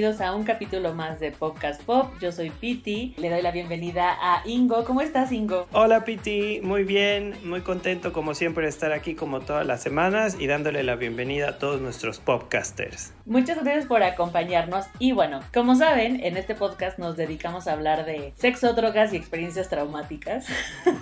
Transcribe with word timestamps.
Bienvenidos 0.00 0.26
a 0.26 0.34
un 0.34 0.44
capítulo 0.44 0.94
más 0.94 1.20
de 1.20 1.30
Podcast 1.30 1.82
Pop. 1.82 2.10
Yo 2.22 2.32
soy 2.32 2.48
Piti. 2.48 3.12
Le 3.18 3.28
doy 3.28 3.42
la 3.42 3.50
bienvenida 3.50 4.16
a 4.18 4.42
Ingo. 4.46 4.82
¿Cómo 4.86 5.02
estás, 5.02 5.30
Ingo? 5.30 5.68
Hola 5.72 6.06
Piti, 6.06 6.62
muy 6.62 6.84
bien, 6.84 7.34
muy 7.44 7.60
contento 7.60 8.10
como 8.10 8.34
siempre 8.34 8.62
de 8.64 8.70
estar 8.70 8.92
aquí 8.92 9.14
como 9.14 9.40
todas 9.40 9.66
las 9.66 9.82
semanas 9.82 10.38
y 10.40 10.46
dándole 10.46 10.84
la 10.84 10.96
bienvenida 10.96 11.50
a 11.50 11.58
todos 11.58 11.82
nuestros 11.82 12.18
popcasters. 12.18 13.12
Muchas 13.30 13.62
gracias 13.62 13.86
por 13.86 14.02
acompañarnos. 14.02 14.86
Y 14.98 15.12
bueno, 15.12 15.38
como 15.54 15.76
saben, 15.76 16.18
en 16.24 16.36
este 16.36 16.56
podcast 16.56 16.98
nos 16.98 17.16
dedicamos 17.16 17.68
a 17.68 17.74
hablar 17.74 18.04
de 18.04 18.32
sexo, 18.34 18.72
drogas 18.72 19.12
y 19.12 19.16
experiencias 19.16 19.68
traumáticas. 19.68 20.46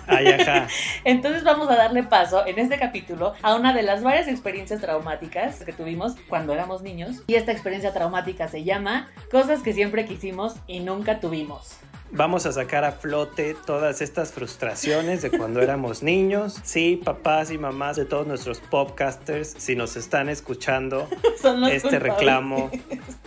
Ay, 0.05 0.27
ajá. 0.27 0.67
Entonces 1.05 1.43
vamos 1.43 1.71
a 1.71 1.75
darle 1.75 2.03
paso 2.03 2.45
en 2.45 2.59
este 2.59 2.77
capítulo 2.77 3.33
a 3.41 3.55
una 3.55 3.73
de 3.73 3.81
las 3.81 4.03
varias 4.03 4.27
experiencias 4.27 4.79
traumáticas 4.79 5.63
que 5.63 5.73
tuvimos 5.73 6.17
cuando 6.27 6.53
éramos 6.53 6.83
niños. 6.83 7.23
Y 7.25 7.33
esta 7.33 7.51
experiencia 7.51 7.93
traumática 7.93 8.47
se 8.47 8.63
llama 8.63 9.07
Cosas 9.31 9.63
que 9.63 9.73
siempre 9.73 10.05
quisimos 10.05 10.53
y 10.67 10.81
nunca 10.81 11.19
tuvimos. 11.19 11.79
Vamos 12.11 12.45
a 12.45 12.51
sacar 12.51 12.83
a 12.83 12.91
flote 12.91 13.55
todas 13.65 14.01
estas 14.01 14.31
frustraciones 14.31 15.21
de 15.21 15.29
cuando 15.29 15.61
éramos 15.61 16.01
niños. 16.03 16.59
Sí, 16.63 16.99
papás 17.03 17.51
y 17.51 17.57
mamás 17.57 17.97
de 17.97 18.05
todos 18.05 18.25
nuestros 18.25 18.59
popcasters, 18.59 19.55
si 19.57 19.75
nos 19.75 19.95
están 19.95 20.27
escuchando, 20.29 21.07
Son 21.41 21.63
este 21.65 21.89
culpables. 21.89 22.01
reclamo 22.17 22.71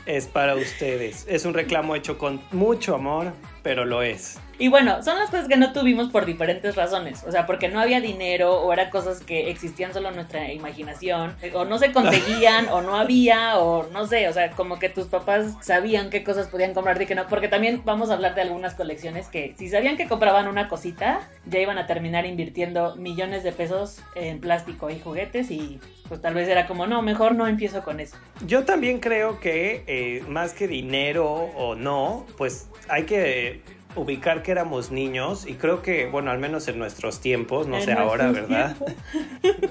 es 0.06 0.26
para 0.26 0.56
ustedes. 0.56 1.24
Es 1.28 1.44
un 1.44 1.54
reclamo 1.54 1.94
hecho 1.94 2.18
con 2.18 2.40
mucho 2.50 2.94
amor, 2.94 3.32
pero 3.62 3.84
lo 3.84 4.02
es. 4.02 4.38
Y 4.58 4.68
bueno, 4.68 5.02
son 5.02 5.18
las 5.18 5.30
cosas 5.30 5.48
que 5.48 5.56
no 5.56 5.72
tuvimos 5.72 6.10
por 6.10 6.24
diferentes 6.24 6.76
razones. 6.76 7.24
O 7.26 7.32
sea, 7.32 7.46
porque 7.46 7.68
no 7.68 7.80
había 7.80 8.00
dinero 8.00 8.60
o 8.60 8.72
eran 8.72 8.90
cosas 8.90 9.20
que 9.20 9.50
existían 9.50 9.92
solo 9.92 10.10
en 10.10 10.14
nuestra 10.14 10.52
imaginación. 10.52 11.34
O 11.54 11.64
no 11.64 11.78
se 11.78 11.90
conseguían 11.90 12.68
o 12.68 12.80
no 12.80 12.94
había 12.94 13.58
o 13.58 13.88
no 13.90 14.06
sé. 14.06 14.28
O 14.28 14.32
sea, 14.32 14.52
como 14.52 14.78
que 14.78 14.88
tus 14.88 15.06
papás 15.06 15.56
sabían 15.62 16.10
qué 16.10 16.22
cosas 16.22 16.46
podían 16.46 16.74
comprarte 16.74 17.04
y 17.04 17.06
que 17.06 17.16
no. 17.16 17.26
Porque 17.26 17.48
también 17.48 17.82
vamos 17.84 18.10
a 18.10 18.14
hablar 18.14 18.36
de 18.36 18.42
algunas 18.42 18.74
colecciones 18.74 19.26
que 19.28 19.54
si 19.58 19.68
sabían 19.68 19.96
que 19.96 20.06
compraban 20.06 20.46
una 20.46 20.68
cosita, 20.68 21.28
ya 21.46 21.58
iban 21.58 21.78
a 21.78 21.88
terminar 21.88 22.24
invirtiendo 22.24 22.94
millones 22.94 23.42
de 23.42 23.50
pesos 23.52 24.00
en 24.14 24.40
plástico 24.40 24.90
y 24.90 25.00
juguetes 25.00 25.50
y 25.50 25.80
pues 26.08 26.20
tal 26.20 26.34
vez 26.34 26.46
era 26.46 26.66
como, 26.66 26.86
no, 26.86 27.00
mejor 27.00 27.34
no 27.34 27.48
empiezo 27.48 27.82
con 27.82 27.98
eso. 27.98 28.16
Yo 28.46 28.64
también 28.64 29.00
creo 29.00 29.40
que 29.40 29.82
eh, 29.86 30.22
más 30.28 30.52
que 30.52 30.68
dinero 30.68 31.26
o 31.32 31.74
no, 31.74 32.26
pues 32.36 32.68
hay 32.88 33.04
que 33.04 33.51
ubicar 33.96 34.42
que 34.42 34.50
éramos 34.52 34.90
niños 34.90 35.46
y 35.46 35.54
creo 35.54 35.82
que, 35.82 36.06
bueno, 36.06 36.30
al 36.30 36.38
menos 36.38 36.66
en 36.68 36.78
nuestros 36.78 37.20
tiempos, 37.20 37.66
no 37.66 37.76
En 37.78 37.84
sé 37.84 37.92
ahora, 37.92 38.30
¿verdad? 38.32 38.76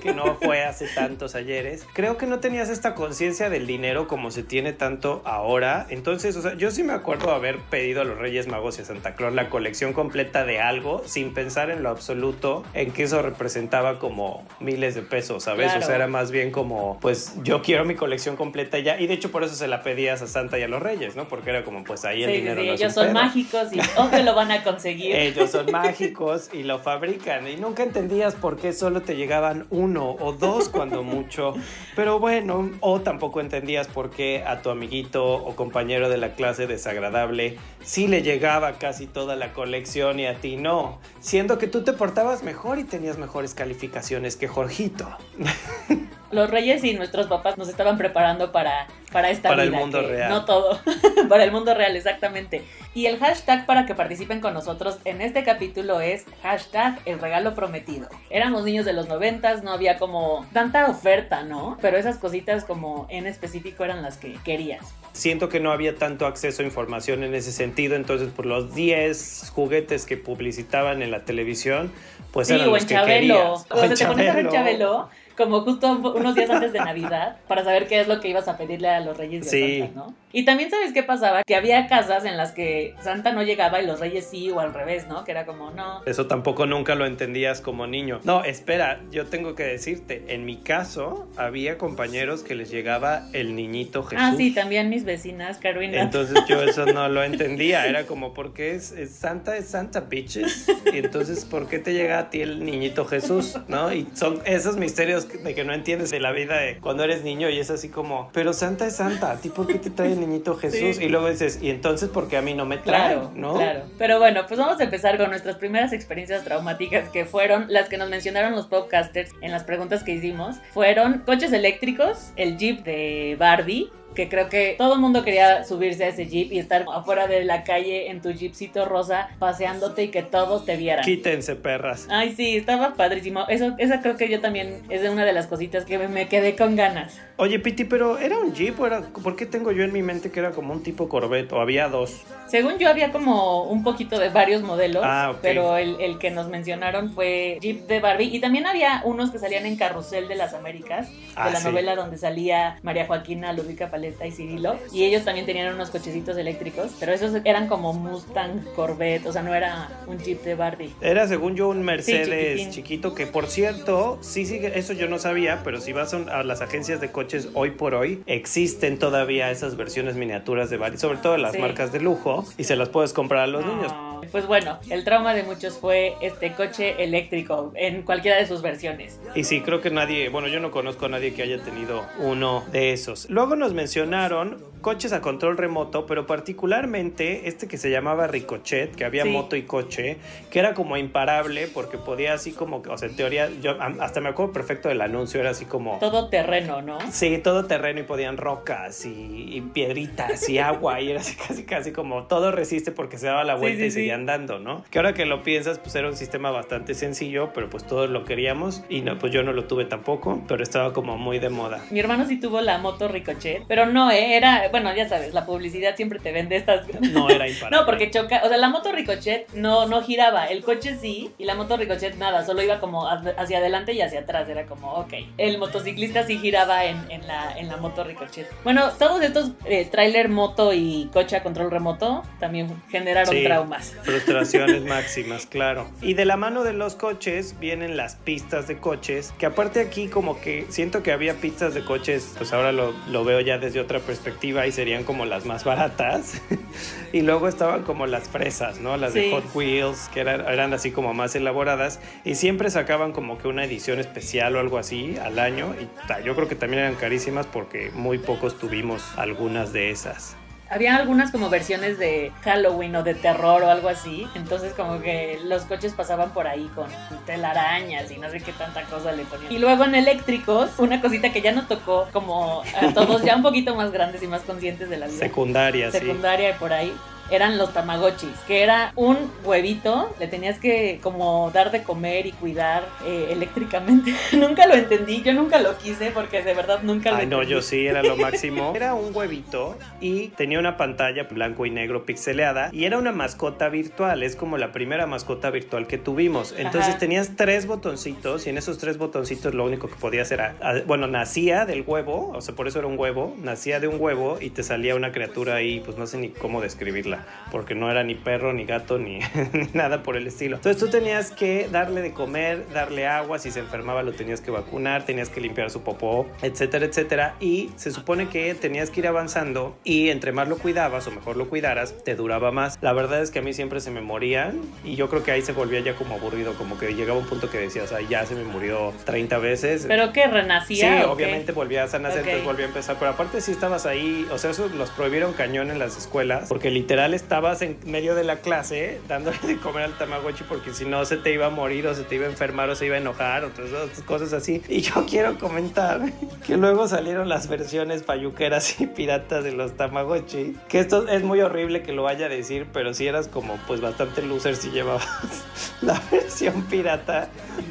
que 0.01 0.13
no 0.13 0.35
fue 0.35 0.63
hace 0.63 0.87
tantos 0.87 1.35
ayeres. 1.35 1.85
Creo 1.93 2.17
que 2.17 2.25
no 2.27 2.39
tenías 2.39 2.69
esta 2.69 2.95
conciencia 2.95 3.49
del 3.49 3.67
dinero 3.67 4.07
como 4.07 4.31
se 4.31 4.43
tiene 4.43 4.73
tanto 4.73 5.21
ahora. 5.25 5.85
Entonces, 5.89 6.35
o 6.35 6.41
sea, 6.41 6.55
yo 6.55 6.71
sí 6.71 6.83
me 6.83 6.93
acuerdo 6.93 7.31
haber 7.31 7.57
pedido 7.59 8.01
a 8.01 8.05
los 8.05 8.17
Reyes 8.17 8.47
Magos 8.47 8.79
y 8.79 8.81
a 8.81 8.85
Santa 8.85 9.15
Claus 9.15 9.33
la 9.33 9.49
colección 9.49 9.93
completa 9.93 10.45
de 10.45 10.59
algo 10.59 11.03
sin 11.05 11.33
pensar 11.33 11.69
en 11.69 11.83
lo 11.83 11.89
absoluto 11.89 12.63
en 12.73 12.91
que 12.91 13.03
eso 13.03 13.21
representaba 13.21 13.99
como 13.99 14.45
miles 14.59 14.95
de 14.95 15.01
pesos, 15.01 15.43
¿sabes? 15.43 15.67
Claro. 15.67 15.79
O 15.81 15.85
sea, 15.85 15.95
era 15.95 16.07
más 16.07 16.31
bien 16.31 16.51
como, 16.51 16.97
pues 17.01 17.33
yo 17.43 17.61
quiero 17.61 17.85
mi 17.85 17.95
colección 17.95 18.35
completa 18.35 18.79
ya. 18.79 18.99
Y 18.99 19.07
de 19.07 19.13
hecho 19.13 19.31
por 19.31 19.43
eso 19.43 19.55
se 19.55 19.67
la 19.67 19.83
pedías 19.83 20.21
a 20.21 20.27
Santa 20.27 20.59
y 20.59 20.63
a 20.63 20.67
los 20.67 20.81
Reyes, 20.81 21.15
¿no? 21.15 21.27
Porque 21.27 21.49
era 21.49 21.63
como, 21.63 21.83
pues 21.83 22.05
ahí 22.05 22.23
el 22.23 22.29
Sí, 22.31 22.37
dinero 22.37 22.61
sí, 22.61 22.67
no 22.67 22.73
ellos 22.73 22.93
son 22.93 23.03
pedo. 23.05 23.13
mágicos 23.13 23.67
y 23.73 23.79
lo 24.23 24.35
van 24.35 24.51
a 24.51 24.63
conseguir. 24.63 25.15
Ellos 25.15 25.51
son 25.51 25.71
mágicos 25.71 26.49
y 26.53 26.63
lo 26.63 26.79
fabrican. 26.79 27.47
Y 27.47 27.55
nunca 27.55 27.83
entendías 27.83 28.35
por 28.35 28.57
qué 28.57 28.73
solo 28.73 29.01
te 29.01 29.15
llegaban 29.15 29.65
uno 29.69 30.15
o 30.19 30.33
dos 30.33 30.69
cuando 30.69 31.03
mucho. 31.03 31.53
Pero 31.95 32.19
bueno, 32.19 32.71
o 32.79 33.01
tampoco 33.01 33.41
entendías 33.41 33.87
por 33.87 34.09
qué 34.09 34.43
a 34.45 34.61
tu 34.61 34.69
amiguito 34.69 35.25
o 35.25 35.55
compañero 35.55 36.09
de 36.09 36.17
la 36.17 36.33
clase 36.33 36.67
desagradable 36.67 37.57
sí 37.83 38.07
le 38.07 38.21
llegaba 38.21 38.73
casi 38.73 39.07
toda 39.07 39.35
la 39.35 39.53
colección 39.53 40.19
y 40.19 40.25
a 40.25 40.35
ti 40.35 40.57
no. 40.57 40.99
Siendo 41.19 41.57
que 41.57 41.67
tú 41.67 41.83
te 41.83 41.93
portabas 41.93 42.43
mejor 42.43 42.79
y 42.79 42.83
tenías 42.83 43.17
mejores 43.17 43.53
calificaciones 43.53 44.35
que 44.35 44.47
Jorgito. 44.47 45.07
Los 46.31 46.49
reyes 46.49 46.83
y 46.83 46.93
nuestros 46.93 47.27
papás 47.27 47.57
nos 47.57 47.69
estaban 47.69 47.97
preparando 47.97 48.51
para, 48.51 48.87
para 49.11 49.29
esta 49.29 49.49
Para 49.49 49.63
el 49.63 49.69
vida, 49.69 49.79
mundo 49.79 50.01
que 50.01 50.07
real. 50.07 50.29
No 50.29 50.45
todo, 50.45 50.79
para 51.29 51.43
el 51.43 51.51
mundo 51.51 51.73
real, 51.73 51.95
exactamente. 51.95 52.63
Y 52.93 53.05
el 53.05 53.17
hashtag 53.19 53.65
para 53.65 53.85
que 53.85 53.95
participen 53.95 54.41
con 54.41 54.53
nosotros 54.53 54.97
en 55.05 55.21
este 55.21 55.43
capítulo 55.43 56.01
es 56.01 56.25
hashtag 56.41 56.99
el 57.05 57.19
regalo 57.19 57.53
prometido. 57.55 58.07
Éramos 58.29 58.63
niños 58.63 58.85
de 58.85 58.93
los 58.93 59.07
noventas, 59.07 59.63
no 59.63 59.71
había 59.71 59.97
como 59.97 60.45
tanta 60.53 60.87
oferta, 60.87 61.43
¿no? 61.43 61.77
Pero 61.81 61.97
esas 61.97 62.17
cositas 62.17 62.63
como 62.65 63.07
en 63.09 63.27
específico 63.27 63.83
eran 63.83 64.01
las 64.01 64.17
que 64.17 64.33
querías. 64.43 64.93
Siento 65.13 65.49
que 65.49 65.59
no 65.59 65.71
había 65.71 65.95
tanto 65.95 66.25
acceso 66.25 66.61
a 66.61 66.65
información 66.65 67.23
en 67.23 67.35
ese 67.35 67.51
sentido, 67.51 67.95
entonces 67.95 68.29
por 68.29 68.45
los 68.45 68.73
10 68.73 69.51
juguetes 69.53 70.05
que 70.05 70.15
publicitaban 70.15 71.01
en 71.01 71.11
la 71.11 71.25
televisión, 71.25 71.91
pues 72.31 72.47
sí, 72.47 72.53
eran 72.53 72.69
o 72.69 72.71
los 72.71 72.81
en 72.83 72.87
que 72.87 72.93
Chabelo. 72.95 73.11
querías. 73.13 73.65
O 73.69 73.77
sea, 73.77 73.93
te 73.93 74.05
pones 74.05 74.29
a 74.29 74.35
ver 74.35 74.49
Chabelo 74.49 75.09
como 75.37 75.61
justo 75.61 75.91
unos 75.91 76.35
días 76.35 76.49
antes 76.49 76.73
de 76.73 76.79
Navidad 76.79 77.37
para 77.47 77.63
saber 77.63 77.87
qué 77.87 77.99
es 78.01 78.07
lo 78.07 78.19
que 78.19 78.29
ibas 78.29 78.47
a 78.47 78.57
pedirle 78.57 78.89
a 78.89 78.99
los 78.99 79.17
reyes 79.17 79.45
de 79.45 79.49
Sí. 79.49 79.79
Santa, 79.79 79.95
¿no? 79.95 80.13
Y 80.33 80.45
también 80.45 80.69
sabes 80.71 80.93
qué 80.93 81.03
pasaba, 81.03 81.43
que 81.43 81.55
había 81.55 81.87
casas 81.87 82.23
en 82.23 82.37
las 82.37 82.53
que 82.53 82.95
Santa 83.01 83.33
no 83.33 83.43
llegaba 83.43 83.81
y 83.81 83.85
los 83.85 83.99
reyes 83.99 84.27
sí 84.31 84.49
o 84.49 84.61
al 84.61 84.73
revés, 84.73 85.07
¿no? 85.07 85.25
Que 85.25 85.31
era 85.31 85.45
como, 85.45 85.71
no. 85.71 86.01
Eso 86.05 86.27
tampoco 86.27 86.65
nunca 86.65 86.95
lo 86.95 87.05
entendías 87.05 87.59
como 87.59 87.85
niño. 87.85 88.21
No, 88.23 88.43
espera, 88.45 89.01
yo 89.11 89.25
tengo 89.25 89.55
que 89.55 89.63
decirte, 89.63 90.23
en 90.29 90.45
mi 90.45 90.55
caso 90.57 91.27
había 91.35 91.77
compañeros 91.77 92.43
que 92.43 92.55
les 92.55 92.71
llegaba 92.71 93.27
el 93.33 93.55
niñito 93.55 94.03
Jesús. 94.03 94.23
Ah, 94.25 94.33
sí, 94.37 94.53
también 94.53 94.89
mis 94.89 95.03
vecinas, 95.03 95.57
Carolina. 95.57 96.01
Entonces 96.01 96.41
yo 96.47 96.61
eso 96.63 96.85
no 96.85 97.09
lo 97.09 97.23
entendía, 97.23 97.85
era 97.85 98.05
como, 98.05 98.33
¿por 98.33 98.53
qué 98.53 98.75
es, 98.75 98.93
es 98.93 99.11
Santa 99.13 99.57
es 99.57 99.67
Santa, 99.67 99.99
bitches? 100.01 100.67
Y 100.93 100.97
entonces, 100.99 101.43
¿por 101.43 101.67
qué 101.67 101.79
te 101.79 101.93
llega 101.93 102.19
a 102.19 102.29
ti 102.29 102.41
el 102.41 102.63
niñito 102.63 103.03
Jesús? 103.05 103.57
¿No? 103.67 103.91
Y 103.93 104.07
son 104.13 104.39
esos 104.45 104.77
misterios 104.77 105.20
de 105.27 105.55
que 105.55 105.63
no 105.63 105.73
entiendes 105.73 106.11
de 106.11 106.19
la 106.19 106.31
vida 106.31 106.57
de 106.57 106.77
cuando 106.79 107.03
eres 107.03 107.23
niño 107.23 107.49
y 107.49 107.59
es 107.59 107.69
así 107.69 107.89
como, 107.89 108.29
pero 108.33 108.53
Santa 108.53 108.87
es 108.87 108.95
Santa, 108.95 109.31
¿a 109.31 109.37
ti 109.37 109.49
por 109.49 109.67
qué 109.67 109.75
te 109.75 109.89
trae 109.89 110.13
el 110.13 110.19
niñito 110.19 110.55
Jesús? 110.55 110.97
Sí. 110.97 111.05
Y 111.05 111.09
luego 111.09 111.29
dices, 111.29 111.59
¿y 111.61 111.69
entonces 111.69 112.09
por 112.09 112.27
qué 112.27 112.37
a 112.37 112.41
mí 112.41 112.53
no 112.53 112.65
me 112.65 112.77
trae? 112.77 113.13
Claro, 113.13 113.31
¿no? 113.35 113.55
claro. 113.55 113.83
Pero 113.97 114.19
bueno, 114.19 114.45
pues 114.47 114.59
vamos 114.59 114.79
a 114.79 114.83
empezar 114.83 115.17
con 115.17 115.29
nuestras 115.29 115.55
primeras 115.55 115.93
experiencias 115.93 116.43
traumáticas 116.43 117.09
que 117.09 117.25
fueron 117.25 117.65
las 117.69 117.89
que 117.89 117.97
nos 117.97 118.09
mencionaron 118.09 118.53
los 118.53 118.67
podcasters 118.67 119.31
en 119.41 119.51
las 119.51 119.63
preguntas 119.63 120.03
que 120.03 120.13
hicimos. 120.13 120.57
Fueron 120.73 121.19
coches 121.25 121.53
eléctricos, 121.53 122.31
el 122.35 122.57
Jeep 122.57 122.83
de 122.83 123.35
Barbie, 123.39 123.91
que 124.15 124.29
creo 124.29 124.49
que 124.49 124.75
todo 124.77 124.93
el 124.95 124.99
mundo 124.99 125.23
quería 125.23 125.63
subirse 125.63 126.03
a 126.05 126.07
ese 126.09 126.27
Jeep 126.27 126.51
y 126.51 126.59
estar 126.59 126.85
afuera 126.93 127.27
de 127.27 127.43
la 127.43 127.63
calle 127.63 128.09
en 128.09 128.21
tu 128.21 128.31
Jeepcito 128.33 128.85
rosa 128.85 129.29
paseándote 129.39 130.03
y 130.03 130.07
que 130.09 130.23
todos 130.23 130.65
te 130.65 130.77
vieran. 130.77 131.03
Quítense, 131.05 131.55
perras. 131.55 132.07
Ay, 132.09 132.33
sí, 132.35 132.55
estaba 132.57 132.93
padrísimo. 132.95 133.45
Eso, 133.47 133.73
esa 133.77 134.01
creo 134.01 134.17
que 134.17 134.29
yo 134.29 134.41
también 134.41 134.81
es 134.89 135.01
de 135.01 135.09
una 135.09 135.25
de 135.25 135.33
las 135.33 135.47
cositas 135.47 135.85
que 135.85 135.97
me- 135.97 136.27
quedé 136.27 136.55
con 136.55 136.75
ganas. 136.75 137.19
Oye, 137.37 137.57
Piti, 137.59 137.85
pero 137.85 138.19
¿era 138.19 138.37
un 138.37 138.53
Jeep 138.53 138.79
o 138.79 138.85
era...? 138.85 139.01
¿Por 139.01 139.35
qué 139.35 139.45
tengo 139.45 139.71
yo 139.71 139.83
en 139.83 139.91
mi 139.91 140.01
mente 140.03 140.31
que 140.31 140.39
era 140.39 140.51
como 140.51 140.73
un 140.73 140.83
tipo 140.83 141.09
Corvette 141.09 141.51
o 141.53 141.59
había 141.61 141.87
dos? 141.89 142.21
Según 142.47 142.77
yo 142.77 142.89
había 142.89 143.11
como 143.11 143.63
un 143.63 143.83
poquito 143.83 144.19
de 144.19 144.29
varios 144.29 144.61
modelos, 144.61 145.03
Ah, 145.05 145.29
ok. 145.31 145.37
pero 145.41 145.77
el, 145.77 145.99
el 146.01 146.19
que 146.19 146.29
nos 146.31 146.49
mencionaron 146.49 147.11
fue 147.13 147.57
Jeep 147.61 147.87
de 147.87 147.99
Barbie 147.99 148.29
y 148.35 148.39
también 148.39 148.67
había 148.67 149.01
unos 149.05 149.31
que 149.31 149.39
salían 149.39 149.65
en 149.65 149.77
Carrusel 149.77 150.27
de 150.27 150.35
las 150.35 150.53
Américas, 150.53 151.09
Ah, 151.35 151.47
de 151.47 151.53
la 151.53 151.59
sí. 151.59 151.67
novela 151.67 151.95
donde 151.95 152.17
salía 152.17 152.77
María 152.83 153.05
Joaquina 153.07 153.53
Ludovica 153.53 153.89
Zabaleta 154.01 154.25
y 154.27 154.31
Cirilo. 154.31 154.77
Y 154.91 155.03
ellos 155.03 155.23
también 155.23 155.45
tenían 155.45 155.73
unos 155.73 155.89
cochecitos 155.91 156.37
eléctricos, 156.37 156.91
pero 156.99 157.11
esos 157.13 157.33
eran 157.45 157.67
como 157.67 157.93
Mustang, 157.93 158.63
Corvette, 158.75 159.25
o 159.27 159.33
sea, 159.33 159.43
no 159.43 159.53
era 159.53 159.89
un 160.07 160.17
Jeep 160.17 160.41
de 160.43 160.55
Barbie. 160.55 160.91
Era 161.01 161.27
según 161.27 161.55
yo 161.55 161.69
un 161.69 161.83
Mercedes 161.83 162.69
chiquito 162.71 163.13
que 163.13 163.27
por 163.27 163.47
cierto, 163.47 164.17
sí, 164.21 164.45
sí, 164.45 164.59
eso 164.73 164.93
yo 164.93 165.07
no 165.07 165.19
sabía, 165.19 165.61
pero 165.63 165.79
si 165.79 165.93
vas 165.93 166.13
a, 166.13 166.43
las 166.43 166.61
agencias 166.61 166.99
de 167.01 167.11
coches 167.11 167.49
hoy 167.53 167.71
por 167.71 167.93
hoy, 167.93 168.23
existen 168.25 168.97
todavía 168.97 169.51
esas 169.51 169.77
versiones 169.77 170.15
miniaturas 170.15 170.69
de 170.69 170.77
Barbie, 170.77 170.97
sobre 170.97 171.17
todo 171.19 171.37
las 171.37 171.51
Sí. 171.53 171.59
marcas 171.59 171.91
de 171.91 171.99
lujo, 171.99 172.45
y 172.57 172.63
se 172.63 172.75
las 172.75 172.89
puedes 172.89 173.13
comprar 173.13 173.41
a 173.43 173.47
los 173.47 173.65
No. 173.65 173.75
niños. 173.75 173.93
Pues 174.31 174.47
bueno, 174.47 174.79
el 174.89 175.03
trauma 175.03 175.33
de 175.33 175.43
muchos 175.43 175.77
fue 175.77 176.15
este 176.21 176.53
coche 176.53 177.03
eléctrico 177.03 177.71
en 177.75 178.03
cualquiera 178.03 178.37
de 178.37 178.47
sus 178.47 178.61
versiones. 178.61 179.19
Y 179.35 179.43
sí, 179.43 179.61
creo 179.61 179.81
que 179.81 179.89
nadie, 179.89 180.29
bueno, 180.29 180.47
yo 180.47 180.59
no 180.59 180.71
conozco 180.71 181.05
a 181.05 181.09
nadie 181.09 181.33
que 181.33 181.43
haya 181.43 181.59
tenido 181.59 182.05
uno 182.19 182.63
de 182.71 182.93
esos. 182.93 183.29
Luego 183.29 183.55
nos 183.55 183.73
mencionaron 183.73 184.70
coches 184.81 185.13
a 185.13 185.21
control 185.21 185.57
remoto, 185.57 186.05
pero 186.05 186.25
particularmente 186.25 187.47
este 187.47 187.67
que 187.67 187.77
se 187.77 187.89
llamaba 187.91 188.27
Ricochet, 188.27 188.95
que 188.95 189.05
había 189.05 189.23
Sí. 189.23 189.29
moto 189.29 189.55
y 189.55 189.63
coche, 189.63 190.17
que 190.49 190.59
era 190.59 190.73
como 190.73 190.97
imparable 190.97 191.67
porque 191.67 191.97
podía 191.97 192.33
así 192.33 192.51
como, 192.51 192.77
o 192.89 192.97
sea, 192.97 193.07
en 193.09 193.15
teoría, 193.15 193.49
yo 193.61 193.75
hasta 193.99 194.21
me 194.21 194.29
acuerdo 194.29 194.53
perfecto 194.53 194.89
del 194.89 195.01
anuncio, 195.01 195.39
era 195.39 195.51
así 195.51 195.65
como... 195.65 195.99
Todo 195.99 196.29
terreno, 196.29 196.81
¿no? 196.81 196.97
Sí, 197.11 197.37
todo 197.37 197.65
terreno 197.65 197.99
y 197.99 198.03
podían 198.03 198.37
rocas 198.37 199.05
y, 199.05 199.55
y 199.55 199.61
piedritas 199.61 200.49
y 200.49 200.57
agua 200.59 200.99
y 201.01 201.11
era 201.11 201.19
así 201.19 201.35
casi 201.35 201.63
casi 201.65 201.91
como 201.91 202.23
todo 202.23 202.51
resiste 202.51 202.91
porque 202.91 203.17
se 203.17 203.27
daba 203.27 203.43
la 203.43 203.55
vuelta 203.55 203.79
sí, 203.79 203.85
y 203.85 203.89
sí. 203.91 203.95
seguían 203.97 204.25
dando, 204.25 204.59
¿no? 204.59 204.83
Que 204.89 204.97
ahora 204.99 205.13
que 205.13 205.25
lo 205.25 205.43
piensas, 205.43 205.77
pues 205.79 205.93
era 205.95 206.07
un 206.07 206.15
sistema 206.17 206.49
bastante 206.51 206.93
sencillo, 206.95 207.51
pero 207.53 207.69
pues 207.69 207.85
todos 207.85 208.09
lo 208.09 208.23
queríamos 208.25 208.83
y 208.89 209.01
no, 209.01 209.17
pues 209.19 209.31
yo 209.31 209.43
no 209.43 209.53
lo 209.53 209.65
tuve 209.65 209.85
tampoco, 209.85 210.41
pero 210.47 210.63
estaba 210.63 210.93
como 210.93 211.17
muy 211.17 211.39
de 211.39 211.49
moda. 211.49 211.81
Mi 211.91 211.99
hermano 211.99 212.25
sí 212.25 212.39
tuvo 212.39 212.61
la 212.61 212.77
moto 212.79 213.07
Ricochet, 213.07 213.63
pero 213.67 213.85
no, 213.85 214.09
¿eh? 214.09 214.35
Era, 214.35 214.69
bueno, 214.71 214.93
ya 214.95 215.07
sabes, 215.07 215.33
la 215.33 215.45
publicidad 215.45 215.95
siempre 215.95 216.19
te 216.19 216.31
vende 216.31 216.55
estas... 216.55 216.87
No 217.01 217.29
era 217.29 217.47
imparable. 217.47 217.71
No, 217.81 217.85
porque 217.85 218.09
choca, 218.11 218.41
o 218.43 218.47
sea, 218.49 218.57
la 218.57 218.69
moto 218.69 218.91
Ricochet 218.91 219.47
no, 219.53 219.85
no 219.87 220.01
giraba, 220.03 220.45
el 220.47 220.61
coche 220.63 220.97
sí, 220.99 221.31
y 221.37 221.45
la 221.45 221.55
moto 221.55 221.77
Ricochet 221.77 222.15
nada, 222.15 222.45
solo 222.45 222.61
iba 222.63 222.79
como 222.79 223.07
ha- 223.07 223.21
hacia 223.37 223.59
adelante 223.59 223.93
y 223.93 224.01
hacia 224.01 224.21
atrás, 224.21 224.49
era 224.49 224.65
como, 224.65 224.91
ok. 224.93 225.13
El 225.37 225.57
motociclista 225.57 226.25
sí 226.25 226.37
giraba 226.39 226.85
en, 226.85 226.97
en 227.11 227.25
la, 227.27 227.57
en 227.57 227.67
la 227.69 227.77
moto 227.77 228.03
Ricochet. 228.03 228.47
Bueno, 228.63 228.89
todos 228.99 229.21
estos 229.21 229.51
eh, 229.65 229.85
tráiler, 229.91 230.29
moto 230.29 230.73
y 230.73 231.09
coche 231.13 231.35
a 231.37 231.43
control 231.43 231.71
remoto 231.71 232.23
también 232.39 232.81
generaron 232.89 233.33
Sí. 233.35 233.43
traumas. 233.43 233.95
Frustraciones 234.03 234.81
máximas, 234.85 235.45
claro. 235.45 235.89
Y 236.01 236.13
de 236.13 236.25
la 236.25 236.37
mano 236.37 236.63
de 236.63 236.73
los 236.73 236.95
coches 236.95 237.55
vienen 237.59 237.97
las 237.97 238.15
pistas 238.15 238.67
de 238.67 238.77
coches, 238.77 239.33
que 239.37 239.45
aparte 239.45 239.79
aquí 239.79 240.07
como 240.07 240.39
que 240.41 240.65
siento 240.69 241.01
que 241.03 241.11
había 241.11 241.35
pistas 241.35 241.73
de 241.73 241.83
coches, 241.85 242.33
pues 242.37 242.51
ahora 242.53 242.71
lo, 242.71 242.93
lo 243.07 243.23
veo 243.23 243.39
ya 243.39 243.57
desde 243.57 243.79
otra 243.79 243.99
perspectiva 243.99 244.60
y 244.67 244.71
serían 244.71 245.03
como 245.03 245.25
las 245.25 245.45
más 245.45 245.63
baratas. 245.63 246.41
y 247.13 247.21
luego 247.21 247.47
estaban 247.47 247.83
como 247.83 248.05
las 248.07 248.29
fresas, 248.29 248.79
¿no? 248.79 248.97
Las 248.97 249.13
de 249.13 249.23
Sí. 249.23 249.31
Hot 249.31 249.45
Wheels, 249.53 250.09
que 250.13 250.21
eran, 250.21 250.41
eran 250.41 250.73
así 250.73 250.91
como 250.91 251.13
más 251.13 251.35
elaboradas 251.35 251.99
y 252.23 252.35
siempre 252.35 252.69
sacaban 252.69 253.11
como 253.11 253.37
que 253.37 253.47
una 253.47 253.63
edición 253.65 253.99
especial 253.99 254.55
o 254.55 254.59
algo 254.59 254.77
así 254.77 255.17
al 255.17 255.39
año 255.39 255.75
y 255.79 255.85
ta, 256.07 256.21
yo 256.21 256.35
creo 256.35 256.47
que 256.47 256.55
también 256.55 256.83
eran 256.83 256.95
carísimas 256.95 257.45
porque 257.45 257.91
muy 257.93 258.17
pocos 258.17 258.57
tuvimos 258.57 259.03
algunas 259.17 259.73
de 259.73 259.91
esas. 259.91 260.35
Había 260.71 260.95
algunas 260.95 261.31
como 261.31 261.49
versiones 261.49 261.99
de 261.99 262.31
Halloween 262.43 262.95
o 262.95 263.03
de 263.03 263.13
terror 263.13 263.61
o 263.61 263.69
algo 263.69 263.89
así. 263.89 264.25
Entonces 264.35 264.73
como 264.73 265.01
que 265.01 265.37
los 265.43 265.63
coches 265.63 265.91
pasaban 265.91 266.31
por 266.31 266.47
ahí 266.47 266.71
con 266.73 266.87
telarañas 267.25 268.09
y 268.09 268.17
no 268.17 268.29
sé 268.29 268.39
qué 268.39 268.53
tanta 268.53 268.83
cosa 268.83 269.11
le 269.11 269.25
ponían. 269.25 269.51
Y 269.51 269.59
luego 269.59 269.83
en 269.83 269.95
eléctricos, 269.95 270.69
una 270.77 271.01
cosita 271.01 271.33
que 271.33 271.41
ya 271.41 271.51
nos 271.51 271.67
tocó 271.67 272.07
como 272.13 272.63
a 272.81 272.93
todos 272.93 273.21
ya 273.21 273.35
un 273.35 273.43
poquito 273.43 273.75
más 273.75 273.91
grandes 273.91 274.23
y 274.23 274.27
más 274.27 274.43
conscientes 274.43 274.89
de 274.89 274.97
la 274.97 275.07
vida. 275.07 275.17
Secundaria, 275.17 275.91
sí. 275.91 275.99
secundaria 275.99 276.51
y 276.51 276.53
por 276.53 276.71
ahí. 276.71 276.93
Eran 277.31 277.57
los 277.57 277.73
tamagotchis, 277.73 278.29
que 278.47 278.61
era 278.61 278.91
un 278.95 279.17
huevito, 279.43 280.13
le 280.19 280.27
tenías 280.27 280.59
que 280.59 280.99
como 281.01 281.49
dar 281.53 281.71
de 281.71 281.81
comer 281.83 282.25
y 282.27 282.31
cuidar 282.33 282.87
eh, 283.05 283.27
eléctricamente. 283.31 284.13
nunca 284.33 284.67
lo 284.67 284.73
entendí, 284.75 285.21
yo 285.23 285.33
nunca 285.33 285.59
lo 285.61 285.77
quise 285.77 286.11
porque 286.11 286.41
de 286.43 286.53
verdad 286.53 286.79
nunca 286.83 287.11
lo 287.11 287.17
Ay, 287.17 287.27
no, 287.27 287.41
yo 287.43 287.61
sí, 287.61 287.87
era 287.87 288.03
lo 288.03 288.15
máximo. 288.17 288.73
Era 288.75 288.93
un 288.93 289.15
huevito 289.15 289.77
y 289.99 290.27
tenía 290.29 290.59
una 290.59 290.77
pantalla 290.77 291.23
blanco 291.23 291.65
y 291.65 291.69
negro 291.71 292.05
pixeleada 292.05 292.69
y 292.73 292.85
era 292.85 292.97
una 292.97 293.11
mascota 293.11 293.69
virtual. 293.69 294.23
Es 294.23 294.35
como 294.35 294.57
la 294.57 294.71
primera 294.71 295.07
mascota 295.07 295.49
virtual 295.49 295.87
que 295.87 295.97
tuvimos. 295.97 296.53
Entonces 296.57 296.89
Ajá. 296.91 296.97
tenías 296.99 297.35
tres 297.37 297.65
botoncitos 297.65 298.45
y 298.45 298.49
en 298.49 298.57
esos 298.57 298.77
tres 298.77 298.97
botoncitos 298.97 299.53
lo 299.53 299.65
único 299.65 299.87
que 299.87 299.95
podías 299.95 300.31
era, 300.31 300.55
a- 300.61 300.81
bueno, 300.85 301.07
nacía 301.07 301.65
del 301.65 301.83
huevo, 301.87 302.31
o 302.35 302.41
sea, 302.41 302.55
por 302.55 302.67
eso 302.67 302.79
era 302.79 302.87
un 302.87 302.97
huevo, 302.99 303.35
nacía 303.41 303.79
de 303.79 303.87
un 303.87 303.99
huevo 304.01 304.37
y 304.41 304.49
te 304.49 304.63
salía 304.63 304.95
una 304.95 305.11
criatura 305.11 305.55
ahí, 305.55 305.81
pues 305.83 305.97
no 305.97 306.07
sé 306.07 306.17
ni 306.17 306.29
cómo 306.29 306.61
describirla, 306.61 307.20
porque 307.51 307.75
no 307.75 307.91
era 307.91 308.03
ni 308.03 308.15
perro, 308.15 308.53
ni 308.53 308.65
gato, 308.65 308.97
ni, 308.97 309.19
ni 309.53 309.67
nada 309.73 310.03
por 310.03 310.15
el 310.17 310.27
estilo. 310.27 310.57
Entonces 310.57 310.81
tú 310.81 310.89
tenías 310.89 311.31
que 311.31 311.67
darle 311.71 312.01
de 312.01 312.13
comer, 312.13 312.65
darle 312.73 313.07
agua, 313.07 313.39
si 313.39 313.51
se 313.51 313.59
enfermaba 313.59 314.03
lo 314.03 314.13
tenías 314.13 314.41
que 314.41 314.51
vacunar, 314.51 315.05
tenías 315.05 315.29
que 315.29 315.41
limpiar 315.41 315.69
su 315.69 315.83
popó, 315.83 316.27
etcétera, 316.41 316.85
etcétera. 316.85 317.35
Y 317.39 317.69
se 317.75 317.91
supone 317.91 318.27
que 318.29 318.53
tenías 318.55 318.89
que 318.89 319.01
ir 319.01 319.07
avanzando 319.07 319.75
y 319.83 320.09
entre 320.09 320.31
más 320.31 320.47
lo 320.47 320.57
cuidabas 320.57 321.07
o 321.07 321.11
mejor 321.11 321.37
lo 321.37 321.49
cuidaras, 321.49 321.95
te 322.03 322.15
duraba 322.15 322.51
más. 322.51 322.77
La 322.81 322.93
verdad 322.93 323.21
es 323.21 323.31
que 323.31 323.39
a 323.39 323.41
mí 323.41 323.53
siempre 323.53 323.79
se 323.81 323.91
me 323.91 324.01
morían 324.01 324.61
y 324.83 324.95
yo 324.95 325.09
creo 325.09 325.23
que 325.23 325.31
ahí 325.31 325.41
se 325.41 325.51
volvía 325.51 325.79
ya 325.81 325.95
como 325.95 326.15
aburrido, 326.15 326.53
como 326.53 326.77
que 326.77 326.93
llegaba 326.93 327.19
un 327.19 327.25
punto 327.25 327.49
que 327.49 327.57
decías, 327.57 327.91
ay, 327.91 328.07
ya 328.09 328.25
se 328.25 328.35
me 328.35 328.43
murió 328.43 328.93
30 329.05 329.37
veces. 329.39 329.85
¿Pero 329.87 330.13
qué? 330.13 330.23
Sí, 330.23 330.29
¿Renacía? 330.31 330.99
qué? 330.99 331.05
obviamente 331.05 331.51
volvías 331.51 331.93
a 331.93 331.99
nacer, 331.99 332.19
Ok. 332.21 332.25
entonces 332.27 332.45
volvía 332.45 332.65
a 332.65 332.67
empezar. 332.69 332.95
Pero 332.99 333.11
aparte 333.11 333.41
sí 333.41 333.51
estabas 333.51 333.85
ahí, 333.85 334.27
o 334.31 334.37
sea, 334.37 334.51
eso 334.51 334.69
los 334.77 334.89
prohibieron 334.91 335.33
cañón 335.33 335.71
en 335.71 335.79
las 335.79 335.97
escuelas, 335.97 336.47
porque 336.47 336.69
literal 336.69 337.00
estabas 337.05 337.61
en 337.61 337.77
medio 337.85 338.15
de 338.15 338.23
la 338.23 338.37
clase 338.37 338.99
dándole 339.07 339.37
de 339.43 339.57
comer 339.57 339.83
al 339.83 339.97
tamagotchi 339.97 340.43
porque 340.43 340.73
si 340.73 340.85
no 340.85 341.03
se 341.05 341.17
te 341.17 341.33
iba 341.33 341.47
a 341.47 341.49
morir 341.49 341.87
o 341.87 341.95
se 341.95 342.03
te 342.03 342.15
iba 342.15 342.25
a 342.25 342.29
enfermar 342.29 342.69
o 342.69 342.75
se 342.75 342.85
iba 342.85 342.95
a 342.95 342.99
enojar 342.99 343.43
o 343.43 343.49
todas 343.49 343.71
esas 343.71 344.03
cosas 344.03 344.33
así. 344.33 344.61
Y 344.69 344.81
yo 344.81 345.05
quiero 345.09 345.37
comentar 345.37 346.01
que 346.45 346.57
luego 346.57 346.87
salieron 346.87 347.27
las 347.29 347.47
versiones 347.47 348.03
payuqueras 348.03 348.79
y 348.79 348.87
piratas 348.87 349.43
de 349.43 349.51
los 349.51 349.75
tamagotchi, 349.75 350.55
que 350.69 350.79
esto 350.79 351.07
es 351.07 351.23
muy 351.23 351.41
horrible 351.41 351.81
que 351.81 351.93
lo 351.93 352.03
vaya 352.03 352.27
a 352.27 352.29
decir, 352.29 352.67
pero 352.71 352.93
si 352.93 353.07
eras 353.07 353.27
como 353.27 353.57
pues 353.67 353.81
bastante 353.81 354.21
loser 354.21 354.55
si 354.55 354.69
llevabas 354.69 355.07
la 355.81 356.01
versión 356.11 356.63
pirata. 356.63 357.29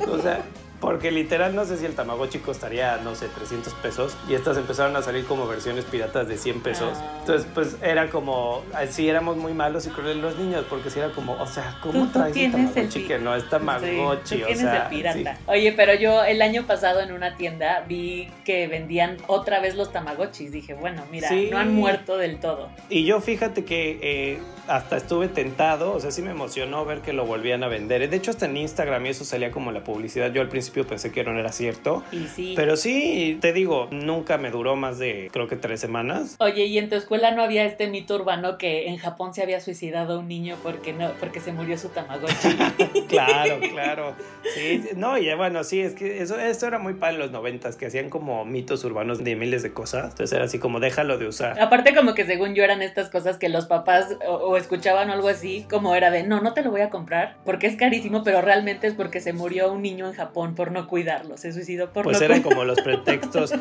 O 0.09 0.19
sea, 0.19 0.43
porque 0.81 1.11
literal 1.11 1.55
no 1.55 1.65
sé 1.67 1.77
si 1.77 1.85
el 1.85 1.95
Tamagotchi 1.95 2.39
costaría, 2.39 2.97
no 2.99 3.15
sé, 3.15 3.29
300 3.29 3.73
pesos. 3.75 4.17
Y 4.29 4.35
estas 4.35 4.57
empezaron 4.57 4.97
a 4.97 5.03
salir 5.03 5.25
como 5.27 5.47
versiones 5.47 5.85
piratas 5.85 6.27
de 6.27 6.39
100 6.39 6.61
pesos. 6.63 6.97
Ah. 7.01 7.17
Entonces, 7.21 7.47
pues 7.55 7.77
era 7.83 8.09
como, 8.09 8.63
sí 8.89 9.09
éramos 9.09 9.37
muy 9.37 9.53
malos 9.53 9.87
y 9.87 9.91
crueles 9.91 10.17
los 10.17 10.37
niños, 10.39 10.65
porque 10.71 10.91
si 10.91 10.99
era 10.99 11.11
como, 11.11 11.35
o 11.35 11.47
sea, 11.47 11.77
¿cómo 11.83 11.93
Tú- 11.93 12.07
tú 12.07 12.13
traes 12.19 12.33
tienes 12.33 12.55
el 12.55 12.67
Tamagotchi 12.75 13.07
que 13.07 13.19
no 13.19 13.35
es 13.37 13.49
Tamagotchi? 13.49 14.37
Sí, 14.37 14.43
tú 14.43 14.53
o 14.53 14.55
sea, 14.57 14.83
el 14.85 14.89
pirata. 14.89 15.37
sí. 15.37 15.43
Oye, 15.47 15.73
pero 15.73 15.95
yo 15.95 16.25
el 16.25 16.41
año 16.43 16.67
pasado 16.67 17.01
en 17.01 17.13
una 17.13 17.37
tienda 17.37 17.85
vi 17.87 18.31
que 18.45 18.67
vendían 18.67 19.17
otra 19.27 19.61
vez 19.61 19.75
los 19.77 19.93
tamagotchis. 19.93 20.51
Dije, 20.53 20.75
bueno, 20.75 21.03
mira, 21.11 21.31
no 21.51 21.59
han 21.59 21.75
muerto 21.75 22.17
del 22.17 22.41
todo. 22.41 22.71
Y 22.89 23.05
yo 23.05 23.21
fíjate 23.21 23.65
que 23.65 23.99
eh, 24.03 24.39
hasta 24.67 24.97
estuve 24.97 25.29
tentado, 25.29 25.93
o 25.93 26.01
sea, 26.01 26.11
sí 26.11 26.23
me 26.23 26.31
emocionó 26.31 26.85
ver 26.85 27.01
que 27.01 27.13
lo 27.13 27.25
volvían 27.27 27.63
a 27.63 27.69
vender. 27.69 28.09
De 28.09 28.17
hecho, 28.17 28.31
hasta 28.31 28.47
en 28.47 28.57
Instagram 28.57 29.07
y 29.07 29.11
eso 29.11 29.25
salía 29.25 29.51
como 29.51 29.73
la 29.73 29.85
publicidad. 29.85 30.33
Yo 30.33 30.41
al 30.41 30.49
principio 30.49 30.87
pensé 30.87 31.13
que 31.13 31.25
no 31.25 31.39
era 31.39 31.53
cierto. 31.53 32.03
Y 32.13 32.27
sí. 32.27 32.55
Pero 32.57 32.77
sí, 32.77 33.39
te 33.41 33.53
digo, 33.53 33.89
nunca 33.91 34.39
me 34.39 34.51
duró 34.51 34.77
más 34.77 34.99
de, 34.99 35.29
creo 35.33 35.49
que 35.49 35.57
tres 35.57 35.81
semanas. 35.81 36.37
Oye, 36.39 36.67
¿y 36.67 36.79
en 36.79 36.89
tu 36.89 36.97
escuela 36.97 37.31
no 37.31 37.43
había 37.43 37.65
este 37.65 37.89
mito 37.89 38.15
urbano 38.15 38.59
que 38.59 38.89
en 38.89 38.99
Japón 38.99 39.35
se 39.35 39.43
había 39.43 39.61
suicidado 39.61 40.21
un 40.21 40.29
niño 40.29 40.57
porque 40.63 40.93
no 40.93 41.11
porque 41.21 41.41
se 41.41 41.53
murió 41.53 41.79
su 41.79 41.89
tamagotchi? 41.89 42.57
Claro, 43.09 43.59
claro. 43.73 44.15
Sí, 44.55 44.85
no, 44.97 45.19
y 45.19 45.33
bueno, 45.35 45.65
sí, 45.65 45.81
es 45.81 45.95
que 45.95 46.23
eso, 46.23 46.39
eso 46.39 46.67
era 46.67 46.79
muy 46.79 46.95
para 46.95 47.13
los 47.13 47.31
noventas, 47.31 47.77
que 47.77 47.87
hacían 47.87 48.09
como 48.09 48.45
mitos 48.45 48.85
urbanos 48.85 49.23
de 49.23 49.37
miles 49.37 49.63
de 49.63 49.73
cosas. 49.73 50.11
Entonces 50.11 50.33
era 50.33 50.45
así 50.45 50.59
como, 50.59 50.81
déjalo 50.81 51.19
de 51.19 51.27
usar. 51.27 51.61
Aparte 51.61 51.95
como 51.95 52.15
que 52.15 52.25
según 52.25 52.55
yo 52.55 52.63
eran 52.63 52.83
estas 52.83 53.11
cosas 53.11 53.39
que 53.39 53.49
los 53.49 53.67
papás 53.67 54.17
o, 54.27 54.50
o 54.51 54.57
escuchaban 54.57 55.11
algo 55.11 55.29
así, 55.29 55.67
como 55.71 55.95
era 55.95 56.11
de, 56.11 56.25
no, 56.25 56.41
no 56.41 56.53
te 56.55 56.63
lo 56.63 56.71
voy 56.71 56.81
a 56.81 56.91
comprar 56.91 57.37
porque 57.45 57.67
es 57.67 57.77
carísimo, 57.77 58.23
pero 58.25 58.41
realmente 58.43 58.87
es 58.87 58.95
porque 58.95 59.21
se 59.21 59.33
murió 59.33 59.73
un 59.73 59.83
niño 59.83 60.07
en 60.07 60.13
Japón 60.15 60.55
por 60.55 60.73
no 60.73 60.87
cuidarlo, 60.87 61.37
se 61.37 61.53
suicidó 61.53 61.93
por 61.93 62.05
Pues 62.05 62.19
no 62.19 62.25
eran 62.27 62.43
como 62.43 62.65
los 62.65 62.81
pretextos. 62.81 63.53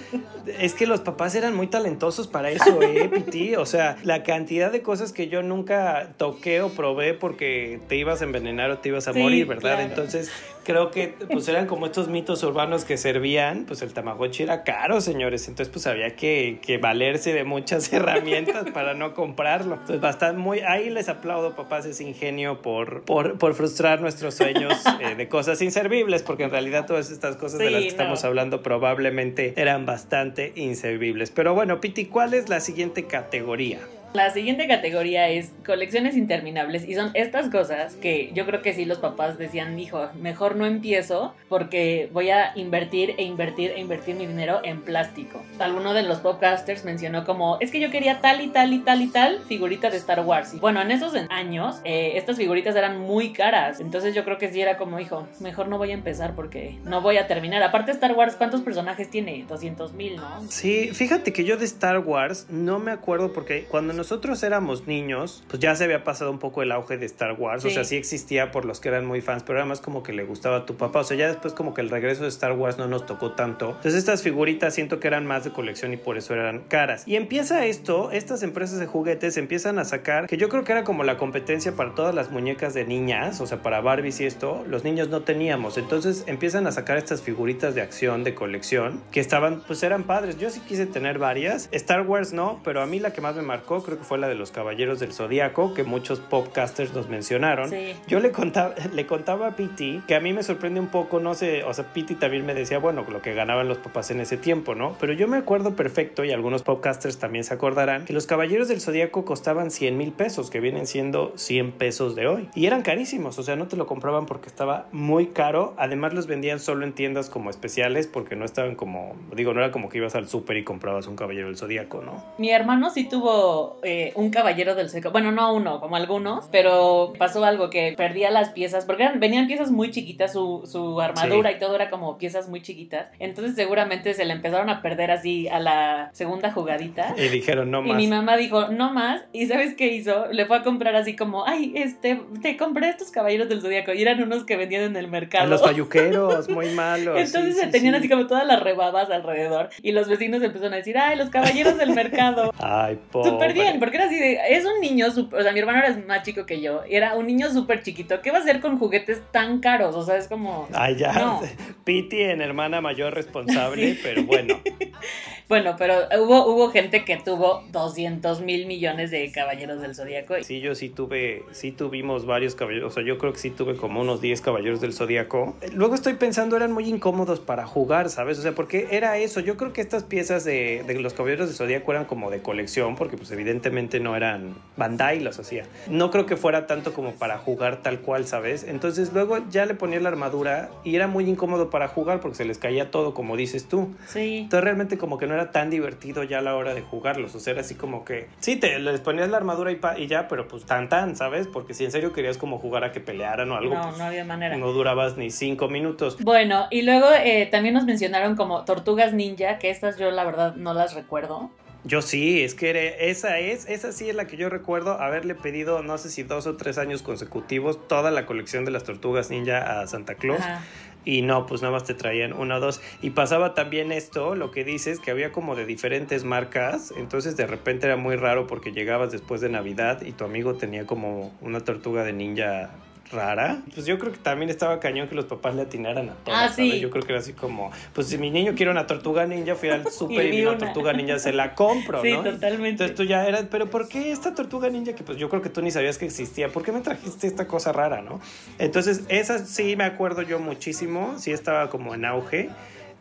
Es 0.60 0.74
que 0.74 0.88
los 0.88 1.02
papás 1.02 1.36
eran 1.36 1.56
muy 1.56 1.68
talentosos 1.68 2.28
para 2.28 2.50
eso, 2.50 2.82
¿eh, 2.82 3.10
Piti? 3.14 3.56
O 3.56 3.66
sea, 3.66 3.98
la 4.04 4.24
cantidad 4.24 4.72
de 4.72 4.82
cosas 4.82 5.14
que 5.14 5.28
yo 5.28 5.44
nunca 5.44 6.14
toqué 6.18 6.62
o 6.62 6.70
probé 6.70 7.14
porque 7.14 7.80
te 7.88 7.96
ibas 7.96 8.22
a 8.22 8.26
envenenar 8.26 8.72
o 8.72 8.78
te 8.80 8.90
ibas 8.90 9.08
a 9.08 9.14
Sí, 9.14 9.20
morir, 9.20 9.46
¿verdad? 9.46 9.62
claro. 9.62 9.82
Entonces, 9.82 10.32
creo 10.64 10.92
que 10.92 11.16
pues 11.32 11.48
eran 11.48 11.66
como 11.66 11.86
estos 11.86 12.08
mitos 12.10 12.44
urbanos 12.44 12.86
que 12.86 12.98
servían. 12.98 13.66
Pues 13.66 13.82
el 13.82 13.94
Tamagotchi 13.94 14.44
era 14.44 14.64
caro, 14.64 15.02
señores. 15.02 15.48
Entonces, 15.48 15.72
pues 15.72 15.88
había 15.88 16.16
que, 16.16 16.60
que 16.62 16.78
valerse 16.78 17.34
de 17.34 17.44
muchas 17.44 17.92
herramientas 17.94 18.66
para 18.72 18.94
no 18.94 19.14
comprarlo. 19.14 19.76
Entonces, 19.76 20.00
bastante 20.02 20.40
muy. 20.40 20.60
Hay 20.60 20.79
ahí 20.80 20.90
les 20.90 21.10
aplaudo, 21.10 21.56
papás, 21.56 21.86
ese 21.86 22.04
ingenio 22.04 22.62
por, 22.62 23.04
por, 23.04 23.38
por 23.38 23.54
frustrar 23.54 24.02
nuestros 24.02 24.36
sueños 24.36 24.74
eh, 25.02 25.16
de 25.16 25.28
cosas 25.30 25.62
inservibles, 25.62 26.24
porque 26.24 26.44
en 26.44 26.52
realidad 26.52 26.86
todas 26.86 27.12
estas 27.12 27.36
cosas 27.36 27.60
de 27.60 27.70
las 27.70 27.82
que 27.82 27.88
no. 27.88 27.92
estamos 27.92 28.24
hablando 28.24 28.64
probablemente 28.64 29.54
eran 29.58 29.86
bastante 29.86 30.54
inservibles. 30.56 31.32
Pero 31.32 31.54
bueno, 31.54 31.80
Piti, 31.82 32.06
¿cuál 32.06 32.34
es 32.34 32.50
la 32.50 32.60
siguiente 32.60 33.06
categoría? 33.06 33.80
La 34.14 34.32
siguiente 34.32 34.68
categoría 34.68 35.30
es 35.30 35.52
colecciones 35.64 36.18
interminables 36.18 36.88
y 36.88 36.96
son 36.96 37.12
estas 37.14 37.50
cosas 37.50 37.96
que 37.96 38.32
yo 38.34 38.48
creo 38.48 38.64
que 38.64 38.74
sí 38.74 38.86
los 38.86 38.98
papás 38.98 39.38
decían, 39.38 39.78
hijo, 39.78 40.10
mejor 40.20 40.56
no 40.56 40.66
empiezo 40.66 41.36
porque 41.48 42.10
voy 42.12 42.32
a 42.32 42.52
invertir 42.56 43.14
e 43.20 43.24
invertir 43.24 43.70
e 43.72 43.80
invertir 43.80 44.16
mi 44.16 44.26
dinero 44.26 44.62
en 44.64 44.82
plástico. 44.82 45.44
Alguno 45.60 45.94
de 45.94 46.02
los 46.02 46.18
podcasters 46.20 46.86
mencionó 46.86 47.24
como, 47.24 47.60
es 47.60 47.70
que 47.70 47.80
yo 47.80 47.92
quería 47.92 48.20
tal 48.20 48.42
y 48.42 48.48
tal 48.48 48.74
y 48.74 48.80
tal 48.80 49.04
y 49.04 49.08
tal 49.10 49.44
figurita 49.48 49.92
de 49.92 49.98
Star 49.98 50.22
Wars. 50.22 50.56
Y 50.56 50.60
bueno, 50.60 50.82
en 50.82 50.90
esos 50.90 51.14
años 51.30 51.80
eh, 51.84 52.14
estas 52.16 52.38
figuritas 52.38 52.76
eran 52.76 53.00
muy 53.00 53.32
caras, 53.32 53.80
entonces 53.80 54.16
yo 54.16 54.24
creo 54.24 54.40
que 54.40 54.52
sí 54.52 54.60
era 54.60 54.78
como, 54.78 55.00
hijo, 55.00 55.28
mejor 55.40 55.68
no 55.68 55.78
voy 55.78 55.92
a 55.92 55.94
empezar 55.94 56.34
porque 56.34 56.80
no 56.84 57.02
voy 57.02 57.18
a 57.18 57.28
terminar. 57.28 57.62
Aparte 57.62 57.92
Star 57.92 58.14
Wars, 58.14 58.36
¿cuántos 58.36 58.62
personajes 58.62 59.12
tiene? 59.12 59.46
200 59.48 59.94
mil, 59.94 60.16
¿no? 60.16 60.42
Sí, 60.50 60.90
fíjate 60.94 61.32
que 61.32 61.44
yo 61.44 61.58
de 61.58 61.66
Star 61.66 62.00
Wars 62.00 62.48
no 62.50 62.80
me 62.80 62.90
acuerdo 62.90 63.34
porque 63.34 63.66
cuando 63.66 63.99
nosotros 64.00 64.42
éramos 64.44 64.88
niños, 64.88 65.44
pues 65.50 65.60
ya 65.60 65.76
se 65.76 65.84
había 65.84 66.06
pasado 66.06 66.32
un 66.32 66.40
poco 66.40 66.62
el 66.62 66.72
auge 66.72 66.98
de 66.98 67.06
Star 67.06 67.34
Wars. 67.34 67.66
O 67.66 67.68
Sí. 67.68 67.74
sea, 67.76 67.84
sí 67.84 67.98
existía 67.98 68.50
por 68.52 68.64
los 68.64 68.80
que 68.80 68.88
eran 68.88 69.06
muy 69.06 69.20
fans, 69.20 69.44
pero 69.46 69.60
era 69.60 69.66
más 69.66 69.82
como 69.82 70.04
que 70.04 70.14
le 70.14 70.24
gustaba 70.24 70.58
a 70.58 70.66
tu 70.66 70.76
papá. 70.78 71.02
O 71.02 71.04
sea, 71.04 71.18
ya 71.18 71.28
después 71.28 71.54
como 71.54 71.74
que 71.74 71.82
el 71.82 71.90
regreso 71.90 72.24
de 72.24 72.30
Star 72.30 72.54
Wars 72.54 72.78
no 72.78 72.88
nos 72.88 73.06
tocó 73.06 73.34
tanto. 73.34 73.68
Entonces 73.72 73.96
estas 73.96 74.24
figuritas 74.24 74.74
siento 74.74 75.02
que 75.02 75.08
eran 75.08 75.26
más 75.26 75.44
de 75.44 75.52
colección 75.52 75.92
y 75.94 75.98
por 75.98 76.18
eso 76.18 76.34
eran 76.34 76.62
caras. 76.70 77.04
Y 77.06 77.18
empieza 77.18 77.66
esto, 77.66 78.12
estas 78.12 78.42
empresas 78.42 78.80
de 78.80 78.86
juguetes 78.86 79.36
empiezan 79.36 79.80
a 79.80 79.84
sacar, 79.86 80.28
que 80.28 80.38
yo 80.38 80.48
creo 80.48 80.64
que 80.64 80.72
era 80.72 80.86
como 80.86 81.04
la 81.04 81.18
competencia 81.18 81.74
para 81.74 81.94
todas 81.94 82.16
las 82.16 82.32
muñecas 82.32 82.74
de 82.74 82.86
niñas, 82.86 83.42
o 83.42 83.48
sea, 83.48 83.62
para 83.62 83.82
Barbies 83.82 84.22
y 84.22 84.26
esto, 84.26 84.64
los 84.68 84.86
niños 84.86 85.10
no 85.10 85.24
teníamos. 85.24 85.78
Entonces 85.78 86.24
empiezan 86.28 86.68
a 86.68 86.72
sacar 86.72 86.98
estas 86.98 87.22
figuritas 87.22 87.76
de 87.76 87.82
acción, 87.82 88.24
de 88.24 88.34
colección, 88.34 89.02
que 89.12 89.20
estaban, 89.20 89.62
pues 89.68 89.84
eran 89.84 90.04
padres. 90.04 90.38
Yo 90.40 90.50
sí 90.50 90.62
quise 90.62 90.86
tener 90.86 91.20
varias. 91.20 91.68
Star 91.72 92.02
Wars 92.08 92.32
no, 92.32 92.62
pero 92.64 92.82
a 92.82 92.86
mí 92.86 93.00
la 93.00 93.12
que 93.12 93.20
más 93.22 93.36
me 93.36 93.42
marcó 93.42 93.82
creo 93.90 94.00
que 94.00 94.06
fue 94.06 94.20
la 94.20 94.28
de 94.28 94.36
los 94.36 94.52
Caballeros 94.52 95.00
del 95.00 95.14
Zodíaco, 95.14 95.74
que 95.74 95.84
muchos 95.84 96.20
popcasters 96.20 96.94
nos 96.94 97.10
mencionaron. 97.10 97.70
Sí. 97.70 97.96
Yo 98.08 98.20
le 98.20 98.32
contaba, 98.32 98.76
le 98.94 99.08
contaba 99.08 99.48
a 99.48 99.56
Piti 99.56 100.02
que 100.08 100.16
a 100.16 100.20
mí 100.20 100.32
me 100.32 100.44
sorprende 100.44 100.80
un 100.80 100.88
poco, 100.88 101.20
no 101.20 101.34
sé, 101.34 101.64
o 101.64 101.74
sea, 101.74 101.86
Piti 101.94 102.16
también 102.16 102.46
me 102.46 102.54
decía, 102.54 102.78
bueno, 102.78 103.06
lo 103.10 103.22
que 103.22 103.34
ganaban 103.34 103.68
los 103.68 103.80
papás 103.80 104.12
en 104.12 104.20
ese 104.20 104.38
tiempo, 104.38 104.76
¿no? 104.76 104.96
Pero 105.00 105.14
yo 105.14 105.28
me 105.28 105.38
acuerdo 105.38 105.76
perfecto, 105.76 106.24
y 106.24 106.32
algunos 106.32 106.62
podcasters 106.62 107.18
también 107.18 107.44
se 107.44 107.54
acordarán, 107.54 108.06
que 108.06 108.14
los 108.14 108.28
Caballeros 108.28 108.68
del 108.68 108.82
Zodíaco 108.82 109.26
costaban 109.26 109.72
100 109.72 109.98
mil 109.98 110.12
pesos, 110.12 110.50
que 110.50 110.60
vienen 110.60 110.86
siendo 110.86 111.34
100 111.36 111.72
pesos 111.74 112.16
de 112.16 112.28
hoy. 112.28 112.50
Y 112.54 112.68
eran 112.68 112.84
carísimos, 112.84 113.40
o 113.40 113.44
sea, 113.44 113.56
no 113.56 113.68
te 113.68 113.76
lo 113.76 113.88
compraban 113.88 114.26
porque 114.26 114.48
estaba 114.48 114.88
muy 114.92 115.28
caro. 115.28 115.74
Además, 115.78 116.14
los 116.14 116.28
vendían 116.28 116.60
solo 116.60 116.86
en 116.86 116.94
tiendas 116.94 117.30
como 117.30 117.50
especiales, 117.50 118.08
porque 118.08 118.36
no 118.36 118.46
estaban 118.46 118.76
como, 118.76 119.16
digo, 119.36 119.54
no 119.54 119.62
era 119.62 119.72
como 119.72 119.90
que 119.90 119.98
ibas 119.98 120.16
al 120.16 120.28
súper 120.28 120.58
y 120.58 120.64
comprabas 120.64 121.08
un 121.08 121.16
Caballero 121.16 121.48
del 121.48 121.58
Zodíaco, 121.58 122.02
¿no? 122.02 122.24
Mi 122.38 122.52
hermano 122.52 122.90
sí 122.90 123.08
tuvo 123.10 123.79
eh, 123.84 124.12
un 124.16 124.30
caballero 124.30 124.76
del 124.76 124.90
seco. 124.90 125.12
Bueno, 125.12 125.32
no 125.32 125.54
uno, 125.54 125.80
como 125.80 125.96
algunos, 125.96 126.48
pero 126.52 127.14
pasó 127.18 127.44
algo 127.46 127.70
que 127.70 127.94
perdía 127.98 128.30
las 128.32 128.50
piezas, 128.50 128.86
porque 128.86 129.04
eran- 129.04 129.20
venían 129.20 129.48
piezas 129.48 129.72
muy 129.72 129.92
chiquitas, 129.92 130.34
su, 130.34 130.64
su 130.66 131.00
armadura 131.02 131.50
Sí. 131.52 131.56
y 131.58 131.60
todo 131.60 131.76
era 131.76 131.90
como 131.90 132.18
piezas 132.18 132.50
muy 132.50 132.62
chiquitas. 132.62 133.10
Entonces 133.20 133.56
seguramente 133.56 134.14
se 134.14 134.26
le 134.26 134.34
empezaron 134.34 134.70
a 134.70 134.82
perder 134.82 135.12
así 135.12 135.48
a 135.48 135.60
la 135.60 136.10
segunda 136.14 136.52
jugadita. 136.52 137.16
Y 137.18 137.28
dijeron, 137.30 137.72
no 137.72 137.82
Y 137.82 137.88
más. 137.90 137.98
mi 137.98 138.08
mamá 138.08 138.38
dijo, 138.38 138.68
no 138.70 138.92
más. 138.94 139.24
¿Y 139.34 139.48
sabes 139.48 139.74
qué 139.76 139.88
hizo? 139.94 140.28
Le 140.32 140.46
fue 140.46 140.58
a 140.58 140.64
comprar 140.64 140.96
así 140.96 141.16
como, 141.16 141.46
ay, 141.46 141.74
este, 141.76 142.22
te 142.42 142.58
compré 142.58 142.90
estos 142.90 143.12
caballeros 143.12 143.50
del 143.50 143.62
zodiaco. 143.62 143.94
Y 143.94 144.02
eran 144.02 144.22
unos 144.22 144.44
que 144.46 144.58
vendían 144.58 144.84
en 144.84 144.96
el 144.98 145.06
A 145.06 145.10
mercado. 145.10 145.48
los 145.48 145.62
falluqueros, 145.64 146.50
muy 146.50 146.70
malos. 146.70 147.18
Entonces 147.20 147.56
sí, 147.56 147.60
se 147.60 147.66
sí, 147.68 147.72
tenían 147.72 147.94
sí. 147.96 148.00
así 148.00 148.10
como 148.10 148.28
todas 148.28 148.46
las 148.46 148.62
rebabas 148.62 149.10
alrededor. 149.10 149.70
Y 149.82 149.92
los 149.92 150.08
vecinos 150.08 150.42
empezaron 150.42 150.74
a 150.74 150.78
decir, 150.78 150.98
ay, 150.98 151.18
los 151.18 151.30
caballeros 151.30 151.78
del 151.78 151.92
mercado. 151.92 152.54
Ay, 152.60 153.00
pobre. 153.12 153.30
Súper 153.32 153.54
bien, 153.54 153.69
porque 153.78 153.98
era 153.98 154.06
así 154.06 154.18
de, 154.18 154.40
es 154.50 154.66
un 154.66 154.80
niño, 154.82 155.08
sup- 155.08 155.34
o 155.34 155.44
sea, 155.44 155.52
mi 155.52 155.60
hermano 155.60 155.80
era 155.80 155.96
más 156.08 156.24
chico 156.24 156.46
que 156.46 156.62
yo, 156.62 156.82
y 156.90 156.96
era 156.96 157.16
un 157.16 157.28
niño 157.28 157.52
súper 157.52 157.84
chiquito, 157.84 158.22
¿qué 158.22 158.32
va 158.32 158.40
a 158.40 158.42
hacer 158.42 158.60
con 158.62 158.80
juguetes 158.80 159.22
tan 159.32 159.60
caros? 159.60 159.96
O 159.96 160.04
sea, 160.04 160.18
es 160.18 160.28
como, 160.28 160.68
Ay, 160.74 160.96
ya. 160.98 161.14
No. 161.14 161.42
Piti 161.84 162.22
en 162.22 162.42
hermana 162.42 162.82
mayor 162.82 163.14
responsable, 163.14 163.98
pero 164.02 164.24
bueno. 164.24 164.60
bueno, 165.50 165.76
pero 165.78 165.96
hubo, 166.22 166.46
hubo 166.54 166.70
gente 166.72 167.04
que 167.06 167.18
tuvo 167.18 167.64
200 167.72 168.42
mil 168.42 168.66
millones 168.68 169.12
de 169.12 169.32
caballeros 169.32 169.82
del 169.82 169.96
zodiaco. 169.96 170.38
y- 170.38 170.44
Sí, 170.44 170.60
yo 170.62 170.76
sí 170.76 170.90
tuve, 170.90 171.44
sí 171.52 171.72
tuvimos 171.72 172.26
varios 172.26 172.56
caballeros, 172.56 172.92
o 172.92 172.96
sea, 172.96 173.04
yo 173.04 173.18
creo 173.18 173.34
que 173.34 173.40
sí 173.40 173.50
tuve 173.50 173.76
como 173.76 174.02
unos 174.02 174.22
10 174.22 174.42
caballeros 174.42 174.82
del 174.82 174.94
Zodíaco. 174.94 175.56
Luego 175.74 175.96
estoy 175.96 176.14
pensando, 176.14 176.56
eran 176.56 176.72
muy 176.72 176.88
incómodos 176.88 177.40
para 177.40 177.66
jugar, 177.66 178.10
¿sabes? 178.10 178.38
O 178.40 178.42
sea, 178.42 178.54
porque 178.54 178.88
era 178.92 179.18
eso, 179.18 179.40
yo 179.40 179.58
creo 179.58 179.74
que 179.74 179.82
estas 179.82 180.04
piezas 180.04 180.44
de, 180.46 180.84
de 180.86 181.00
los 181.00 181.14
caballeros 181.14 181.48
del 181.48 181.56
Zodíaco 181.58 181.92
eran 181.92 182.06
como 182.06 182.30
de 182.30 182.42
colección, 182.42 182.96
porque 182.96 183.18
pues 183.18 183.30
evidentemente 183.32 183.59
no 184.00 184.16
eran 184.16 184.56
Bandai 184.78 185.20
los 185.20 185.40
hacía. 185.40 185.64
No 185.90 186.10
creo 186.12 186.26
que 186.26 186.38
fuera 186.38 186.68
tanto 186.68 186.94
como 186.94 187.12
para 187.14 187.38
jugar 187.38 187.78
tal 187.82 188.00
cual, 188.00 188.26
¿sabes? 188.26 188.64
Entonces 188.64 189.12
luego 189.14 189.38
ya 189.50 189.66
le 189.66 189.74
ponía 189.74 190.00
la 190.00 190.10
armadura 190.10 190.70
y 190.84 190.96
era 190.96 191.08
muy 191.08 191.30
incómodo 191.30 191.70
para 191.70 191.88
jugar 191.88 192.20
porque 192.22 192.36
se 192.38 192.46
les 192.46 192.58
caía 192.58 192.92
todo, 192.92 193.14
como 193.14 193.36
dices 193.36 193.68
tú. 193.68 193.94
Sí. 194.08 194.40
Entonces 194.40 194.64
realmente 194.64 194.98
como 194.98 195.18
que 195.18 195.28
no 195.28 195.34
era 195.34 195.52
tan 195.52 195.70
divertido 195.70 196.24
ya 196.24 196.40
a 196.40 196.42
la 196.42 196.56
hora 196.56 196.74
de 196.74 196.82
jugarlos. 196.82 197.36
O 197.36 197.40
sea, 197.40 197.52
era 197.52 197.62
así 197.62 197.76
como 197.76 198.06
que... 198.06 198.28
Sí, 198.40 198.56
te 198.56 198.80
les 198.80 199.02
ponías 199.02 199.30
la 199.30 199.38
armadura 199.38 199.72
y, 199.72 199.76
pa- 199.76 199.98
y 200.00 200.08
ya, 200.08 200.28
pero 200.28 200.48
pues 200.48 200.66
tan 200.66 200.88
tan, 200.90 201.16
¿sabes? 201.16 201.48
Porque 201.48 201.74
si 201.74 201.86
en 201.86 201.92
serio 201.92 202.14
querías 202.14 202.38
como 202.38 202.58
jugar 202.58 202.84
a 202.84 202.92
que 202.92 203.00
pelearan 203.00 203.52
o 203.52 203.58
algo, 203.58 203.76
No, 203.76 203.82
pues, 203.88 203.98
no 203.98 204.04
había 204.06 204.24
manera. 204.26 204.56
no 204.58 204.72
durabas 204.72 205.18
ni 205.18 205.30
cinco 205.32 205.68
minutos. 205.68 206.18
Bueno, 206.24 206.68
y 206.72 206.84
luego 206.84 207.08
eh, 207.24 207.48
también 207.52 207.74
nos 207.74 207.86
mencionaron 207.86 208.36
como 208.36 208.64
tortugas 208.66 209.14
ninja, 209.14 209.58
que 209.60 209.70
estas 209.70 209.98
yo 209.98 210.12
la 210.12 210.24
verdad 210.24 210.56
no 210.56 210.74
las 210.74 210.94
recuerdo. 210.94 211.50
Yo 211.86 212.02
sí, 212.02 212.44
es 212.44 212.56
que 212.56 212.70
era- 212.72 212.82
esa 212.82 213.40
es, 213.40 213.66
esa 213.70 213.92
sí 213.94 214.10
es 214.10 214.16
la 214.16 214.28
que 214.28 214.36
yo 214.36 214.50
recuerdo 214.50 215.00
haberle 215.00 215.34
pedido, 215.34 215.82
no 215.82 215.98
sé 215.98 216.10
si 216.10 216.24
dos 216.24 216.46
o 216.46 216.58
tres 216.58 216.78
años 216.78 217.02
consecutivos, 217.02 217.88
toda 217.88 218.12
la 218.12 218.26
colección 218.26 218.66
de 218.66 218.72
las 218.72 218.84
tortugas 218.84 219.30
ninja 219.30 219.80
a 219.82 219.88
Santa 219.88 220.16
Claus. 220.16 220.42
Ajá. 220.42 220.64
Y 221.06 221.22
no, 221.22 221.46
pues 221.46 221.62
nada 221.62 221.72
más 221.72 221.86
te 221.86 221.94
traían 221.94 222.34
una 222.34 222.58
o 222.58 222.60
dos. 222.60 222.82
Y 223.02 223.12
pasaba 223.12 223.54
también 223.54 223.94
esto, 223.94 224.36
lo 224.36 224.52
que 224.52 224.66
dices, 224.66 225.00
que 225.00 225.12
había 225.12 225.32
como 225.32 225.56
de 225.56 225.66
diferentes 225.66 226.26
marcas. 226.26 226.94
Entonces 226.98 227.38
de 227.38 227.48
repente 227.48 227.86
era 227.86 227.96
muy 227.96 228.18
raro 228.18 228.46
porque 228.48 228.74
llegabas 228.74 229.10
después 229.12 229.40
de 229.40 229.48
Navidad 229.48 230.02
y 230.02 230.12
tu 230.12 230.26
amigo 230.26 230.56
tenía 230.56 230.86
como 230.86 231.34
una 231.40 231.62
tortuga 231.62 232.04
de 232.04 232.12
ninja 232.12 232.72
rara. 233.12 233.62
Pues 233.74 233.86
yo 233.86 233.98
creo 233.98 234.12
que 234.12 234.20
también 234.20 234.50
estaba 234.50 234.80
cañón 234.80 235.08
que 235.08 235.16
los 235.16 235.26
papás 235.26 235.56
le 235.56 235.64
atinaran 235.64 236.10
a 236.10 236.14
todas. 236.14 236.52
Ah, 236.52 236.54
sí. 236.54 236.80
Yo 236.80 236.90
creo 236.90 237.04
que 237.04 237.12
era 237.14 237.20
así 237.20 237.34
como, 237.34 237.72
pues 237.94 238.08
si 238.08 238.18
mi 238.18 238.30
niño 238.30 238.54
quiere 238.56 238.72
una 238.72 238.86
tortuga 238.88 239.26
ninja, 239.26 239.56
fui 239.56 239.70
al 239.70 239.88
súper 239.92 240.26
Y 240.26 240.28
y 240.28 240.32
vi 240.32 240.46
una. 240.46 240.58
tortuga 240.58 240.94
ninja, 240.94 241.18
se 241.20 241.34
la 241.34 241.56
compro, 241.56 242.02
Sí, 242.02 242.14
¿no? 242.14 242.24
totalmente. 242.24 242.70
Entonces 242.84 242.96
tú 242.96 243.04
ya 243.04 243.26
eras, 243.28 243.46
pero 243.50 243.70
¿por 243.70 243.88
qué 243.88 244.12
esta 244.12 244.36
tortuga 244.36 244.70
ninja 244.70 244.94
que 244.94 245.04
pues 245.04 245.18
yo 245.18 245.30
creo 245.30 245.42
que 245.42 245.50
tú 245.50 245.62
ni 245.62 245.72
sabías 245.72 245.98
que 245.98 246.06
existía? 246.06 246.50
¿Por 246.50 246.64
qué 246.64 246.72
me 246.72 246.82
trajiste 246.82 247.28
esta 247.28 247.48
cosa 247.48 247.72
rara, 247.72 248.02
no? 248.02 248.20
Entonces, 248.60 249.04
esa 249.10 249.40
sí 249.40 249.76
me 249.76 249.84
acuerdo 249.86 250.22
yo 250.22 250.40
muchísimo, 250.40 251.18
sí 251.18 251.32
estaba 251.32 251.70
como 251.70 251.96
en 251.96 252.06
auge, 252.06 252.50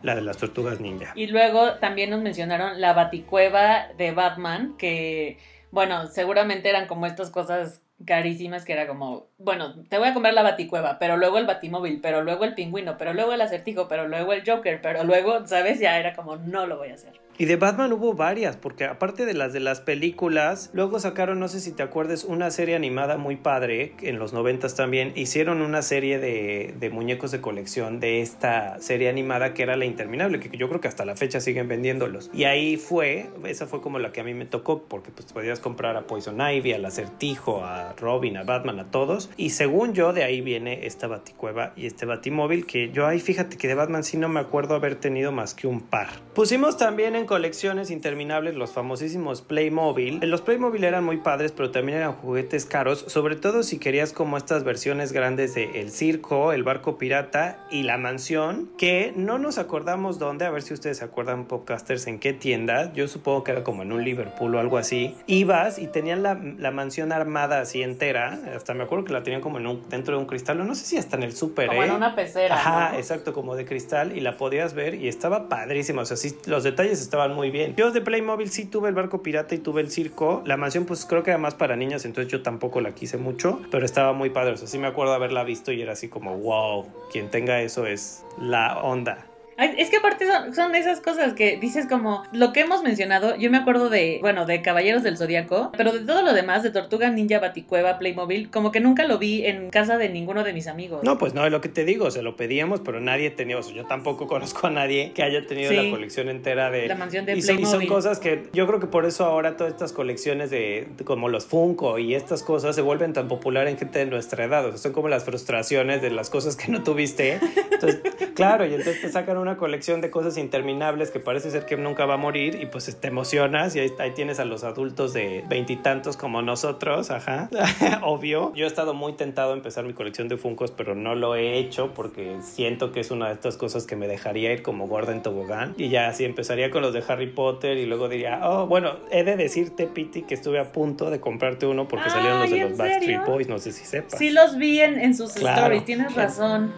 la 0.03 0.15
de 0.15 0.23
las 0.23 0.37
tortugas 0.39 0.81
ninja. 0.81 1.13
Y 1.17 1.27
luego 1.27 1.75
también 1.81 2.11
nos 2.11 2.23
mencionaron 2.23 2.81
la 2.81 2.93
baticueva 2.93 3.89
de 3.99 4.13
Batman, 4.13 4.75
que, 4.79 5.39
bueno, 5.71 6.07
seguramente 6.07 6.69
eran 6.69 6.87
como 6.87 7.05
estas 7.07 7.31
cosas 7.31 7.83
carísimas 8.05 8.65
que 8.65 8.73
era 8.73 8.87
como, 8.87 9.27
bueno, 9.39 9.75
te 9.89 9.99
voy 9.99 10.09
a 10.09 10.15
comprar 10.15 10.35
la 10.35 10.43
baticueva, 10.43 10.99
pero 10.99 11.17
luego 11.17 11.39
el 11.39 11.47
batimóvil, 11.47 12.01
pero 12.01 12.23
luego 12.23 12.45
el 12.45 12.55
pingüino, 12.55 12.97
pero 12.97 13.13
luego 13.13 13.33
el 13.33 13.41
acertijo, 13.41 13.89
pero 13.89 14.07
luego 14.07 14.33
el 14.33 14.43
Joker, 14.47 14.81
pero 14.81 15.05
luego, 15.05 15.47
¿sabes? 15.47 15.81
Ya 15.81 15.99
era 15.99 16.15
como, 16.15 16.37
no 16.37 16.67
lo 16.67 16.79
voy 16.79 16.89
a 16.91 16.95
hacer. 16.95 17.13
Y 17.41 17.45
de 17.45 17.55
Batman 17.55 17.93
hubo 17.93 18.15
varias, 18.15 18.57
porque 18.57 18.85
aparte 18.85 19.25
de 19.25 19.33
las 19.33 19.53
de 19.53 19.61
las 19.61 19.81
películas, 19.81 20.71
luego 20.73 20.99
sacaron, 20.99 21.39
no 21.39 21.47
sé 21.47 21.61
si 21.61 21.71
te 21.71 21.85
acuerdas, 21.85 22.25
una 22.25 22.51
serie 22.51 22.75
animada 22.75 23.17
muy 23.17 23.37
padre, 23.37 23.95
en 24.03 24.19
los 24.19 24.33
noventas 24.33 24.75
también, 24.75 25.13
hicieron 25.15 25.63
una 25.63 25.83
serie 25.83 26.19
de, 26.19 26.75
de 26.81 26.91
muñecos 26.91 27.31
de 27.31 27.41
colección 27.41 28.01
de 28.01 28.23
esta 28.23 28.81
serie 28.81 29.09
animada 29.09 29.55
que 29.55 29.63
era 29.63 29.77
La 29.77 29.85
Interminable, 29.85 30.41
que 30.41 30.57
yo 30.57 30.69
creo 30.69 30.81
que 30.81 30.89
hasta 30.89 31.05
la 31.05 31.15
fecha 31.15 31.39
siguen 31.41 31.69
vendiéndolos. 31.69 32.29
Y 32.35 32.43
ahí 32.43 32.77
fue, 32.77 33.31
esa 33.45 33.67
fue 33.67 33.81
como 33.81 34.01
la 34.01 34.11
que 34.11 34.21
a 34.21 34.25
mí 34.25 34.35
me 34.35 34.45
tocó, 34.45 34.83
porque 34.83 35.13
pues 35.13 35.33
podías 35.33 35.61
comprar 35.61 35.97
a 35.97 36.09
Poison 36.09 36.41
Ivy, 36.41 36.73
al 36.73 36.85
Acertijo, 36.85 37.65
a 37.65 37.88
Robin, 37.95 38.37
a 38.37 38.45
Batman, 38.45 38.81
a 38.81 38.91
todos. 38.91 39.31
Y 39.37 39.51
según 39.51 39.95
yo, 39.95 40.13
de 40.13 40.25
ahí 40.25 40.41
viene 40.41 40.87
esta 40.87 41.07
baticueva 41.07 41.73
y 41.77 41.87
este 41.87 42.07
batimóvil 42.07 42.67
que 42.67 42.91
yo 42.91 43.07
ahí 43.07 43.21
fíjate 43.21 43.57
que 43.57 43.69
de 43.69 43.75
Batman 43.75 44.05
sí 44.05 44.17
no 44.17 44.29
me 44.29 44.41
acuerdo 44.41 44.75
haber 44.75 44.97
tenido 44.97 45.33
más 45.33 45.55
que 45.55 45.67
un 45.67 45.81
par. 45.81 46.09
Pusimos 46.35 46.77
también 46.77 47.17
en 47.17 47.27
colecciones 47.27 47.91
interminables 47.91 48.55
los 48.55 48.73
famosísimos 48.73 49.43
Playmobil. 49.43 50.21
Los 50.23 50.41
Playmobil 50.41 50.85
eran 50.85 51.05
muy 51.05 51.19
padres, 51.19 51.53
pero 51.53 51.71
también 51.71 51.99
eran 51.99 52.13
juguetes 52.13 52.65
caros, 52.67 53.05
sobre 53.09 53.37
todo 53.37 53.63
si 53.63 53.79
querías 53.79 54.13
como 54.13 54.37
estas 54.37 54.65
versiones 54.65 55.13
grandes 55.13 55.55
de 55.55 55.81
El 55.81 55.91
Circo, 55.91 56.53
El 56.53 56.63
Barco 56.63 56.99
Pirata 56.99 57.67
y 57.71 57.83
La 57.83 57.99
Mansión, 57.99 58.71
que 58.79 59.13
no 59.17 59.39
nos 59.39 59.59
acordamos 59.59 60.19
dónde, 60.19 60.45
a 60.45 60.51
ver 60.51 60.63
si 60.63 60.75
ustedes 60.75 60.99
se 60.99 61.05
acuerdan, 61.05 61.47
podcasters, 61.47 62.07
en 62.07 62.19
qué 62.19 62.33
tienda. 62.33 62.93
Yo 62.93 63.09
supongo 63.09 63.45
que 63.45 63.53
era 63.53 63.65
como 63.65 63.83
en 63.83 63.93
un 63.93 64.05
Liverpool 64.05 64.55
o 64.55 64.61
algo 64.61 64.79
así. 64.79 65.15
Ibas 65.27 65.79
y 65.79 65.87
tenían 65.87 66.23
la 66.23 66.71
mansión 66.71 67.13
armada 67.13 67.61
así 67.61 67.78
entera, 67.83 68.39
hasta 68.55 68.75
me 68.75 68.85
acuerdo 68.85 69.05
que 69.05 69.13
la 69.13 69.23
tenían 69.23 69.41
como 69.41 69.59
en 69.59 69.67
un, 69.67 69.89
dentro 69.89 70.15
de 70.17 70.21
un 70.21 70.27
cristal, 70.27 70.67
no 70.67 70.75
sé 70.75 70.85
si 70.85 70.97
hasta 70.97 71.17
en 71.17 71.23
el 71.23 71.35
súper, 71.35 71.69
Como 71.69 71.83
¿eh? 71.83 71.87
en 71.87 71.93
una 71.93 72.15
pecera. 72.15 72.55
Ajá, 72.55 72.91
¿no? 72.93 72.99
exacto, 72.99 73.33
como 73.33 73.57
de 73.57 73.65
cristal 73.65 74.17
y 74.17 74.21
la 74.21 74.37
podías 74.37 74.75
ver 74.75 74.95
y 74.95 75.09
estaba 75.09 75.49
padrísima, 75.49 76.03
o 76.03 76.05
sea, 76.05 76.17
sí, 76.17 76.37
los 76.47 76.65
detalles 76.65 77.01
estaban 77.01 77.35
muy 77.35 77.51
bien. 77.51 77.75
Yo 77.77 77.91
de 77.91 78.01
Playmobil 78.01 78.51
sí 78.51 78.65
tuve 78.65 78.89
el 78.89 78.95
barco 78.95 79.23
pirata 79.23 79.55
y 79.55 79.59
tuve 79.59 79.81
el 79.81 79.91
circo, 79.91 80.43
la 80.45 80.57
mansión 80.57 80.85
pues 80.85 81.05
creo 81.05 81.23
que 81.23 81.31
era 81.31 81.39
más 81.39 81.55
para 81.55 81.77
niñas, 81.77 82.05
entonces 82.05 82.31
yo 82.31 82.43
tampoco 82.43 82.81
la 82.81 82.95
quise 82.95 83.17
mucho, 83.19 83.61
pero 83.71 83.85
estaba 83.85 84.13
muy 84.13 84.31
padre, 84.31 84.53
o 84.53 84.57
sea, 84.57 84.69
sí 84.69 84.79
me 84.79 84.87
acuerdo 84.87 85.13
haberla 85.13 85.45
visto 85.45 85.73
y 85.73 85.83
era 85.83 85.93
así 85.93 86.09
como, 86.09 86.37
wow, 86.39 86.87
quien 87.11 87.31
tenga 87.31 87.61
eso 87.61 87.87
es 87.87 88.25
la 88.41 88.79
onda. 88.79 89.27
Ay, 89.59 89.75
Es 89.77 89.91
que 89.91 89.97
aparte 89.97 90.25
son, 90.27 90.55
son 90.55 90.75
esas 90.75 91.01
cosas 91.01 91.35
que 91.35 91.57
dices 91.59 91.87
como 91.87 92.23
lo 92.33 92.53
que 92.53 92.61
hemos 92.61 92.83
mencionado. 92.83 93.37
Yo 93.37 93.51
me 93.51 93.59
acuerdo 93.59 93.91
de, 93.91 94.19
bueno, 94.21 94.47
de 94.47 94.63
Caballeros 94.63 95.03
del 95.03 95.17
Zodíaco, 95.19 95.73
pero 95.77 95.93
de 95.93 96.01
todo 96.07 96.23
lo 96.23 96.33
demás, 96.33 96.63
de 96.63 96.71
Tortuga 96.71 97.11
Ninja, 97.11 97.41
Baticueva, 97.41 97.99
Playmobil, 97.99 98.51
como 98.51 98.71
que 98.73 98.81
nunca 98.81 99.05
lo 99.05 99.19
vi 99.19 99.45
en 99.47 99.71
casa 99.71 99.99
de 99.99 100.09
ninguno 100.09 100.45
de 100.45 100.53
mis 100.53 100.69
amigos. 100.69 101.03
No, 101.03 101.19
pues 101.19 101.35
no, 101.35 101.45
es 101.45 101.51
lo 101.53 101.61
que 101.61 101.69
te 101.69 101.85
digo, 101.85 102.11
se 102.13 102.23
lo 102.23 102.37
pedíamos, 102.37 102.81
pero 102.81 103.01
nadie 103.01 103.31
tenía, 103.31 103.59
o 103.59 103.63
sea, 103.63 103.75
yo 103.75 103.85
tampoco 103.85 104.27
conozco 104.29 104.69
a 104.69 104.71
nadie 104.71 105.13
que 105.13 105.23
haya 105.25 105.45
tenido 105.47 105.71
Sí. 105.71 105.77
la 105.77 105.91
colección 105.91 106.29
entera 106.29 106.71
de... 106.71 106.87
La 106.87 106.95
mansión 106.95 107.27
de 107.27 107.37
y 107.37 107.43
son, 107.43 107.57
y 107.57 107.63
son 107.63 107.71
Playmobil. 107.81 107.89
cosas 107.89 108.21
que 108.21 108.45
yo 108.53 108.67
creo 108.69 108.79
que 108.79 108.87
por 108.87 109.05
eso 109.07 109.25
ahora 109.25 109.57
todas 109.57 109.73
estas 109.73 109.93
colecciones 109.93 110.51
de, 110.51 110.87
de 110.97 111.05
como 111.05 111.29
los 111.29 111.47
Funko 111.47 111.99
y 111.99 112.15
estas 112.15 112.45
cosas 112.45 112.77
se 112.77 112.83
vuelven 112.83 113.13
tan 113.13 113.27
populares 113.27 113.73
en 113.73 113.79
gente 113.79 113.99
de 113.99 114.07
nuestra 114.07 114.45
edad, 114.45 114.65
o 114.67 114.69
sea, 114.71 114.79
son 114.79 114.93
como 114.93 115.09
las 115.09 115.25
frustraciones 115.25 116.01
de 116.01 116.11
las 116.11 116.31
cosas 116.31 116.55
que 116.55 116.71
no 116.71 116.83
tuviste. 116.85 117.41
Entonces, 117.73 118.01
claro, 118.35 118.65
y 118.65 118.75
entonces 118.75 119.01
te 119.03 119.11
sacan 119.11 119.37
una 119.37 119.48
colección 119.57 120.01
de 120.01 120.11
cosas 120.11 120.37
interminables 120.37 121.11
que 121.11 121.21
parece 121.21 121.51
ser 121.51 121.65
que 121.67 121.77
nunca 121.77 122.07
va 122.07 122.15
a 122.15 122.17
morir 122.19 122.59
y 122.61 122.67
pues 122.67 122.95
te 123.01 123.09
emocionas 123.09 123.75
y 123.77 123.81
ahí, 123.81 123.91
ahí 123.99 124.11
tienes 124.13 124.39
a 124.41 124.45
los 124.45 124.65
adultos 124.65 125.13
de 125.13 125.45
veintitantos 125.49 126.17
como 126.17 126.43
nosotros, 126.43 127.11
ajá, 127.11 127.49
obvio. 128.03 128.53
Yo 128.55 128.65
he 128.65 128.69
estado 128.69 128.95
muy 128.95 129.13
tentado 129.15 129.53
a 129.53 129.57
empezar 129.57 129.85
mi 129.85 129.93
colección 129.95 130.29
de 130.29 130.37
Funkos, 130.37 130.71
pero 130.71 130.95
no 130.95 131.15
lo 131.15 131.35
he 131.35 131.59
hecho 131.59 131.93
porque 131.95 132.37
siento 132.43 132.93
que 132.93 133.01
es 133.01 133.11
una 133.11 133.29
de 133.29 133.35
estas 133.35 133.57
cosas 133.57 133.87
que 133.87 133.97
me 133.97 134.07
dejaría 134.09 134.53
ir 134.53 134.63
como 134.63 134.87
gorda 134.87 135.13
en 135.13 135.23
tobogán 135.23 135.75
y 135.77 135.89
ya 135.89 136.09
así 136.09 136.25
empezaría 136.25 136.71
con 136.71 136.83
los 136.83 136.93
de 136.93 137.03
Harry 137.09 137.29
Potter 137.29 137.77
y 137.79 137.87
luego 137.87 138.09
diría, 138.09 138.41
oh, 138.43 138.67
bueno, 138.67 138.97
he 139.11 139.25
de 139.25 139.37
decirte, 139.37 139.87
Piti, 139.87 140.23
que 140.23 140.35
estuve 140.35 140.59
a 140.59 140.73
punto 140.73 141.11
de 141.11 141.21
comprarte 141.21 141.67
uno 141.67 141.89
porque 141.89 142.11
salieron 142.11 142.41
los 142.41 142.51
de 142.51 142.59
los 142.61 142.71
¿en 142.73 142.77
Backstreet? 142.77 143.25
Boys, 143.27 143.49
no 143.49 143.59
sé 143.59 143.73
si 143.73 143.85
sepas. 143.85 144.19
Sí 144.19 144.31
los 144.31 144.57
vi 144.57 144.81
en, 144.81 144.99
en 144.99 145.15
sus 145.15 145.33
Claro. 145.33 145.61
stories, 145.63 145.85
tienes 145.85 146.15
razón. 146.15 146.73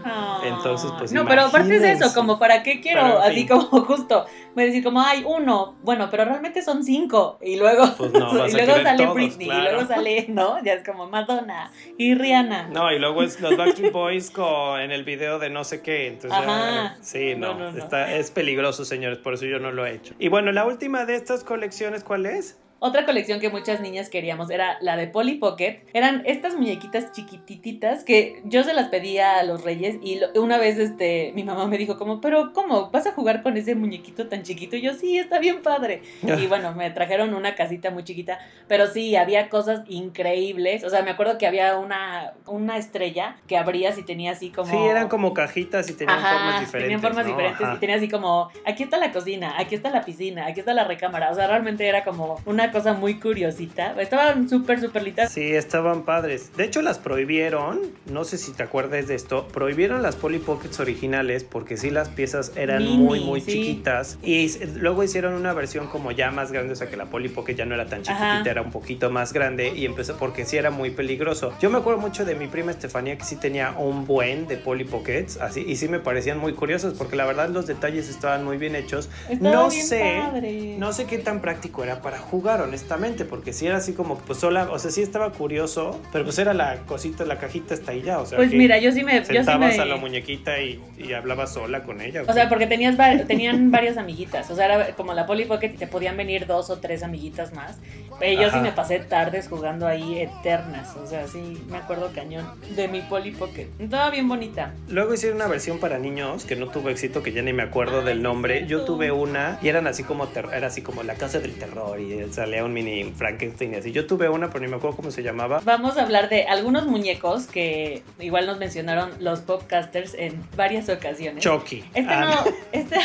Entonces, 0.44 0.90
pues, 0.98 1.12
No, 1.12 1.24
pero 1.26 1.42
aparte 1.42 1.76
es 1.76 1.82
eso, 2.00 2.12
como 2.14 2.38
para 2.38 2.59
qué 2.62 2.80
quiero, 2.80 3.02
Pero, 3.02 3.18
así 3.20 3.34
fin. 3.34 3.48
como 3.48 3.62
justo, 3.86 4.26
voy 4.54 4.64
a 4.64 4.66
decir 4.66 4.82
como, 4.84 5.00
hay 5.00 5.22
uno, 5.26 5.76
bueno, 5.82 6.08
pero 6.10 6.24
realmente 6.24 6.62
son 6.62 6.84
cinco, 6.84 7.38
y 7.42 7.56
luego, 7.56 7.84
Pues 7.96 8.12
no, 8.12 8.30
y 8.48 8.52
luego 8.52 8.72
sale 8.82 9.02
todos, 9.04 9.14
Britney, 9.14 9.46
claro. 9.46 9.60
y 9.60 9.72
luego 9.72 9.86
sale, 9.88 10.26
¿no? 10.28 10.62
Ya 10.64 10.74
es 10.74 10.84
como 10.86 11.06
Madonna 11.08 11.70
y 11.98 12.14
Rihanna. 12.14 12.68
No, 12.68 12.92
y 12.92 12.98
luego 12.98 13.22
es 13.22 13.40
los 13.40 13.56
Backstreet 13.56 13.92
Boys 13.92 14.30
con, 14.30 14.80
en 14.80 14.90
el 14.90 15.04
video 15.04 15.38
de 15.38 15.50
no 15.50 15.64
sé 15.64 15.82
qué. 15.82 16.06
Entonces, 16.08 16.38
Ajá. 16.38 16.96
sí, 17.00 17.34
no, 17.36 17.54
No, 17.54 17.58
no, 17.58 17.72
no. 17.72 17.78
Está, 17.78 18.14
es 18.16 18.30
peligroso, 18.30 18.84
señores, 18.84 19.18
por 19.18 19.34
eso 19.34 19.46
yo 19.46 19.58
no 19.58 19.70
lo 19.72 19.86
he 19.86 19.94
hecho. 19.94 20.14
Y 20.18 20.28
bueno, 20.28 20.52
la 20.52 20.64
última 20.66 21.04
de 21.06 21.16
estas 21.16 21.44
colecciones, 21.44 22.04
¿cuál 22.04 22.26
es? 22.26 22.58
Otra 22.82 23.04
colección 23.04 23.40
que 23.40 23.50
muchas 23.50 23.80
niñas 23.80 24.08
queríamos 24.08 24.50
era 24.50 24.78
la 24.80 24.96
de 24.96 25.06
Polly 25.06 25.34
Pocket. 25.34 25.82
Eran 25.92 26.22
estas 26.24 26.54
muñequitas 26.54 27.12
chiquitititas 27.12 28.04
que 28.04 28.40
yo 28.44 28.64
se 28.64 28.72
las 28.72 28.88
pedía 28.88 29.38
a 29.38 29.42
los 29.42 29.62
reyes 29.64 29.96
y 30.02 30.18
lo- 30.18 30.42
una 30.42 30.56
vez 30.58 30.78
este 30.78 31.32
mi 31.34 31.44
mamá 31.44 31.66
me 31.66 31.76
dijo 31.78 31.98
como, 31.98 32.20
pero 32.22 32.52
¿cómo? 32.54 32.90
¿Vas 32.90 33.06
a 33.06 33.12
jugar 33.12 33.42
con 33.42 33.56
ese 33.58 33.74
muñequito 33.74 34.28
tan 34.28 34.42
chiquito? 34.42 34.76
Y 34.76 34.80
yo, 34.82 34.94
sí, 34.94 35.18
está 35.18 35.38
bien 35.38 35.62
padre. 35.62 36.02
Y 36.22 36.46
bueno, 36.48 36.72
me 36.74 36.90
trajeron 36.90 37.34
una 37.34 37.54
casita 37.54 37.90
muy 37.90 38.02
chiquita, 38.04 38.38
pero 38.66 38.86
sí, 38.86 39.14
había 39.14 39.48
cosas 39.50 39.82
increíbles. 39.88 40.82
O 40.84 40.90
sea, 40.90 41.02
me 41.02 41.10
acuerdo 41.10 41.38
que 41.38 41.46
había 41.46 41.76
una, 41.76 42.32
una 42.46 42.76
estrella 42.78 43.36
que 43.46 43.56
abrías 43.56 43.98
y 43.98 44.04
tenía 44.04 44.32
así 44.32 44.50
como... 44.50 44.70
Sí, 44.70 44.76
eran 44.78 45.08
como 45.08 45.34
cajitas 45.34 45.88
y 45.90 45.94
tenían 45.94 46.18
Ajá, 46.18 46.34
formas 46.38 46.60
diferentes. 46.60 46.82
Tenían 46.84 47.00
formas 47.02 47.26
¿no? 47.26 47.30
diferentes 47.32 47.66
Ajá. 47.66 47.74
y 47.76 47.78
tenía 47.78 47.96
así 47.96 48.08
como, 48.08 48.50
aquí 48.66 48.82
está 48.84 48.96
la 48.96 49.12
cocina, 49.12 49.54
aquí 49.58 49.74
está 49.74 49.90
la 49.90 50.02
piscina, 50.02 50.46
aquí 50.46 50.60
está 50.60 50.72
la 50.74 50.84
recámara. 50.84 51.30
O 51.30 51.34
sea, 51.34 51.46
realmente 51.46 51.86
era 51.86 52.04
como 52.04 52.40
una 52.46 52.69
cosa 52.72 52.92
muy 52.94 53.18
curiosita. 53.20 53.94
Estaban 54.00 54.48
súper, 54.48 54.80
súper 54.80 55.02
lindas. 55.02 55.32
Sí, 55.32 55.54
estaban 55.54 56.02
padres. 56.02 56.50
De 56.56 56.64
hecho, 56.64 56.82
las 56.82 56.98
prohibieron. 56.98 57.80
No 58.06 58.24
sé 58.24 58.38
si 58.38 58.52
te 58.52 58.62
acuerdas 58.62 59.08
de 59.08 59.14
esto. 59.14 59.48
Prohibieron 59.48 60.02
las 60.02 60.16
Polly 60.16 60.38
Pockets 60.38 60.80
originales 60.80 61.44
porque 61.44 61.76
sí 61.76 61.90
las 61.90 62.08
piezas 62.08 62.52
eran 62.56 62.82
Mini, 62.82 62.96
muy, 62.98 63.20
muy 63.20 63.40
sí. 63.40 63.52
chiquitas. 63.52 64.18
Y 64.22 64.50
luego 64.76 65.02
hicieron 65.02 65.34
una 65.34 65.52
versión 65.52 65.86
como 65.88 66.12
ya 66.12 66.30
más 66.30 66.52
grande. 66.52 66.72
O 66.72 66.76
sea, 66.76 66.88
que 66.88 66.96
la 66.96 67.06
Polly 67.06 67.28
Pocket 67.28 67.54
ya 67.54 67.66
no 67.66 67.74
era 67.74 67.86
tan 67.86 68.02
chiquitita, 68.02 68.40
Ajá. 68.40 68.50
era 68.50 68.62
un 68.62 68.70
poquito 68.70 69.10
más 69.10 69.32
grande. 69.32 69.72
Y 69.74 69.86
empezó 69.86 70.16
porque 70.16 70.44
sí 70.44 70.56
era 70.56 70.70
muy 70.70 70.90
peligroso. 70.90 71.52
Yo 71.60 71.70
me 71.70 71.78
acuerdo 71.78 72.00
mucho 72.00 72.24
de 72.24 72.34
mi 72.34 72.46
prima 72.46 72.70
Estefanía 72.70 73.16
que 73.16 73.24
sí 73.24 73.36
tenía 73.36 73.72
un 73.76 74.06
buen 74.06 74.46
de 74.46 74.56
Polly 74.56 74.84
Pockets. 74.84 75.38
Así, 75.38 75.64
y 75.66 75.76
sí 75.76 75.88
me 75.88 76.00
parecían 76.00 76.38
muy 76.38 76.54
curiosos 76.54 76.94
porque 76.96 77.16
la 77.16 77.26
verdad 77.26 77.48
los 77.48 77.66
detalles 77.66 78.08
estaban 78.08 78.44
muy 78.44 78.56
bien 78.56 78.74
hechos. 78.76 79.08
Estaba 79.28 79.54
no 79.54 79.68
bien 79.70 79.86
sé. 79.86 80.20
padre. 80.20 80.76
No 80.78 80.92
sé 80.92 81.06
qué 81.06 81.18
tan 81.18 81.40
práctico 81.40 81.82
era 81.82 82.02
para 82.02 82.18
jugar, 82.18 82.59
honestamente, 82.62 83.24
porque 83.24 83.52
si 83.52 83.66
era 83.66 83.76
así 83.76 83.92
como, 83.92 84.18
pues 84.18 84.38
sola, 84.38 84.70
o 84.70 84.78
sea, 84.78 84.90
sí 84.90 85.02
estaba 85.02 85.32
curioso, 85.32 86.00
pero 86.12 86.24
pues 86.24 86.38
era 86.38 86.54
la 86.54 86.76
cosita, 86.86 87.24
la 87.24 87.38
cajita 87.38 87.74
hasta 87.74 87.92
ahí 87.92 88.02
ya, 88.02 88.18
o 88.18 88.26
sea, 88.26 88.36
Pues 88.36 88.50
que 88.50 88.56
mira, 88.56 88.78
yo 88.78 88.92
sí 88.92 89.02
me... 89.02 89.18
Yo 89.18 89.24
sí 89.24 89.34
sentabas 89.34 89.76
me... 89.76 89.82
a 89.82 89.86
la 89.86 89.96
muñequita 89.96 90.60
y, 90.60 90.80
y 90.98 91.12
hablabas 91.12 91.52
sola 91.54 91.82
con 91.82 92.00
ella. 92.00 92.22
O 92.26 92.32
sea, 92.32 92.48
porque 92.48 92.66
tenías 92.66 92.96
tenían 93.26 93.70
varias 93.70 93.96
amiguitas. 93.96 94.50
O 94.50 94.56
sea, 94.56 94.66
era 94.66 94.96
como 94.96 95.14
la 95.14 95.26
Polly 95.26 95.44
Pocket 95.44 95.72
y 95.74 95.76
te 95.76 95.86
podían 95.86 96.16
venir 96.16 96.46
dos 96.46 96.70
o 96.70 96.78
tres 96.78 97.02
amiguitas 97.02 97.52
más. 97.52 97.78
Pero 98.18 98.40
yo 98.40 98.48
sí 98.50 98.56
Ajá. 98.56 98.62
me 98.62 98.72
pasé 98.72 98.98
tardes 98.98 99.48
jugando 99.48 99.86
ahí 99.86 100.18
eternas. 100.18 100.96
O 100.96 101.06
sea, 101.06 101.26
sí 101.26 101.62
me 101.68 101.78
acuerdo 101.78 102.10
cañón 102.14 102.46
de 102.76 102.88
mi 102.88 103.00
Polly 103.00 103.30
Pocket. 103.32 103.68
Estaba 103.78 104.10
bien 104.10 104.28
bonita. 104.28 104.74
Luego 104.88 105.14
hicieron 105.14 105.36
una 105.36 105.48
versión 105.48 105.78
para 105.78 105.98
niños 105.98 106.44
que 106.44 106.56
no 106.56 106.68
tuvo 106.68 106.90
éxito, 106.90 107.22
que 107.22 107.32
ya 107.32 107.42
ni 107.42 107.52
me 107.52 107.62
acuerdo 107.62 108.00
Ay, 108.00 108.06
del 108.06 108.16
sí, 108.18 108.22
nombre. 108.22 108.66
Yo 108.66 108.84
tuve 108.84 109.10
una 109.10 109.58
y 109.62 109.68
eran 109.68 109.86
así 109.86 110.02
como, 110.02 110.28
era 110.52 110.66
así 110.66 110.82
como 110.82 111.02
la 111.02 111.14
casa 111.14 111.40
del 111.40 111.54
terror 111.54 111.98
y 112.00 112.12
salía 112.50 112.64
un 112.64 112.72
mini 112.72 113.12
Frankenstein 113.12 113.74
y 113.74 113.76
así. 113.76 113.92
Yo 113.92 114.06
tuve 114.08 114.28
una, 114.28 114.48
pero 114.48 114.64
ni 114.64 114.68
me 114.68 114.76
acuerdo 114.76 114.96
cómo 114.96 115.12
se 115.12 115.22
llamaba. 115.22 115.60
Vamos 115.64 115.96
a 115.96 116.02
hablar 116.02 116.28
de 116.28 116.44
algunos 116.44 116.84
muñecos 116.86 117.46
que 117.46 118.02
igual 118.18 118.46
nos 118.46 118.58
mencionaron 118.58 119.12
los 119.20 119.40
podcasters 119.40 120.14
en 120.14 120.42
varias 120.56 120.88
ocasiones. 120.88 121.44
Chucky. 121.44 121.84
Este 121.94 122.12
Ah, 122.12 122.42
no, 122.44 122.52
este, 122.72 122.96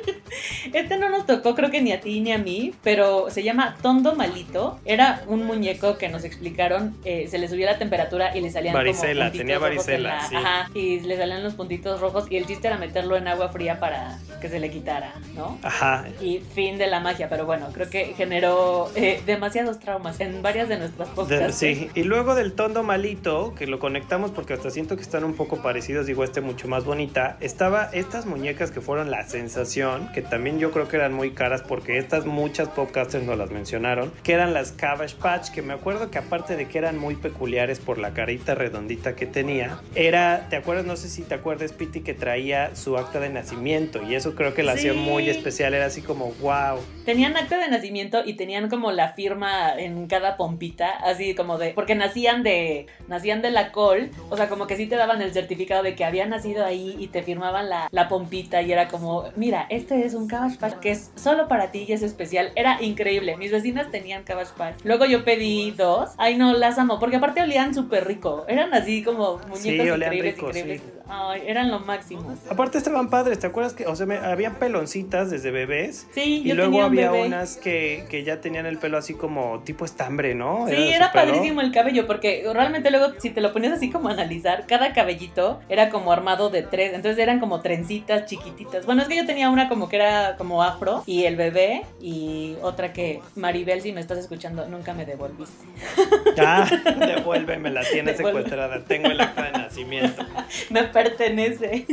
este 0.74 0.98
no 0.98 1.08
nos 1.08 1.26
tocó 1.26 1.54
creo 1.54 1.70
que 1.70 1.80
ni 1.80 1.92
a 1.92 2.00
ti 2.00 2.20
ni 2.20 2.32
a 2.32 2.38
mí, 2.38 2.74
pero 2.82 3.30
se 3.30 3.42
llama 3.42 3.76
Tondo 3.82 4.14
Malito. 4.14 4.78
Era 4.84 5.22
un 5.26 5.44
muñeco 5.44 5.96
que 5.98 6.08
nos 6.08 6.24
explicaron, 6.24 6.96
eh, 7.04 7.26
se 7.28 7.38
le 7.38 7.48
subía 7.48 7.66
la 7.72 7.78
temperatura 7.78 8.36
y 8.36 8.40
le 8.40 8.50
salían 8.50 8.74
Varicela, 8.74 9.06
como 9.06 9.16
puntitos 9.30 9.38
tenía 9.38 9.58
varicela, 9.58 10.08
la- 10.16 10.28
sí. 10.28 10.36
Ajá, 10.36 10.70
y 10.74 11.00
le 11.00 11.16
salían 11.16 11.42
los 11.42 11.54
puntitos 11.54 12.00
rojos 12.00 12.26
y 12.30 12.36
el 12.36 12.46
chiste 12.46 12.66
era 12.66 12.76
meterlo 12.78 13.16
en 13.16 13.28
agua 13.28 13.48
fría 13.48 13.80
para 13.80 14.18
que 14.40 14.48
se 14.48 14.60
le 14.60 14.70
quitara, 14.70 15.14
¿no? 15.34 15.58
Ajá, 15.62 16.04
Y 16.20 16.40
fin 16.40 16.76
de 16.78 16.86
la 16.86 17.00
magia, 17.00 17.28
pero 17.28 17.46
bueno, 17.46 17.68
creo 17.72 17.88
que 17.88 18.14
generó 18.14 18.90
eh, 18.94 19.22
demasiados 19.26 19.78
traumas 19.78 20.20
en 20.20 20.42
varias 20.42 20.68
de 20.68 20.78
nuestras 20.78 21.08
De- 21.08 21.14
podcasts. 21.14 21.56
sí, 21.58 21.88
y 21.94 22.02
luego 22.02 22.34
del 22.34 22.52
tondo 22.52 22.82
malito, 22.82 23.54
que 23.54 23.66
lo 23.66 23.78
conectamos 23.78 24.30
porque 24.32 24.54
hasta 24.54 24.70
siento 24.70 24.96
que 24.96 25.02
están 25.02 25.24
un 25.24 25.34
poco 25.34 25.62
parecidos, 25.62 26.06
digo 26.06 26.24
este 26.24 26.40
mucho 26.40 26.68
más 26.68 26.84
bonita, 26.84 27.36
estaba 27.40 27.88
estas 27.92 28.26
muñecas 28.26 28.70
que 28.70 28.80
fueron 28.80 29.10
la 29.10 29.26
sensación, 29.28 30.10
que 30.12 30.22
también 30.22 30.58
yo 30.58 30.63
creo 30.70 30.88
que 30.88 30.96
eran 30.96 31.12
muy 31.12 31.32
caras 31.32 31.62
porque 31.62 31.98
estas 31.98 32.26
muchas 32.26 32.68
podcasters 32.68 33.24
nos 33.24 33.38
las 33.38 33.50
mencionaron, 33.50 34.12
que 34.22 34.32
eran 34.32 34.54
las 34.54 34.72
Cabbage 34.72 35.16
Patch, 35.16 35.50
que 35.50 35.62
me 35.62 35.72
acuerdo 35.74 36.10
que 36.10 36.18
aparte 36.18 36.56
de 36.56 36.66
que 36.68 36.78
eran 36.78 36.98
muy 36.98 37.16
peculiares 37.16 37.78
por 37.80 37.98
la 37.98 38.12
carita 38.14 38.54
redondita 38.54 39.14
que 39.16 39.26
tenía, 39.26 39.78
era, 39.94 40.46
¿te 40.50 40.56
acuerdas? 40.56 40.84
No 40.86 40.96
sé 40.96 41.08
si 41.08 41.22
te 41.22 41.34
acuerdas, 41.34 41.72
Piti, 41.72 42.00
que 42.00 42.14
traía 42.14 42.74
su 42.76 42.96
acta 42.96 43.20
de 43.20 43.28
nacimiento 43.30 44.02
y 44.02 44.14
eso 44.14 44.34
creo 44.34 44.54
que 44.54 44.62
la 44.62 44.72
hacía 44.72 44.92
Sí. 44.92 44.98
muy 44.98 45.28
especial, 45.30 45.74
era 45.74 45.86
así 45.86 46.02
como, 46.02 46.32
wow. 46.40 46.78
Tenían 47.04 47.36
acta 47.36 47.58
de 47.58 47.68
nacimiento 47.68 48.22
y 48.24 48.34
tenían 48.34 48.68
como 48.68 48.92
la 48.92 49.12
firma 49.12 49.72
en 49.78 50.06
cada 50.06 50.36
pompita, 50.36 50.90
así 50.90 51.34
como 51.34 51.58
de, 51.58 51.70
porque 51.70 51.94
nacían 51.94 52.42
de, 52.42 52.86
nacían 53.08 53.42
de 53.42 53.50
la 53.50 53.72
col, 53.72 54.10
o 54.30 54.36
sea, 54.36 54.48
como 54.48 54.66
que 54.66 54.76
sí 54.76 54.86
te 54.86 54.96
daban 54.96 55.22
el 55.22 55.32
certificado 55.32 55.82
de 55.82 55.94
que 55.94 56.04
habían 56.04 56.30
nacido 56.30 56.64
ahí 56.64 56.96
y 56.98 57.08
te 57.08 57.22
firmaban 57.22 57.68
la, 57.68 57.88
la 57.90 58.08
pompita 58.08 58.62
y 58.62 58.72
era 58.72 58.88
como, 58.88 59.24
mira, 59.36 59.66
este 59.70 60.04
es 60.04 60.14
un 60.14 60.28
Cabbage 60.28 60.53
Cabbage 60.58 60.72
Patch 60.74 60.80
que 60.82 60.90
es 60.90 61.10
solo 61.16 61.48
para 61.48 61.70
ti 61.70 61.84
y 61.88 61.92
es 61.92 62.02
especial. 62.02 62.52
Era 62.56 62.82
increíble. 62.82 63.36
Mis 63.36 63.50
vecinas 63.52 63.90
tenían 63.90 64.22
Cabbage 64.24 64.52
Patch. 64.56 64.76
Luego 64.84 65.04
yo 65.04 65.24
pedí 65.24 65.70
dos. 65.72 66.10
Ay, 66.18 66.36
no, 66.36 66.52
las 66.52 66.78
amo. 66.78 66.98
Porque 66.98 67.16
aparte 67.16 67.42
olían 67.42 67.74
súper 67.74 68.06
rico. 68.06 68.44
Eran 68.48 68.72
así 68.74 69.02
como 69.02 69.38
muñecos 69.48 69.58
Sí, 69.60 69.70
increíbles, 69.74 70.22
rico, 70.34 70.46
increíbles. 70.48 70.80
sí. 70.80 70.86
Ay, 71.08 71.42
eran 71.46 71.70
lo 71.70 71.80
máximo. 71.80 72.34
Aparte 72.50 72.78
estaban 72.78 73.10
padres, 73.10 73.38
¿te 73.38 73.46
acuerdas 73.46 73.74
que, 73.74 73.86
o 73.86 73.94
sea, 73.94 74.06
me, 74.06 74.16
había 74.16 74.58
peloncitas 74.58 75.30
desde 75.30 75.50
bebés? 75.50 76.06
Sí, 76.12 76.42
Y 76.44 76.48
yo 76.48 76.54
luego 76.54 76.70
tenía 76.72 76.86
un 76.86 76.92
había 76.92 77.10
bebé. 77.10 77.26
unas 77.26 77.56
que, 77.56 78.06
que 78.08 78.24
ya 78.24 78.40
tenían 78.40 78.66
el 78.66 78.78
pelo 78.78 78.96
así 78.96 79.14
como 79.14 79.60
tipo 79.60 79.84
estambre, 79.84 80.34
¿no? 80.34 80.66
Sí, 80.68 80.74
era 80.92 81.12
padrísimo 81.12 81.60
el 81.60 81.72
cabello, 81.72 82.06
porque 82.06 82.44
realmente 82.52 82.90
luego, 82.90 83.12
si 83.20 83.30
te 83.30 83.40
lo 83.40 83.52
ponías 83.52 83.74
así 83.74 83.90
como 83.90 84.08
a 84.08 84.12
analizar, 84.12 84.66
cada 84.66 84.92
cabellito 84.92 85.60
era 85.68 85.90
como 85.90 86.10
armado 86.12 86.48
de 86.50 86.62
tres, 86.62 86.94
entonces 86.94 87.18
eran 87.18 87.38
como 87.40 87.60
trencitas 87.60 88.26
chiquititas. 88.26 88.86
Bueno, 88.86 89.02
es 89.02 89.08
que 89.08 89.16
yo 89.16 89.26
tenía 89.26 89.50
una 89.50 89.68
como 89.68 89.88
que 89.88 89.96
era 89.96 90.36
como 90.36 90.62
afro, 90.62 91.02
y 91.06 91.24
el 91.24 91.36
bebé, 91.36 91.82
y 92.00 92.56
otra 92.62 92.92
que, 92.92 93.20
Maribel, 93.36 93.82
si 93.82 93.92
me 93.92 94.00
estás 94.00 94.18
escuchando, 94.18 94.66
nunca 94.68 94.94
me 94.94 95.04
devolviste. 95.04 95.66
Ah, 96.38 96.66
devuélveme, 97.06 97.70
la 97.70 97.82
tienes 97.82 98.16
Devuelve. 98.16 98.40
secuestrada. 98.42 98.84
Tengo 98.84 99.08
el 99.10 99.20
acta 99.20 99.42
de 99.44 99.52
nacimiento. 99.52 100.24
Me 100.70 100.84
pertenece. 100.94 101.86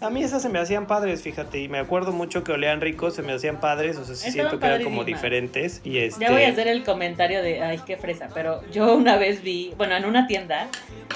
A 0.00 0.10
mí 0.10 0.22
esas 0.22 0.42
se 0.42 0.48
me 0.48 0.58
hacían 0.58 0.86
padres, 0.86 1.22
fíjate, 1.22 1.60
y 1.60 1.68
me 1.68 1.78
acuerdo 1.78 2.12
mucho 2.12 2.42
que 2.42 2.52
olían 2.52 2.80
ricos, 2.80 3.14
se 3.14 3.22
me 3.22 3.32
hacían 3.32 3.60
padres, 3.60 3.96
o 3.98 4.04
sea, 4.04 4.14
sí 4.16 4.28
Estaban 4.28 4.50
siento 4.50 4.58
que 4.58 4.66
eran 4.66 4.82
como 4.82 5.04
diferentes. 5.04 5.80
Y 5.84 5.98
este. 5.98 6.24
Ya 6.24 6.32
voy 6.32 6.42
a 6.42 6.48
hacer 6.48 6.66
el 6.68 6.82
comentario 6.82 7.42
de, 7.42 7.62
ay, 7.62 7.80
qué 7.86 7.96
fresa, 7.96 8.28
pero 8.34 8.62
yo 8.72 8.94
una 8.96 9.16
vez 9.16 9.42
vi, 9.42 9.72
bueno, 9.76 9.94
en 9.96 10.04
una 10.04 10.26
tienda, 10.26 10.66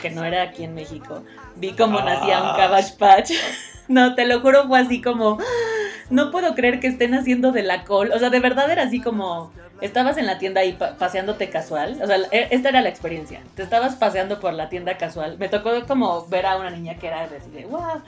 que 0.00 0.10
no 0.10 0.24
era 0.24 0.42
aquí 0.42 0.64
en 0.64 0.74
México, 0.74 1.24
vi 1.56 1.72
cómo 1.72 1.98
Ah. 1.98 2.04
nacía 2.04 2.42
un 2.42 2.56
Cabbage 2.56 2.92
Patch. 2.98 3.32
No, 3.88 4.14
te 4.14 4.24
lo 4.26 4.40
juro, 4.40 4.66
fue 4.68 4.78
así 4.80 5.00
como, 5.02 5.38
no 6.10 6.30
puedo 6.30 6.54
creer 6.54 6.80
que 6.80 6.86
estén 6.86 7.14
haciendo 7.14 7.52
de 7.52 7.62
la 7.62 7.84
col. 7.84 8.12
O 8.14 8.18
sea, 8.18 8.30
de 8.30 8.40
verdad 8.40 8.70
era 8.70 8.82
así 8.84 9.00
como, 9.00 9.52
estabas 9.80 10.16
en 10.18 10.26
la 10.26 10.38
tienda 10.38 10.60
pa- 10.78 10.96
paseándote 10.96 11.48
casual. 11.50 11.98
O 12.02 12.06
sea, 12.06 12.16
e- 12.30 12.48
esta 12.50 12.68
era 12.68 12.82
la 12.82 12.88
experiencia. 12.88 13.40
Te 13.54 13.62
estabas 13.62 13.96
paseando 13.96 14.38
por 14.40 14.52
la 14.54 14.68
tienda 14.68 14.96
casual. 14.96 15.36
Me 15.38 15.48
tocó 15.48 15.70
como 15.88 16.26
ver 16.26 16.46
a 16.46 16.56
una 16.56 16.70
niña 16.70 16.94
que 16.96 17.06
era 17.08 17.22
así 17.24 17.50
de, 17.50 17.64
wow. 17.66 18.02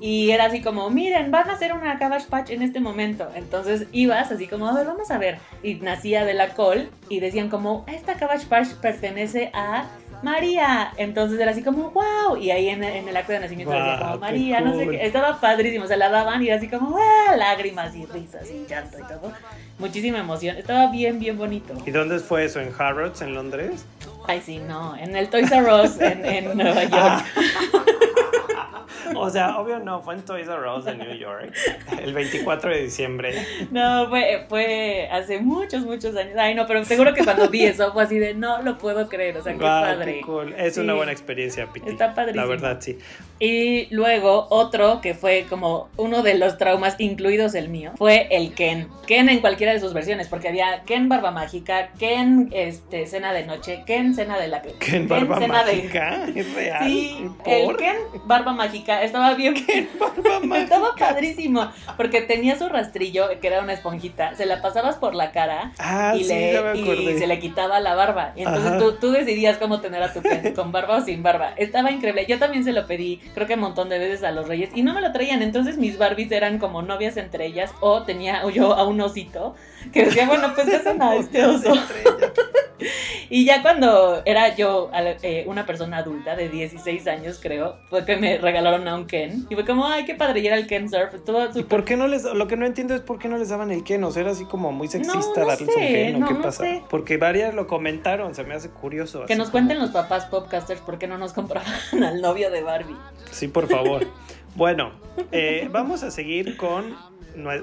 Y 0.00 0.32
era 0.32 0.46
así 0.46 0.60
como, 0.60 0.90
miren, 0.90 1.30
van 1.30 1.48
a 1.48 1.52
hacer 1.52 1.72
una 1.72 1.96
Cabbage 1.98 2.26
Patch 2.28 2.50
en 2.50 2.62
este 2.62 2.80
momento. 2.80 3.28
Entonces 3.36 3.86
ibas 3.92 4.32
así 4.32 4.48
como, 4.48 4.66
a 4.68 4.74
ver, 4.74 4.84
vamos 4.86 5.10
a 5.12 5.18
ver. 5.18 5.38
Y 5.62 5.74
nacía 5.76 6.24
de 6.24 6.34
la 6.34 6.48
col 6.54 6.90
y 7.08 7.20
decían 7.20 7.48
como, 7.48 7.84
esta 7.86 8.14
Cabbage 8.14 8.46
Patch 8.46 8.68
pertenece 8.80 9.50
a 9.54 9.84
María. 10.22 10.92
Entonces 10.96 11.38
era 11.40 11.50
así 11.50 11.62
como, 11.62 11.90
wow. 11.90 12.36
Y 12.36 12.50
ahí 12.50 12.68
en, 12.68 12.82
en 12.84 13.08
el 13.08 13.16
acto 13.16 13.32
de 13.32 13.40
nacimiento 13.40 13.72
decía 13.74 13.96
Guau, 13.98 14.06
como, 14.12 14.18
María, 14.20 14.60
no 14.60 14.76
sé 14.76 14.84
cool. 14.84 14.92
qué. 14.96 15.06
Estaba 15.06 15.40
padrísimo. 15.40 15.86
Se 15.86 15.96
la 15.96 16.08
daban 16.08 16.42
y 16.42 16.46
era 16.48 16.56
así 16.56 16.68
como, 16.68 16.90
wow, 16.90 17.00
lágrimas 17.36 17.94
y 17.94 18.06
risas 18.06 18.48
y 18.50 18.66
llanto 18.66 18.98
y 18.98 19.02
todo. 19.02 19.32
Muchísima 19.78 20.18
emoción. 20.18 20.56
Estaba 20.56 20.90
bien, 20.90 21.18
bien 21.18 21.36
bonito. 21.36 21.74
¿Y 21.86 21.90
dónde 21.90 22.18
fue 22.18 22.44
eso? 22.44 22.60
¿En 22.60 22.72
Harrods, 22.78 23.20
en 23.22 23.34
Londres? 23.34 23.84
Ay, 24.28 24.40
sí, 24.44 24.58
no. 24.58 24.96
En 24.96 25.16
el 25.16 25.28
Toys 25.28 25.50
R 25.50 25.72
Us 25.82 26.00
en, 26.00 26.24
en 26.24 26.56
Nueva 26.56 26.82
York. 26.84 26.92
Ah. 26.94 27.24
O 29.16 29.30
sea, 29.30 29.58
obvio 29.58 29.78
no, 29.78 30.00
fue 30.02 30.14
en 30.14 30.22
Toys 30.22 30.46
R 30.48 30.68
Us 30.76 30.84
de 30.84 30.94
New 30.96 31.14
York, 31.14 31.52
el 32.02 32.12
24 32.12 32.70
de 32.70 32.82
diciembre. 32.82 33.34
No, 33.70 34.08
fue, 34.08 34.46
fue 34.48 35.08
hace 35.10 35.40
muchos, 35.40 35.82
muchos 35.84 36.14
años. 36.16 36.34
Ay, 36.38 36.54
no, 36.54 36.66
pero 36.66 36.84
seguro 36.84 37.14
que 37.14 37.24
cuando 37.24 37.48
vi 37.48 37.64
eso 37.64 37.92
fue 37.92 38.02
así 38.04 38.18
de 38.18 38.34
no 38.34 38.62
lo 38.62 38.78
puedo 38.78 39.08
creer. 39.08 39.36
O 39.36 39.42
sea, 39.42 39.52
qué 39.54 39.58
padre. 39.60 40.14
qué 40.16 40.20
cool. 40.22 40.54
Es 40.56 40.74
Sí. 40.74 40.80
una 40.80 40.94
buena 40.94 41.12
experiencia, 41.12 41.66
Piti. 41.72 41.90
Está 41.90 42.14
padrísimo. 42.14 42.42
La 42.44 42.48
verdad, 42.48 42.78
sí. 42.80 42.98
Y 43.38 43.88
luego 43.94 44.46
otro 44.50 45.00
que 45.00 45.14
fue 45.14 45.46
como 45.48 45.88
uno 45.96 46.22
de 46.22 46.34
los 46.34 46.58
traumas, 46.58 46.94
incluidos 46.98 47.54
el 47.54 47.68
mío, 47.68 47.92
fue 47.96 48.28
el 48.30 48.54
Ken. 48.54 48.88
Ken 49.06 49.28
en 49.28 49.40
cualquiera 49.40 49.72
de 49.72 49.80
sus 49.80 49.92
versiones, 49.92 50.28
porque 50.28 50.48
había 50.48 50.82
Ken 50.86 51.08
Barba 51.08 51.32
Mágica, 51.32 51.90
Ken 51.98 52.48
este, 52.52 53.06
Cena 53.06 53.32
de 53.32 53.44
Noche, 53.44 53.82
Ken 53.84 54.14
Cena 54.14 54.38
de 54.38 54.46
la 54.48 54.62
¿Qué 54.62 54.96
en 54.96 55.08
barba 55.08 55.38
Cena 55.40 55.64
de- 55.64 55.76
mágica? 55.76 56.26
¿Es 56.34 56.54
real? 56.54 56.84
Sí, 56.86 57.28
¿Por? 57.42 57.52
el 57.52 57.76
Ken 57.76 57.96
Barba 58.26 58.52
Mágica 58.52 59.01
estaba 59.02 59.34
bien. 59.34 59.54
Estaba 60.54 60.94
padrísimo, 60.96 61.70
porque 61.96 62.22
tenía 62.22 62.56
su 62.58 62.68
rastrillo, 62.68 63.28
que 63.40 63.46
era 63.46 63.60
una 63.60 63.72
esponjita, 63.72 64.34
se 64.34 64.46
la 64.46 64.62
pasabas 64.62 64.96
por 64.96 65.14
la 65.14 65.32
cara 65.32 65.72
Ah, 65.78 66.14
y, 66.16 66.24
sí, 66.24 66.28
le, 66.28 66.78
y 66.78 67.18
se 67.18 67.26
le 67.26 67.38
quitaba 67.38 67.80
la 67.80 67.94
barba. 67.94 68.32
Y 68.36 68.42
entonces 68.42 68.78
tú, 68.78 68.92
tú 68.92 69.12
decidías 69.12 69.58
cómo 69.58 69.80
tener 69.80 70.02
a 70.02 70.12
tu 70.12 70.22
Ken, 70.22 70.54
con 70.54 70.72
barba 70.72 70.98
o 70.98 71.00
sin 71.00 71.22
barba. 71.22 71.52
Estaba 71.56 71.90
increíble. 71.90 72.26
Yo 72.28 72.38
también 72.38 72.64
se 72.64 72.72
lo 72.72 72.86
pedí, 72.86 73.20
creo 73.34 73.46
que 73.46 73.54
un 73.54 73.60
montón 73.60 73.88
de 73.88 73.98
veces 73.98 74.22
a 74.24 74.30
los 74.30 74.48
reyes, 74.48 74.70
y 74.74 74.82
no 74.82 74.94
me 74.94 75.00
lo 75.00 75.12
traían. 75.12 75.42
Entonces 75.42 75.78
mis 75.78 75.98
Barbies 75.98 76.30
eran 76.32 76.58
como 76.58 76.82
novias 76.82 77.16
entre 77.16 77.46
ellas, 77.46 77.72
o 77.80 78.02
tenía 78.02 78.48
yo 78.50 78.74
a 78.74 78.84
un 78.84 79.00
osito 79.00 79.54
que 79.92 80.04
decía, 80.06 80.26
bueno, 80.26 80.52
pues 80.54 80.72
hacen 80.72 81.00
a 81.02 81.16
este 81.16 81.44
oso. 81.44 81.72
Y 83.30 83.46
ya 83.46 83.62
cuando 83.62 84.20
era 84.26 84.54
yo 84.54 84.90
eh, 85.22 85.44
una 85.46 85.64
persona 85.64 85.98
adulta 85.98 86.36
de 86.36 86.50
16 86.50 87.06
años, 87.06 87.38
creo, 87.40 87.78
fue 87.88 88.04
que 88.04 88.16
me 88.18 88.36
regalaron 88.36 88.86
a 88.88 88.94
un 88.94 89.06
Ken. 89.06 89.46
Y 89.48 89.54
fue 89.54 89.64
como, 89.64 89.86
ay, 89.86 90.04
qué 90.04 90.14
padre, 90.14 90.40
y 90.40 90.46
era 90.46 90.56
el 90.56 90.66
Ken 90.66 90.90
Surf. 90.90 91.14
¿Y 91.54 91.62
por 91.62 91.84
qué 91.84 91.96
no 91.96 92.08
les, 92.08 92.24
lo 92.24 92.46
que 92.46 92.58
no 92.58 92.66
entiendo 92.66 92.94
es 92.94 93.00
por 93.00 93.18
qué 93.18 93.28
no 93.28 93.38
les 93.38 93.48
daban 93.48 93.70
el 93.70 93.84
Ken? 93.84 94.04
O 94.04 94.10
sea, 94.10 94.20
era 94.20 94.32
así 94.32 94.44
como 94.44 94.70
muy 94.72 94.88
sexista 94.88 95.40
no 95.40 95.46
darles 95.46 95.68
un 95.68 95.74
Ken, 95.74 96.16
¿o 96.16 96.18
no, 96.18 96.28
qué 96.28 96.34
no 96.34 96.42
pasa? 96.42 96.62
sé. 96.64 96.82
Porque 96.90 97.16
varias 97.16 97.54
lo 97.54 97.66
comentaron, 97.66 98.34
se 98.34 98.44
me 98.44 98.54
hace 98.54 98.68
curioso. 98.68 99.24
Que 99.24 99.34
nos 99.34 99.46
como- 99.48 99.52
cuenten 99.52 99.78
los 99.78 99.90
papás 99.92 100.26
popcasters 100.26 100.82
por 100.82 100.98
qué 100.98 101.06
no 101.06 101.16
nos 101.16 101.32
compraban 101.32 101.72
al 102.04 102.20
novio 102.20 102.50
de 102.50 102.62
Barbie. 102.62 102.96
Sí, 103.30 103.48
por 103.48 103.66
favor. 103.66 104.06
bueno, 104.56 104.92
eh, 105.30 105.68
vamos 105.72 106.02
a 106.02 106.10
seguir 106.10 106.58
con, 106.58 106.94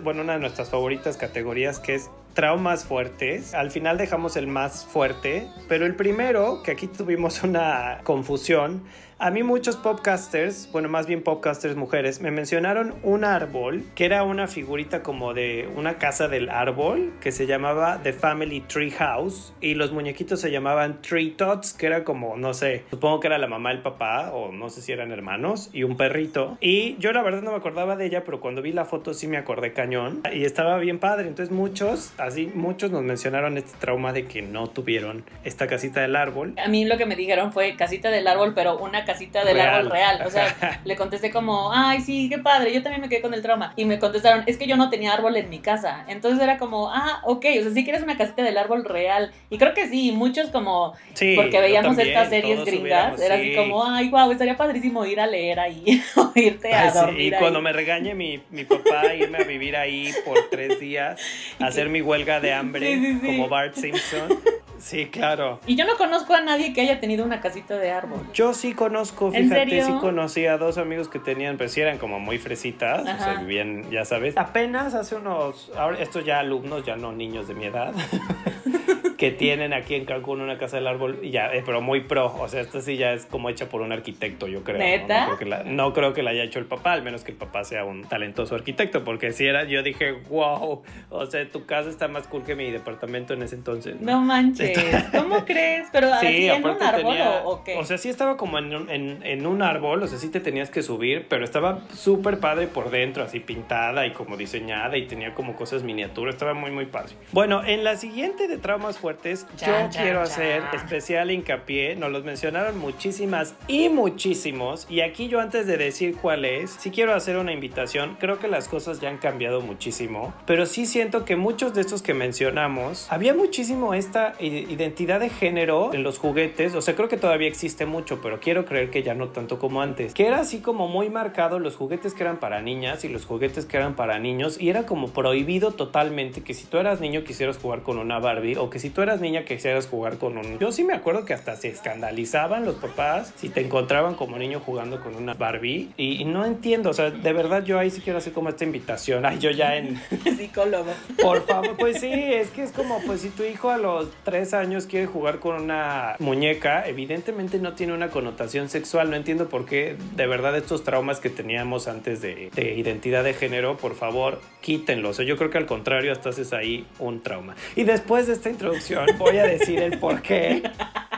bueno, 0.04 0.22
una 0.22 0.34
de 0.34 0.40
nuestras 0.40 0.70
favoritas 0.70 1.18
categorías 1.18 1.80
que 1.80 1.96
es 1.96 2.10
traumas 2.34 2.86
fuertes. 2.86 3.54
Al 3.54 3.72
final 3.72 3.98
dejamos 3.98 4.36
el 4.38 4.48
más 4.48 4.86
fuerte, 4.86 5.48
pero 5.68 5.86
el 5.86 5.96
primero, 5.96 6.62
que 6.64 6.72
aquí 6.72 6.88
tuvimos 6.88 7.44
una 7.44 8.00
confusión, 8.04 8.84
a 9.22 9.32
mí 9.32 9.44
muchos 9.44 9.76
podcasters, 9.76 10.70
bueno, 10.72 10.88
más 10.88 11.06
bien 11.06 11.22
podcasters 11.24 11.76
mujeres, 11.76 12.22
me 12.22 12.32
mencionaron 12.32 12.96
un 13.04 13.26
árbol 13.26 13.84
que 13.94 14.06
era 14.06 14.24
una 14.24 14.48
figurita 14.48 15.04
como 15.04 15.34
de 15.34 15.70
una 15.76 15.98
casa 15.98 16.30
del 16.30 16.50
árbol 16.50 17.12
que 17.20 17.34
se 17.34 17.46
llamaba 17.46 18.00
The 18.02 18.14
Family 18.14 18.62
Tree 18.62 18.92
House 18.92 19.54
y 19.60 19.74
los 19.74 19.92
muñequitos 19.92 20.40
se 20.40 20.52
llamaban 20.52 21.02
Tree 21.02 21.32
Tots, 21.32 21.74
que 21.74 21.88
era 21.88 22.06
como, 22.06 22.38
no 22.38 22.54
sé, 22.54 22.86
supongo 22.90 23.20
que 23.20 23.28
era 23.28 23.38
la 23.38 23.48
mamá, 23.48 23.74
el 23.74 23.82
papá 23.82 24.32
o 24.32 24.54
no 24.54 24.70
sé 24.70 24.82
si 24.82 24.94
eran 24.94 25.12
hermanos 25.12 25.70
y 25.74 25.84
un 25.84 25.98
perrito. 25.98 26.58
Y 26.62 26.96
yo 27.00 27.12
la 27.12 27.22
verdad 27.22 27.42
no 27.42 27.52
me 27.52 27.58
acordaba 27.58 27.98
de 27.98 28.06
ella, 28.06 28.24
pero 28.24 28.40
cuando 28.40 28.62
vi 28.62 28.72
la 28.72 28.86
foto 28.86 29.14
sí 29.14 29.28
me 29.28 29.36
acordé 29.36 29.74
cañón 29.74 30.22
y 30.32 30.46
estaba 30.46 30.78
bien 30.78 30.98
padre. 30.98 31.28
Entonces 31.28 31.54
muchos, 31.54 32.14
así 32.18 32.50
muchos 32.56 32.90
nos 32.92 33.04
mencionaron 33.04 33.58
este 33.58 33.78
trauma 33.80 34.14
de 34.14 34.28
que 34.28 34.42
no 34.42 34.68
tuvieron 34.68 35.26
esta 35.44 35.68
casita 35.68 36.00
del 36.00 36.16
árbol. 36.16 36.54
A 36.58 36.70
mí 36.70 36.86
lo 36.86 36.98
que 36.98 37.06
me 37.06 37.18
dijeron 37.18 37.52
fue 37.52 37.76
casita 37.76 38.12
del 38.12 38.26
árbol, 38.26 38.54
pero 38.56 38.78
una 38.78 39.04
casita 39.14 39.44
del 39.46 39.56
Real. 39.56 39.70
árbol 39.76 39.92
real. 39.92 40.24
O 40.26 40.30
sea, 40.30 40.80
le 40.86 40.96
contesté 40.96 41.32
como, 41.32 41.72
ay, 41.74 42.02
sí, 42.02 42.30
qué 42.30 42.38
padre, 42.38 42.74
yo 42.74 42.84
también 42.84 43.02
me 43.02 43.10
quedé 43.10 43.22
con 43.22 43.34
el 43.34 43.42
trauma. 43.42 43.74
Y 43.76 43.86
me 43.86 44.00
contestaron, 44.00 44.44
es 44.48 44.58
que 44.58 44.68
yo 44.68 44.78
no 44.78 44.90
tenía 44.90 45.14
árbol 45.14 45.36
en 45.38 45.50
mi 45.50 45.60
casa. 45.60 46.06
Entonces 46.08 46.42
era 46.42 46.58
como, 46.58 46.90
ah, 46.90 47.22
ok, 47.24 47.46
o 47.60 47.64
sea, 47.64 47.72
sí 47.74 47.84
quieres 47.84 48.04
una 48.04 48.18
casita 48.18 48.44
del 48.44 48.58
árbol 48.58 48.86
real. 48.86 49.32
Y 49.50 49.58
creo 49.58 49.74
que 49.74 49.88
sí, 49.88 50.12
muchos 50.12 50.48
como, 50.50 50.94
Sí, 51.14 51.34
porque 51.36 51.60
veíamos 51.60 51.96
también, 51.96 52.10
estas 52.10 52.30
series 52.30 52.64
gringas, 52.66 53.20
era 53.20 53.36
sí. 53.36 53.42
así 53.42 53.56
como, 53.56 53.86
ay, 53.86 54.10
wow, 54.10 54.32
estaría 54.32 54.56
padrísimo 54.58 55.06
ir 55.06 55.20
a 55.20 55.28
leer 55.28 55.60
ahí 55.60 56.02
o 56.16 56.32
irte 56.36 56.74
a 56.74 56.84
Ay, 56.84 56.90
sí, 56.92 56.98
dormir 56.98 57.22
y 57.22 57.34
ahí. 57.34 57.40
cuando 57.40 57.62
me 57.62 57.74
regañe 57.74 58.14
mi, 58.16 58.42
mi 58.52 58.64
papá 58.66 59.14
irme 59.14 59.40
a 59.40 59.44
vivir 59.44 59.76
ahí 59.76 60.12
por 60.26 60.50
tres 60.50 60.80
días, 60.80 61.20
hacer 61.60 61.90
mi 61.90 62.02
huelga 62.02 62.40
de 62.40 62.54
hambre 62.54 63.18
como 63.26 63.48
Bart 63.50 63.76
Simpson. 63.76 64.40
Sí, 64.80 65.08
claro. 65.08 65.60
Y 65.68 65.76
yo 65.76 65.86
no 65.86 65.96
conozco 65.98 66.34
a 66.34 66.42
nadie 66.42 66.74
que 66.74 66.82
haya 66.82 67.00
tenido 67.00 67.26
una 67.26 67.42
casita 67.42 67.78
de 67.78 67.92
árbol. 67.92 68.22
Yo 68.34 68.54
sí 68.54 68.74
conozco, 68.74 69.28
¿En 69.34 69.44
fíjate, 69.50 69.70
serio? 69.70 69.86
sí 69.86 69.94
conocí 70.00 70.46
a 70.46 70.58
dos 70.58 70.78
amigos 70.78 71.08
que 71.10 71.20
tenían, 71.20 71.58
pero 71.58 71.70
sí 71.70 71.82
eran 71.82 71.98
como 71.98 72.20
muy 72.20 72.38
fresitas, 72.38 73.02
o 73.02 73.06
sea, 73.06 73.36
vivían, 73.40 73.90
ya 73.92 74.06
sabes. 74.06 74.38
Apenas 74.38 74.94
hace 74.94 75.16
unos, 75.16 75.72
ahora 75.78 76.00
estos 76.00 76.26
ya 76.26 76.40
alumnos, 76.40 76.86
ya 76.86 76.96
no 76.96 77.12
niños 77.12 77.48
de 77.48 77.54
mi 77.56 77.66
edad, 77.66 77.94
que 79.18 79.32
tienen 79.32 79.74
aquí 79.74 79.96
en 79.96 80.06
Cancún 80.06 80.40
una 80.40 80.58
casa 80.58 80.78
del 80.78 80.88
árbol, 80.88 81.20
y 81.22 81.32
ya, 81.32 81.54
eh, 81.54 81.62
pero 81.66 81.82
muy 81.82 82.02
pro, 82.02 82.34
o 82.40 82.48
sea, 82.48 82.62
esta 82.62 82.80
sí 82.82 82.96
ya 82.96 83.12
es 83.12 83.26
como 83.26 83.50
hecha 83.50 83.68
por 83.68 83.82
un 83.82 83.92
arquitecto, 83.92 84.48
yo 84.48 84.64
creo. 84.64 84.78
¿Neta? 84.78 85.22
No, 85.22 85.36
creo 85.36 85.38
que 85.40 85.46
la, 85.46 85.64
no 85.64 85.94
creo 85.94 86.14
que 86.14 86.24
la 86.24 86.32
haya 86.32 86.44
hecho 86.44 86.60
el 86.60 86.66
papá, 86.66 86.94
al 86.94 87.04
menos 87.04 87.24
que 87.26 87.32
el 87.32 87.38
papá 87.38 87.66
sea 87.66 87.84
un 87.84 88.04
talentoso 88.04 88.56
arquitecto, 88.56 89.04
porque 89.04 89.34
si 89.34 89.46
era, 89.46 89.66
yo 89.66 89.84
dije, 89.84 90.14
wow, 90.30 90.84
o 91.10 91.26
sea, 91.26 91.46
tu 91.50 91.66
casa 91.66 91.90
está 91.90 92.08
más 92.08 92.28
cool 92.28 92.44
que 92.44 92.56
mi 92.56 92.72
departamento 92.72 93.34
en 93.34 93.44
ese 93.44 93.56
entonces. 93.56 94.00
No 94.00 94.22
manches, 94.22 94.69
¿cómo 95.16 95.46
crees? 95.46 95.88
Pero 95.92 96.14
así 96.14 96.48
en 96.50 96.64
un 96.66 96.82
árbol 96.84 97.02
tenía- 97.16 97.42
o, 97.44 97.50
o 97.52 97.64
qué? 97.64 97.76
O 97.78 97.86
sea, 97.86 97.98
sí 97.98 98.10
estaba 98.10 98.38
como 98.38 98.58
en 98.60 98.76
un, 98.76 98.90
en, 98.90 99.24
en 99.24 99.46
un 99.46 99.62
árbol, 99.62 100.04
o 100.04 100.08
sea, 100.08 100.18
sí 100.20 100.30
te 100.30 100.40
tenías 100.40 100.70
que 100.70 100.82
subir, 100.82 101.28
pero 101.30 101.44
estaba 101.44 101.80
súper 101.94 102.40
padre 102.40 102.68
por 102.68 102.90
dentro, 102.90 103.24
así 103.24 103.40
pintada 103.40 104.06
y 104.06 104.14
como 104.14 104.38
diseñada 104.38 104.98
y 104.98 105.08
tenía 105.08 105.34
como 105.34 105.56
cosas 105.56 105.84
miniaturas, 105.84 106.36
estaba 106.36 106.54
muy, 106.54 106.72
muy 106.72 106.86
padre. 106.86 107.14
Bueno, 107.32 107.64
en 107.64 107.84
la 107.84 107.96
siguiente 107.98 108.48
de 108.48 108.58
traumas 108.58 108.98
fuertes, 108.98 109.46
yo 109.58 109.66
quiero 110.02 110.22
hacer 110.22 110.64
especial 110.74 111.32
hincapié, 111.32 111.96
nos 111.96 112.12
los 112.12 112.24
mencionaron 112.24 112.78
muchísimas 112.78 113.56
y 113.68 113.90
muchísimos, 113.90 114.86
y 114.90 115.02
aquí 115.02 115.28
yo 115.28 115.40
antes 115.40 115.66
de 115.68 115.78
decir 115.78 116.16
cuál 116.22 116.46
es, 116.46 116.72
sí 116.72 116.92
quiero 116.92 117.14
hacer 117.14 117.38
una 117.38 117.52
invitación, 117.54 118.18
creo 118.20 118.40
que 118.40 118.48
las 118.48 118.68
cosas 118.68 119.00
ya 119.00 119.10
han 119.10 119.18
cambiado 119.18 119.62
muchísimo, 119.62 120.34
pero 120.46 120.66
sí 120.66 120.86
siento 120.86 121.26
que 121.26 121.36
muchos 121.36 121.74
de 121.74 121.82
estos 121.82 122.02
que 122.02 122.14
mencionamos, 122.14 123.08
había 123.12 123.34
muchísimo 123.34 123.94
esta 123.94 124.34
i- 124.40 124.59
identidad 124.62 125.20
de 125.20 125.30
género 125.30 125.94
en 125.94 126.04
los 126.04 126.18
juguetes, 126.18 126.76
o 126.76 126.82
sea, 126.82 126.96
creo 126.96 127.08
que 127.08 127.18
todavía 127.18 127.48
existe 127.48 127.86
mucho, 127.86 128.20
pero 128.22 128.40
quiero 128.40 128.66
creer 128.66 128.90
que 128.90 129.04
ya 129.04 129.14
no 129.14 129.30
tanto 129.30 129.60
como 129.60 129.82
antes, 129.82 130.14
que 130.14 130.28
era 130.28 130.40
así 130.40 130.60
como 130.60 130.88
muy 130.88 131.10
marcado 131.10 131.60
los 131.60 131.76
juguetes 131.76 132.14
que 132.14 132.24
eran 132.24 132.38
para 132.38 132.62
niñas 132.62 133.04
y 133.04 133.10
los 133.10 133.26
juguetes 133.26 133.66
que 133.66 133.78
eran 133.78 133.96
para 133.96 134.20
niños, 134.20 134.60
y 134.60 134.70
era 134.70 134.86
como 134.86 135.10
prohibido 135.10 135.72
totalmente 135.72 136.42
que 136.42 136.54
si 136.54 136.66
tú 136.66 136.78
eras 136.78 137.02
niño 137.02 137.24
quisieras 137.24 137.58
jugar 137.58 137.84
con 137.84 137.98
una 137.98 138.20
Barbie, 138.20 138.58
o 138.58 138.70
que 138.70 138.80
si 138.80 138.90
tú 138.90 139.02
eras 139.02 139.22
niña 139.22 139.46
quisieras 139.46 139.88
jugar 139.88 140.18
con 140.18 140.38
un... 140.38 140.60
Yo 140.60 140.72
sí 140.72 140.84
me 140.84 140.94
acuerdo 140.94 141.26
que 141.26 141.34
hasta 141.34 141.56
se 141.56 141.70
escandalizaban 141.70 142.66
los 142.66 142.76
papás 142.76 143.34
si 143.36 143.50
te 143.50 143.62
encontraban 143.62 144.16
como 144.16 144.38
niño 144.38 144.60
jugando 144.60 145.02
con 145.02 145.16
una 145.16 145.34
Barbie, 145.34 145.92
y, 145.98 146.22
y 146.22 146.26
no 146.26 146.46
entiendo, 146.46 146.90
o 146.90 146.94
sea, 146.94 147.12
de 147.12 147.34
verdad 147.34 147.64
yo 147.64 147.80
ahí 147.80 147.90
sí 147.90 148.02
quiero 148.02 148.20
hacer 148.20 148.34
como 148.34 148.50
esta 148.50 148.64
invitación, 148.64 149.26
ay, 149.26 149.40
yo 149.40 149.52
ya 149.52 149.76
en... 149.76 150.00
Psicólogo. 150.38 150.92
Por 151.22 151.46
favor, 151.46 151.76
pues 151.78 152.00
sí, 152.00 152.12
es 152.12 152.50
que 152.50 152.64
es 152.64 152.72
como, 152.72 153.00
pues 153.06 153.22
si 153.22 153.30
tu 153.30 153.44
hijo 153.44 153.70
a 153.70 153.78
los 153.78 154.08
tres 154.24 154.49
años 154.54 154.86
quiere 154.86 155.06
jugar 155.06 155.40
con 155.40 155.62
una 155.62 156.16
muñeca, 156.20 156.88
evidentemente 156.88 157.60
no 157.60 157.74
tiene 157.74 157.94
una 157.94 158.10
connotación 158.10 158.70
sexual. 158.70 159.10
No 159.10 159.16
entiendo 159.16 159.50
por 159.50 159.66
qué, 159.66 159.96
de 160.16 160.28
verdad, 160.28 160.56
estos 160.58 160.84
traumas 160.84 161.20
que 161.20 161.30
teníamos 161.30 161.88
antes 161.88 162.22
de, 162.22 162.50
de 162.54 162.76
identidad 162.76 163.24
de 163.24 163.34
género, 163.34 163.78
por 163.78 163.96
favor, 163.96 164.42
quítenlos. 164.62 165.18
Yo 165.18 165.38
creo 165.38 165.50
que 165.50 165.58
al 165.58 165.66
contrario, 165.66 166.12
hasta 166.12 166.30
haces 166.30 166.54
ahí 166.54 166.86
un 167.00 167.22
trauma. 167.22 167.56
Y 167.76 167.84
después 167.84 168.28
de 168.28 168.34
esta 168.34 168.50
introducción, 168.50 169.06
voy 169.18 169.38
a 169.38 169.44
decir 169.44 169.80
el 169.80 170.00
por 170.00 170.22
qué. 170.22 170.64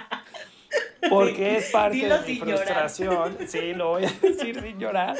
Porque 1.09 1.57
es 1.57 1.71
parte 1.71 1.95
Dilo 1.97 2.15
de 2.15 2.21
mi 2.21 2.25
sin 2.27 2.45
llorar. 2.45 2.57
frustración. 2.57 3.37
Sí, 3.47 3.73
lo 3.73 3.89
voy 3.89 4.05
a 4.05 4.11
decir 4.21 4.61
sin 4.61 4.79
llorar. 4.79 5.15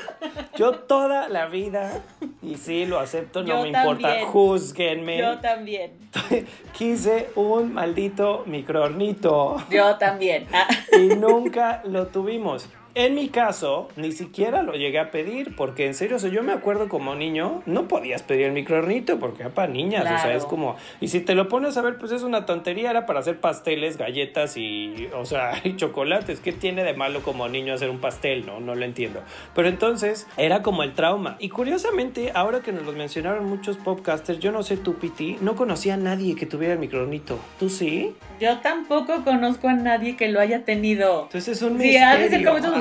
Yo 0.56 0.74
toda 0.74 1.28
la 1.30 1.48
vida, 1.48 2.02
y 2.42 2.56
sí, 2.56 2.86
lo 2.86 3.00
acepto, 3.00 3.42
no 3.42 3.48
Yo 3.48 3.62
me 3.64 3.68
importa, 3.70 4.08
también. 4.10 4.28
juzguenme. 4.28 5.18
Yo 5.18 5.40
también. 5.40 5.94
Quise 6.78 7.30
un 7.36 7.74
maldito 7.74 8.44
microornito 8.46 9.58
Yo 9.70 9.98
también. 9.98 10.48
Ah, 10.54 10.68
y 10.98 11.16
nunca 11.16 11.82
lo 11.86 12.08
tuvimos. 12.08 12.70
En 12.94 13.16
mi 13.16 13.30
caso, 13.30 13.88
ni 13.96 14.12
siquiera 14.12 14.64
lo 14.64 14.74
llegué 14.74 15.00
a 15.00 15.12
pedir, 15.12 15.56
porque 15.56 15.86
en 15.86 15.94
serio, 15.94 16.18
o 16.18 16.20
sea, 16.20 16.30
yo 16.30 16.44
me 16.44 16.52
acuerdo 16.52 16.90
como 16.90 17.16
niño, 17.16 17.64
no 17.66 17.88
podías 17.88 18.22
pedir 18.22 18.48
el 18.48 18.52
microornito 18.52 19.18
porque 19.18 19.44
era 19.44 19.54
para 19.54 19.72
niñas, 19.72 20.04
o 20.04 20.22
sea, 20.22 20.36
es 20.36 20.44
como, 20.46 20.76
y 21.00 21.08
si 21.08 21.22
te 21.22 21.34
lo 21.34 21.48
pones 21.48 21.78
a 21.78 21.82
ver, 21.82 21.98
pues 21.98 22.12
es 22.12 22.24
una 22.24 22.46
tontería, 22.46 22.90
era 22.90 23.06
para 23.06 23.20
hacer 23.22 23.40
pasteles, 23.40 23.98
galletas 23.98 24.58
y, 24.58 25.08
o 25.16 25.26
sea, 25.26 25.54
y 25.64 25.78
chocolates, 25.78 26.42
¿qué 26.42 26.52
tiene 26.52 26.84
de 26.84 26.94
malo 26.94 27.22
como 27.22 27.48
niño 27.48 27.74
hacer 27.74 27.90
un 27.90 28.00
pastel? 28.00 28.46
No, 28.46 28.60
no 28.60 28.76
lo 28.76 28.84
entiendo. 28.84 29.22
Pero 29.56 29.70
entonces, 29.70 30.28
era 30.36 30.62
como 30.62 30.84
el 30.84 30.94
trauma. 30.94 31.38
Y 31.40 31.48
curiosamente, 31.50 32.32
ahora 32.36 32.62
que 32.62 32.74
nos 32.74 32.86
lo 32.86 32.92
mencionaron 32.92 33.46
muchos 33.46 33.78
podcasters, 33.78 34.40
yo 34.40 34.52
no 34.52 34.64
sé 34.64 34.76
tú, 34.76 34.96
Piti, 34.96 35.38
no 35.40 35.56
conocía 35.56 35.94
a 35.94 35.98
nadie 35.98 36.36
que 36.36 36.46
tuviera 36.46 36.74
el 36.74 36.80
microornito. 36.80 37.40
¿Tú 37.58 37.70
sí? 37.70 38.16
Yo 38.40 38.58
tampoco 38.60 39.24
conozco 39.24 39.70
a 39.70 39.74
nadie 39.74 40.18
que 40.18 40.28
lo 40.28 40.40
haya 40.42 40.66
tenido. 40.66 41.24
Entonces 41.24 41.58
es 41.58 41.62
un 41.62 41.78
Sí, 41.80 41.88
misterio. 41.88 42.02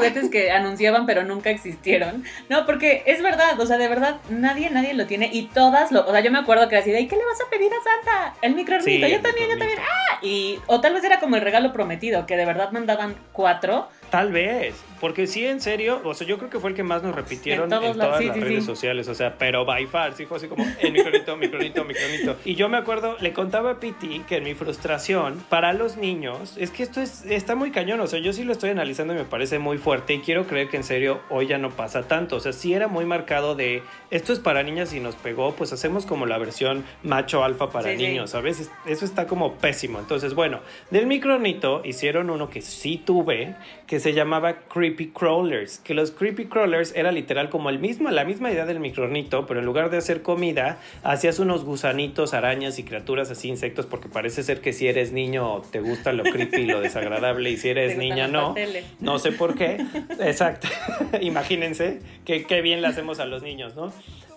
Juguetes 0.08 0.30
que 0.30 0.50
anunciaban 0.50 1.06
pero 1.06 1.24
nunca 1.24 1.50
existieron. 1.50 2.24
No, 2.48 2.66
porque 2.66 3.02
es 3.06 3.22
verdad, 3.22 3.58
o 3.60 3.66
sea, 3.66 3.78
de 3.78 3.88
verdad, 3.88 4.16
nadie, 4.28 4.70
nadie 4.70 4.94
lo 4.94 5.06
tiene 5.06 5.30
y 5.32 5.46
todas 5.46 5.92
lo, 5.92 6.06
o 6.06 6.10
sea, 6.10 6.20
yo 6.20 6.30
me 6.30 6.38
acuerdo 6.38 6.68
que 6.68 6.74
era 6.74 6.82
así 6.82 6.90
de, 6.90 7.00
"¿Y 7.00 7.06
¿qué 7.08 7.16
le 7.16 7.24
vas 7.24 7.40
a 7.40 7.50
pedir 7.50 7.70
a 7.72 7.76
Santa? 7.82 8.34
El 8.42 8.54
microornito, 8.54 9.06
Sí, 9.06 9.12
yo 9.12 9.20
también, 9.20 9.48
yo 9.50 9.58
también, 9.58 9.78
ah, 9.80 10.18
y, 10.22 10.58
o 10.66 10.80
tal 10.80 10.94
vez 10.94 11.04
era 11.04 11.20
como 11.20 11.36
el 11.36 11.42
regalo 11.42 11.72
prometido, 11.72 12.26
que 12.26 12.36
de 12.36 12.46
verdad 12.46 12.70
mandaban 12.72 13.14
cuatro. 13.32 13.88
Tal 14.10 14.32
vez, 14.32 14.74
porque 15.00 15.26
sí, 15.26 15.46
en 15.46 15.60
serio, 15.60 16.00
o 16.04 16.14
sea, 16.14 16.26
yo 16.26 16.36
creo 16.38 16.50
que 16.50 16.60
fue 16.60 16.70
el 16.70 16.76
que 16.76 16.82
más 16.82 17.02
nos 17.02 17.14
repitieron 17.14 17.72
En 17.72 17.82
en, 17.82 17.94
todas 17.98 18.18
sí, 18.18 18.26
las 18.26 18.34
sí, 18.34 18.40
redes 18.40 18.60
sí. 18.60 18.66
sociales, 18.66 19.08
o 19.08 19.14
sea, 19.14 19.36
pero 19.38 19.64
by 19.64 19.86
far, 19.86 20.12
sí 20.14 20.26
fue 20.26 20.36
así 20.36 20.46
como 20.46 20.64
el 20.80 20.92
micronito, 20.92 21.36
micronito, 21.36 21.84
micronito. 21.84 22.36
Y 22.44 22.54
yo 22.54 22.68
me 22.68 22.76
acuerdo, 22.76 23.16
le 23.20 23.32
contaba 23.32 23.70
a 23.72 23.80
Piti 23.80 24.20
que 24.28 24.36
en 24.36 24.44
mi 24.44 24.54
frustración 24.54 25.42
para 25.48 25.72
los 25.72 25.96
niños, 25.96 26.56
es 26.58 26.70
que 26.70 26.82
esto 26.82 27.00
es, 27.00 27.24
está 27.26 27.54
muy 27.54 27.70
cañón, 27.70 28.00
o 28.00 28.06
sea, 28.06 28.18
yo 28.20 28.32
sí 28.32 28.44
lo 28.44 28.52
estoy 28.52 28.70
analizando 28.70 29.14
y 29.14 29.16
me 29.16 29.24
parece 29.24 29.58
muy 29.58 29.78
fuerte 29.78 30.14
y 30.14 30.20
quiero 30.20 30.46
creer 30.46 30.68
que 30.68 30.76
en 30.76 30.84
serio 30.84 31.20
hoy 31.30 31.46
ya 31.46 31.58
no 31.58 31.70
pasa 31.70 32.02
tanto, 32.06 32.36
o 32.36 32.40
sea, 32.40 32.52
sí 32.52 32.74
era 32.74 32.88
muy 32.88 33.04
marcado 33.04 33.54
de, 33.54 33.82
esto 34.10 34.32
es 34.32 34.38
para 34.38 34.62
niñas 34.62 34.92
y 34.92 35.00
nos 35.00 35.14
pegó, 35.16 35.54
pues 35.54 35.72
hacemos 35.72 36.04
como 36.06 36.26
la 36.26 36.38
versión 36.38 36.84
macho 37.02 37.42
alfa 37.44 37.70
para 37.70 37.94
niños, 37.94 38.30
¿sabes? 38.30 38.60
Es- 38.60 38.70
Eso 38.86 39.04
está 39.04 39.26
como 39.26 39.54
pésimo. 39.54 39.98
Entonces, 39.98 40.34
bueno, 40.34 40.60
del 40.90 41.06
micronito 41.06 41.82
hicieron 41.84 42.30
uno 42.30 42.50
que 42.50 42.60
sí 42.60 43.00
tuve, 43.04 43.54
que 43.86 44.00
se 44.00 44.12
llamaba 44.12 44.54
Creepy 44.90 45.12
Crawlers, 45.12 45.78
que 45.78 45.94
los 45.94 46.10
Creepy 46.10 46.46
Crawlers 46.46 46.92
era 46.96 47.12
literal 47.12 47.48
como 47.48 47.70
el 47.70 47.78
mismo, 47.78 48.10
la 48.10 48.24
misma 48.24 48.50
idea 48.50 48.66
del 48.66 48.80
micronito, 48.80 49.46
pero 49.46 49.60
en 49.60 49.66
lugar 49.66 49.88
de 49.88 49.98
hacer 49.98 50.22
comida, 50.22 50.78
hacías 51.04 51.38
unos 51.38 51.64
gusanitos, 51.64 52.34
arañas 52.34 52.80
y 52.80 52.82
criaturas 52.82 53.30
así, 53.30 53.48
insectos, 53.48 53.86
porque 53.86 54.08
parece 54.08 54.42
ser 54.42 54.60
que 54.60 54.72
si 54.72 54.88
eres 54.88 55.12
niño 55.12 55.62
te 55.70 55.80
gusta 55.80 56.12
lo 56.12 56.24
creepy, 56.24 56.64
lo 56.64 56.80
desagradable, 56.80 57.50
y 57.50 57.56
si 57.56 57.68
eres 57.70 57.96
niña 57.96 58.26
no. 58.26 58.56
No 58.98 59.20
sé 59.20 59.30
por 59.30 59.54
qué. 59.54 59.84
Exacto. 60.20 60.66
Imagínense 61.20 62.00
que 62.24 62.44
qué 62.46 62.60
bien 62.60 62.82
le 62.82 62.88
hacemos 62.88 63.20
a 63.20 63.26
los 63.26 63.44
niños, 63.44 63.76
¿no? 63.76 63.92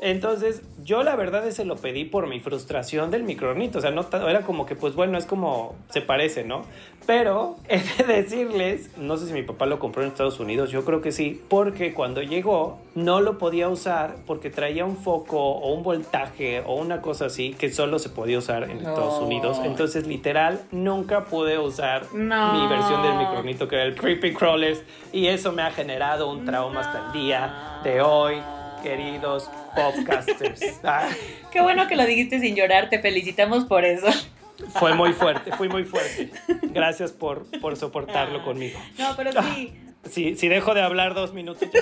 Entonces, 0.05 0.61
yo 0.83 1.01
la 1.01 1.15
verdad 1.15 1.47
ese 1.47 1.63
lo 1.63 1.77
pedí 1.77 2.03
por 2.03 2.27
mi 2.27 2.41
frustración 2.41 3.09
del 3.09 3.23
micronito. 3.23 3.77
O 3.77 3.81
sea, 3.81 3.91
no 3.91 4.05
era 4.27 4.41
como 4.41 4.65
que, 4.65 4.75
pues 4.75 4.95
bueno, 4.95 5.17
es 5.17 5.25
como 5.25 5.75
se 5.91 6.01
parece, 6.01 6.43
¿no? 6.43 6.63
Pero 7.05 7.55
he 7.69 7.79
de 8.03 8.03
decirles, 8.21 8.89
no 8.97 9.15
sé 9.15 9.27
si 9.27 9.33
mi 9.33 9.43
papá 9.43 9.65
lo 9.65 9.79
compró 9.79 10.01
en 10.03 10.09
Estados 10.09 10.41
Unidos, 10.41 10.71
yo 10.71 10.83
creo 10.83 10.99
que 11.01 11.13
sí, 11.13 11.41
porque 11.47 11.93
cuando 11.93 12.21
llegó 12.21 12.79
no 12.95 13.21
lo 13.21 13.37
podía 13.37 13.69
usar 13.69 14.15
porque 14.27 14.49
traía 14.49 14.83
un 14.83 14.97
foco 14.97 15.39
o 15.39 15.73
un 15.73 15.83
voltaje 15.83 16.61
o 16.65 16.75
una 16.75 17.01
cosa 17.01 17.27
así 17.27 17.53
que 17.57 17.71
solo 17.71 17.97
se 17.97 18.09
podía 18.09 18.37
usar 18.39 18.63
en 18.63 18.79
Estados. 18.79 19.21
Unidos. 19.21 19.61
Entonces, 19.63 20.05
literal, 20.05 20.59
nunca 20.71 21.25
pude 21.25 21.57
usar 21.59 22.13
No. 22.13 22.51
mi 22.53 22.67
versión 22.67 23.01
del 23.03 23.15
micronito 23.15 23.69
que 23.69 23.75
era 23.75 23.85
el 23.85 23.95
Creepy 23.95 24.33
Crawlers 24.33 24.83
y 25.13 25.27
eso 25.27 25.53
me 25.53 25.61
ha 25.61 25.71
generado 25.71 26.29
un 26.29 26.43
trauma 26.43 26.81
hasta 26.81 27.05
el 27.07 27.13
día 27.13 27.79
de 27.85 28.01
hoy, 28.01 28.35
queridos 28.83 29.49
podcasters. 29.75 30.61
Ah, 30.83 31.09
Qué 31.51 31.61
bueno 31.61 31.87
que 31.87 31.95
lo 31.95 32.05
dijiste 32.05 32.39
sin 32.39 32.55
llorar, 32.55 32.89
te 32.89 32.99
felicitamos 32.99 33.65
por 33.65 33.85
eso. 33.85 34.07
fue 34.79 34.93
muy 34.93 35.13
fuerte, 35.13 35.51
fui 35.53 35.69
muy 35.69 35.83
fuerte. 35.83 36.29
Gracias 36.63 37.11
por, 37.11 37.45
por 37.59 37.75
soportarlo 37.77 38.43
conmigo. 38.43 38.79
No, 38.97 39.15
pero 39.15 39.31
sí. 39.31 39.73
Si, 40.09 40.35
si 40.35 40.47
dejo 40.49 40.73
de 40.73 40.81
hablar 40.81 41.13
dos 41.13 41.33
minutos. 41.33 41.67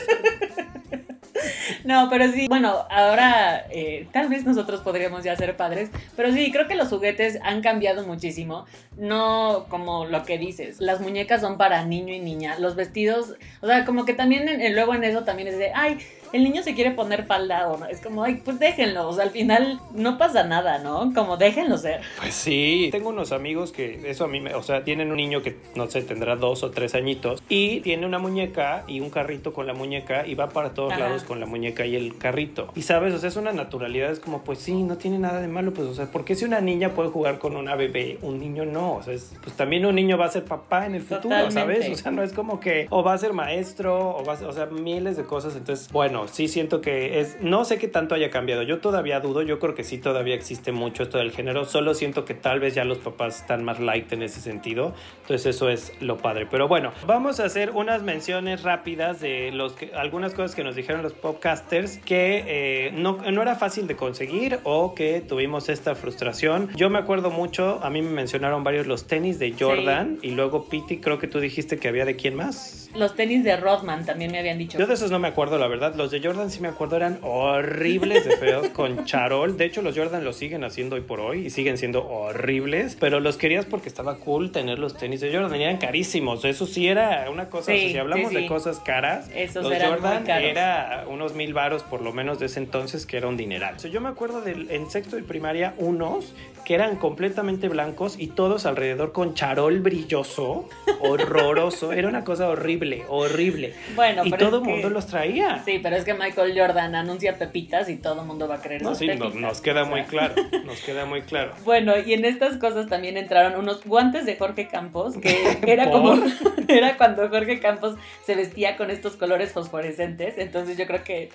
No, 1.84 2.08
pero 2.12 2.32
sí, 2.32 2.48
bueno, 2.48 2.86
ahora 2.92 3.66
eh, 3.72 4.08
tal 4.12 4.30
vez 4.30 4.46
nosotros 4.46 4.82
podríamos 4.82 5.24
ya 5.24 5.36
ser 5.36 5.58
padres, 5.58 5.90
pero 6.16 6.32
sí, 6.32 6.52
creo 6.52 6.68
que 6.68 6.76
los 6.76 6.90
juguetes 6.90 7.40
han 7.42 7.62
cambiado 7.62 8.06
muchísimo, 8.06 8.66
no 8.98 9.66
como 9.70 10.06
lo 10.06 10.24
que 10.24 10.38
dices, 10.38 10.80
las 10.80 11.02
muñecas 11.02 11.42
son 11.42 11.58
para 11.58 11.84
niño 11.86 12.14
y 12.14 12.20
niña, 12.20 12.60
los 12.60 12.76
vestidos, 12.76 13.34
o 13.62 13.68
sea, 13.68 13.86
como 13.86 14.06
que 14.06 14.14
también 14.14 14.48
en- 14.48 14.62
en- 14.62 14.76
luego 14.76 14.94
en 14.94 15.04
eso 15.04 15.24
también 15.24 15.48
es 15.48 15.58
de, 15.58 15.72
ay, 15.74 15.98
el 16.34 16.44
niño 16.44 16.64
se 16.64 16.74
quiere 16.76 16.92
poner 16.92 17.26
falda 17.26 17.68
o 17.70 17.78
no, 17.78 17.86
es 17.86 18.02
como, 18.02 18.24
ay, 18.24 18.42
pues 18.44 18.60
déjenlo, 18.60 19.08
o 19.10 19.14
sea, 19.14 19.24
al 19.24 19.32
final 19.32 19.80
no 19.94 20.18
pasa 20.18 20.44
nada, 20.44 20.78
¿no? 20.80 21.12
Como 21.14 21.38
déjenlo 21.38 21.78
ser. 21.78 22.02
Pues 22.20 22.34
sí, 22.34 22.90
tengo 22.92 23.10
unos 23.10 23.32
amigos 23.32 23.72
que 23.72 24.10
eso 24.10 24.26
a 24.26 24.28
mí 24.28 24.40
me, 24.40 24.56
o 24.56 24.64
sea, 24.64 24.84
tienen 24.84 25.12
un 25.12 25.18
niño 25.18 25.42
que 25.42 25.58
no 25.76 25.88
sé, 25.90 26.02
tendrá 26.02 26.36
dos 26.36 26.64
o 26.64 26.72
tres 26.72 26.96
añitos 26.96 27.42
y 27.50 27.82
tiene 27.82 28.06
una 28.06 28.20
muñeca 28.20 28.84
y 28.88 29.00
un 29.00 29.10
carrito 29.10 29.54
con 29.54 29.68
la 29.68 29.74
muñeca 29.74 30.26
y 30.26 30.36
va 30.36 30.50
para 30.50 30.74
todos 30.74 30.94
Ajá. 30.94 31.02
lados 31.02 31.24
con 31.24 31.40
la 31.40 31.46
muñeca 31.46 31.86
y 31.86 31.96
el 31.96 32.18
carrito. 32.18 32.70
Y 32.76 32.84
sabes, 32.84 33.14
o 33.14 33.18
sea, 33.18 33.30
es 33.30 33.36
una 33.36 33.52
naturalidad, 33.54 34.12
es 34.12 34.20
como, 34.20 34.44
pues 34.44 34.60
sí, 34.60 34.84
no 34.84 34.98
tiene 34.98 35.20
nada 35.20 35.42
de 35.42 35.48
malo, 35.48 35.74
pues, 35.74 35.88
o 35.88 35.94
sea, 35.94 36.06
¿por 36.12 36.26
qué 36.26 36.36
si 36.36 36.46
una 36.46 36.62
niña 36.62 36.90
puede 36.94 37.10
jugar 37.10 37.40
con 37.40 37.56
una 37.56 37.76
bebé, 37.76 38.18
un 38.22 38.40
niño 38.40 38.66
no? 38.66 38.94
O 38.96 39.04
sea, 39.04 39.14
es- 39.14 39.34
pues 39.44 39.56
también 39.56 39.86
un 39.86 39.96
niño 39.96 40.18
va 40.18 40.26
a 40.26 40.30
ser 40.30 40.46
papá 40.46 40.86
en 40.86 40.96
el 40.96 41.02
futuro, 41.02 41.36
Totalmente. 41.38 41.52
¿sabes? 41.84 41.90
O 41.90 41.96
sea, 42.02 42.12
no 42.12 42.24
es 42.24 42.34
como 42.34 42.60
que 42.60 42.88
o 42.90 43.04
va 43.04 43.14
a 43.14 43.18
ser 43.18 43.34
maestro 43.34 44.16
o 44.18 44.24
va 44.24 44.34
a 44.34 44.38
ser, 44.38 44.48
o 44.48 44.54
sea, 44.54 44.66
miles 44.68 45.18
de 45.18 45.24
cosas. 45.24 45.56
Entonces, 45.56 45.90
bueno, 45.92 46.21
sí 46.28 46.48
siento 46.48 46.82
que 46.82 47.20
es, 47.20 47.38
no 47.42 47.66
sé 47.66 47.78
qué 47.78 47.88
tanto 47.88 48.16
haya 48.16 48.30
cambiado. 48.30 48.64
Yo 48.64 48.80
todavía 48.80 49.20
dudo, 49.20 49.42
yo 49.42 49.60
creo 49.60 49.76
que 49.76 49.84
sí 49.84 49.98
todavía 49.98 50.36
existe 50.36 50.72
mucho 50.72 51.04
esto 51.04 51.18
del 51.18 51.32
género. 51.32 51.66
Solo 51.66 51.94
siento 51.94 52.26
que 52.26 52.34
tal 52.34 52.60
vez 52.60 52.76
ya 52.76 52.84
los 52.84 52.98
papás 53.00 53.42
están 53.42 53.64
más 53.64 53.80
light 53.80 54.12
en 54.14 54.24
ese 54.24 54.42
sentido. 54.42 54.94
Entonces, 55.22 55.56
eso 55.56 55.70
es 55.70 55.94
lo 56.02 56.18
padre. 56.18 56.48
Pero 56.50 56.68
bueno, 56.68 56.92
vamos 57.06 57.40
a 57.40 57.46
hacer 57.46 57.72
unas 57.72 58.04
menciones 58.04 58.64
rápidas 58.64 59.20
de 59.20 59.52
los 59.52 59.74
que, 59.74 59.92
algunas 59.94 60.34
cosas 60.34 60.56
que 60.56 60.64
nos 60.64 60.76
dijeron 60.76 61.04
los 61.04 61.14
podcasters 61.14 61.98
que 62.00 62.44
eh, 62.48 62.92
no, 62.94 63.18
no 63.32 63.42
era 63.42 63.56
fácil 63.56 63.88
de 63.88 63.96
conseguir 63.96 64.60
o 64.64 64.96
que 64.96 65.22
tuvimos 65.22 65.70
esta 65.70 65.96
frustración. 65.96 66.70
Yo 66.76 66.90
me 66.90 67.00
acuerdo 67.00 67.32
mucho, 67.32 67.80
a 67.84 67.90
mí 67.90 68.02
me 68.02 68.12
mencionaron 68.12 68.64
varios 68.64 68.88
los 68.88 69.08
tenis 69.08 69.40
de 69.40 69.54
Jordan 69.58 70.20
y 70.22 70.32
luego 70.32 70.66
Piti, 70.66 70.98
creo 70.98 71.20
que 71.20 71.28
tú 71.28 71.40
dijiste 71.40 71.78
que 71.78 71.88
había 71.88 72.06
de 72.06 72.16
quién 72.16 72.36
más. 72.36 72.90
Los 72.96 73.16
tenis 73.16 73.44
de 73.44 73.56
Rodman 73.56 74.06
también 74.06 74.32
me 74.32 74.40
habían 74.40 74.58
dicho. 74.58 74.78
Yo 74.78 74.86
de 74.86 74.94
esos 74.94 75.12
no 75.12 75.20
me 75.20 75.28
acuerdo, 75.28 75.58
la 75.58 75.68
verdad. 75.68 75.96
Los 75.96 76.11
los 76.12 76.22
de 76.22 76.28
Jordan 76.28 76.52
sí 76.52 76.60
me 76.62 76.68
acuerdo 76.68 76.98
eran 76.98 77.20
horribles 77.22 78.26
de 78.26 78.36
feos 78.38 78.68
con 78.74 79.06
charol. 79.06 79.56
De 79.58 79.66
hecho, 79.66 79.82
los 79.82 79.98
Jordan 79.98 80.24
los 80.26 80.36
siguen 80.36 80.64
haciendo 80.64 80.96
hoy 80.96 81.02
por 81.02 81.20
hoy 81.22 81.46
y 81.46 81.50
siguen 81.50 81.78
siendo 81.78 82.06
horribles, 82.08 82.98
pero 83.00 83.20
los 83.20 83.38
querías 83.38 83.66
porque 83.66 83.88
estaba 83.88 84.18
cool 84.18 84.52
tener 84.52 84.78
los 84.80 84.98
tenis 84.98 85.22
de 85.22 85.34
Jordan. 85.34 85.60
y 85.60 85.64
Eran 85.64 85.78
carísimos. 85.78 86.44
Eso 86.44 86.66
sí 86.66 86.88
era 86.88 87.30
una 87.32 87.50
cosa. 87.50 87.72
Sí, 87.72 87.78
o 87.78 87.80
sea, 87.82 87.90
si 87.92 87.98
hablamos 87.98 88.30
sí, 88.30 88.36
sí. 88.36 88.42
de 88.42 88.48
cosas 88.48 88.80
caras, 88.80 89.30
Esos 89.34 89.64
los 89.64 89.72
eran 89.74 89.92
Jordan 89.92 90.28
era 90.30 91.06
unos 91.08 91.34
mil 91.34 91.54
varos 91.54 91.84
por 91.84 92.02
lo 92.02 92.12
menos 92.12 92.40
de 92.40 92.48
ese 92.48 92.60
entonces 92.60 93.06
que 93.06 93.18
era 93.18 93.28
un 93.28 93.38
dineral. 93.38 93.76
O 93.76 93.80
sea, 93.80 93.90
yo 93.90 94.02
me 94.02 94.10
acuerdo 94.10 94.42
del, 94.42 94.70
en 94.72 94.90
sexto 94.92 95.16
de 95.16 95.24
primaria 95.24 95.74
unos 95.78 96.34
que 96.66 96.76
eran 96.76 96.96
completamente 96.98 97.70
blancos 97.70 98.16
y 98.20 98.28
todos 98.28 98.66
alrededor 98.66 99.14
con 99.14 99.34
charol 99.34 99.80
brilloso, 99.80 100.68
horroroso. 101.00 101.92
Era 101.94 102.08
una 102.08 102.24
cosa 102.24 102.48
horrible, 102.50 103.04
horrible. 103.08 103.74
Bueno, 103.96 104.24
y 104.26 104.30
pero 104.32 104.48
todo 104.48 104.58
el 104.60 104.64
que- 104.64 104.70
mundo 104.70 104.90
los 104.90 105.08
traía. 105.08 105.62
Sí, 105.66 105.80
pero 105.82 105.96
que 106.04 106.14
Michael 106.14 106.54
Jordan 106.60 106.96
anuncia 106.96 107.38
pepitas 107.38 107.90
y 107.90 107.96
todo 107.98 108.22
el 108.22 108.28
mundo 108.28 108.48
va 108.48 108.56
a 108.56 108.62
creer 108.62 108.82
No, 108.82 108.90
sus 108.90 109.00
sí, 109.00 109.08
no- 109.08 109.30
nos 109.30 109.62
queda 109.62 109.82
o 109.84 109.86
sea. 109.86 109.92
muy 109.96 110.04
claro, 110.04 110.36
nos 110.66 110.80
queda 110.82 111.06
muy 111.06 111.22
claro. 111.22 111.54
Bueno, 111.64 111.94
y 111.98 112.14
en 112.14 112.26
estas 112.26 112.58
cosas 112.58 112.88
también 112.88 113.18
entraron 113.18 113.60
unos 113.60 113.84
guantes 113.86 114.26
de 114.26 114.36
Jorge 114.38 114.68
Campos, 114.68 115.18
que 115.18 115.58
era 115.68 115.90
¿Por? 115.90 116.02
como, 116.20 116.24
era 116.68 116.98
cuando 116.98 117.28
Jorge 117.30 117.60
Campos 117.60 117.96
se 118.26 118.36
vestía 118.36 118.78
con 118.78 118.92
estos 118.92 119.16
colores 119.16 119.52
fosforescentes, 119.52 120.36
entonces 120.38 120.78
yo 120.78 120.86
creo 120.88 121.04
que 121.04 121.30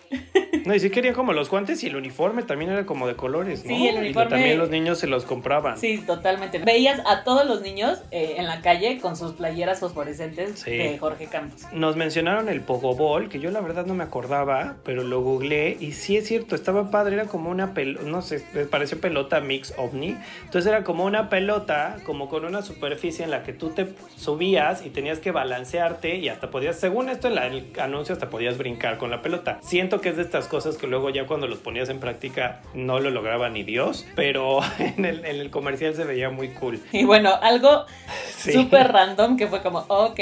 No, 0.64 0.74
y 0.74 0.80
sí 0.80 0.90
querían 0.90 1.14
como 1.14 1.32
los 1.32 1.48
guantes 1.50 1.82
y 1.84 1.86
el 1.86 1.96
uniforme 1.96 2.42
también 2.42 2.70
era 2.70 2.84
como 2.86 3.06
de 3.06 3.14
colores, 3.14 3.64
¿no? 3.64 3.68
Sí, 3.76 3.88
el 3.88 3.96
Y 3.96 4.08
uniforme- 4.10 4.28
también 4.30 4.58
los 4.58 4.70
niños 4.70 4.98
se 4.98 5.06
los 5.06 5.24
compraban. 5.24 5.78
sí, 5.78 5.98
totalmente. 6.06 6.58
Veías 6.58 7.00
a 7.06 7.24
todos 7.24 7.46
los 7.46 7.60
niños 7.62 8.02
eh, 8.10 8.34
en 8.38 8.46
la 8.46 8.60
calle 8.60 8.98
con 9.00 9.16
sus 9.16 9.32
playeras 9.32 9.80
fosforescentes 9.80 10.60
Sí. 10.60 10.76
de 10.76 10.98
Jorge 10.98 11.26
Campos. 11.26 11.62
Nos 11.72 11.96
mencionaron 11.96 12.48
el 12.48 12.60
Pogobol, 12.60 13.28
que 13.28 13.38
yo 13.38 13.50
la 13.50 13.60
verdad 13.60 13.86
no 13.86 13.94
me 13.94 14.04
acordaba, 14.04 14.45
pero 14.84 15.02
lo 15.02 15.20
googleé 15.22 15.76
y 15.80 15.92
sí 15.92 16.16
es 16.16 16.26
cierto, 16.28 16.54
estaba 16.54 16.90
padre, 16.90 17.14
era 17.14 17.24
como 17.26 17.50
una 17.50 17.74
pelota, 17.74 18.04
no 18.06 18.22
sé, 18.22 18.40
pareció 18.70 19.00
pelota 19.00 19.40
mix 19.40 19.74
ovni. 19.76 20.16
Entonces 20.44 20.66
era 20.70 20.84
como 20.84 21.04
una 21.04 21.28
pelota, 21.28 21.96
como 22.04 22.28
con 22.28 22.44
una 22.44 22.62
superficie 22.62 23.24
en 23.24 23.30
la 23.30 23.42
que 23.42 23.52
tú 23.52 23.70
te 23.70 23.86
subías 24.16 24.84
y 24.84 24.90
tenías 24.90 25.18
que 25.18 25.30
balancearte 25.32 26.16
y 26.16 26.28
hasta 26.28 26.50
podías, 26.50 26.78
según 26.78 27.08
esto 27.08 27.28
en 27.28 27.34
la- 27.34 27.46
el 27.46 27.66
anuncio, 27.80 28.12
hasta 28.12 28.30
podías 28.30 28.58
brincar 28.58 28.98
con 28.98 29.10
la 29.10 29.22
pelota. 29.22 29.58
Siento 29.62 30.00
que 30.00 30.10
es 30.10 30.16
de 30.16 30.22
estas 30.22 30.46
cosas 30.48 30.76
que 30.76 30.86
luego 30.86 31.10
ya 31.10 31.26
cuando 31.26 31.46
los 31.46 31.58
ponías 31.58 31.88
en 31.88 32.00
práctica 32.00 32.60
no 32.74 33.00
lo 33.00 33.10
lograba 33.10 33.48
ni 33.50 33.62
Dios, 33.62 34.06
pero 34.14 34.60
en 34.78 35.04
el, 35.04 35.24
en 35.24 35.36
el 35.40 35.50
comercial 35.50 35.94
se 35.94 36.04
veía 36.04 36.30
muy 36.30 36.48
cool. 36.50 36.80
Y 36.92 37.04
bueno, 37.04 37.34
algo 37.42 37.84
Sí. 38.36 38.52
súper 38.52 38.92
random 38.92 39.36
que 39.36 39.46
fue 39.48 39.60
como, 39.62 39.80
ok. 39.88 40.20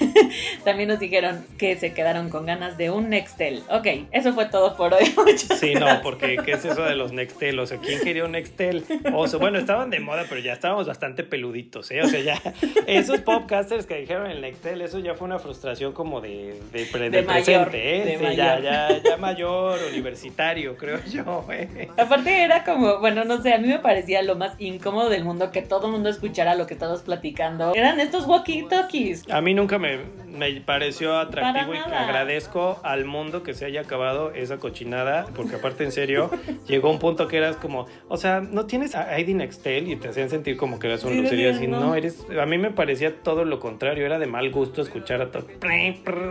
También 0.64 0.88
nos 0.88 0.98
dijeron 0.98 1.44
que 1.58 1.76
se 1.76 1.92
quedaron 1.92 2.30
con 2.30 2.46
ganas 2.46 2.76
de 2.78 2.90
un 2.90 3.10
Nextel. 3.10 3.62
Ok, 3.70 3.86
eso 4.12 4.32
fue 4.32 4.46
todo 4.46 4.76
por 4.76 4.94
hoy. 4.94 5.12
Muchas 5.16 5.58
Sí, 5.58 5.74
no, 5.74 5.86
porque 6.02 6.36
¿qué 6.44 6.52
es 6.52 6.64
eso 6.64 6.82
de 6.82 6.94
los 6.94 7.12
Nextel? 7.12 7.58
O 7.58 7.66
sea, 7.66 7.78
¿quién 7.78 8.00
quería 8.00 8.24
un 8.24 8.32
Nextel? 8.32 8.84
O 9.14 9.26
sea, 9.28 9.38
bueno, 9.38 9.58
estaban 9.58 9.90
de 9.90 10.00
moda, 10.00 10.24
pero 10.28 10.40
ya 10.40 10.52
estábamos 10.52 10.86
bastante 10.86 11.24
peluditos, 11.24 11.90
¿eh? 11.90 12.02
O 12.02 12.06
sea, 12.08 12.20
ya 12.20 12.40
esos 12.86 13.20
podcasters 13.20 13.86
que 13.86 13.96
dijeron 13.96 14.30
el 14.30 14.40
Nextel, 14.40 14.82
eso 14.82 14.98
ya 14.98 15.14
fue 15.14 15.26
una 15.26 15.38
frustración 15.38 15.92
como 15.92 16.20
de, 16.20 16.60
de, 16.72 16.86
pre- 16.86 17.10
De 17.10 17.18
del 17.18 17.26
mayor, 17.26 17.70
presente, 17.70 17.96
¿eh? 17.96 18.04
de 18.04 18.18
Sí, 18.30 18.36
ya, 18.36 18.44
mayor. 18.44 18.62
ya, 18.62 19.02
ya 19.02 19.16
mayor, 19.16 19.78
universitario, 19.90 20.76
creo 20.76 21.00
yo, 21.10 21.44
¿eh? 21.50 21.88
Aparte 21.96 22.42
era 22.42 22.64
como, 22.64 22.98
bueno, 23.00 23.24
no 23.24 23.40
sé, 23.42 23.52
a 23.52 23.58
mí 23.58 23.68
me 23.68 23.78
parecía 23.78 24.22
lo 24.22 24.36
más 24.36 24.54
incómodo 24.60 25.08
del 25.10 25.24
mundo 25.24 25.50
que 25.50 25.62
todo 25.62 25.86
el 25.86 25.92
mundo 25.92 26.08
escuchara 26.08 26.54
lo 26.54 26.66
que 26.66 26.74
estábamos 26.74 27.02
platicando. 27.02 27.72
Eran 27.74 28.00
estos 28.00 28.26
walkie-talkies. 28.26 29.30
A 29.32 29.40
mí 29.40 29.54
nunca 29.54 29.78
me, 29.78 29.98
me 30.28 30.60
pareció 30.60 31.18
atractivo 31.18 31.74
y 31.74 31.78
agradezco 31.78 32.80
al 32.82 33.04
mundo 33.04 33.42
que 33.42 33.54
se 33.56 33.64
haya 33.64 33.80
acabado 33.80 34.30
esa 34.32 34.58
cochinada, 34.58 35.26
porque 35.34 35.56
aparte 35.56 35.82
en 35.84 35.92
serio, 35.92 36.30
llegó 36.68 36.90
un 36.90 36.98
punto 36.98 37.26
que 37.28 37.38
eras 37.38 37.56
como, 37.56 37.86
o 38.08 38.16
sea, 38.16 38.40
no 38.40 38.66
tienes 38.66 38.94
a 38.94 39.18
ID 39.18 39.34
Nextel 39.34 39.90
y 39.90 39.96
te 39.96 40.08
hacían 40.08 40.30
sentir 40.30 40.56
como 40.56 40.78
que 40.78 40.86
eras 40.86 41.02
un 41.04 41.12
Sí, 41.12 41.20
lucería 41.22 41.50
así, 41.50 41.66
no. 41.66 41.80
no, 41.80 41.94
eres, 41.94 42.26
a 42.40 42.46
mí 42.46 42.58
me 42.58 42.70
parecía 42.70 43.22
todo 43.22 43.44
lo 43.44 43.58
contrario, 43.58 44.06
era 44.06 44.18
de 44.18 44.26
mal 44.26 44.50
gusto 44.50 44.82
escuchar 44.82 45.20
a 45.22 45.30
todo, 45.30 45.46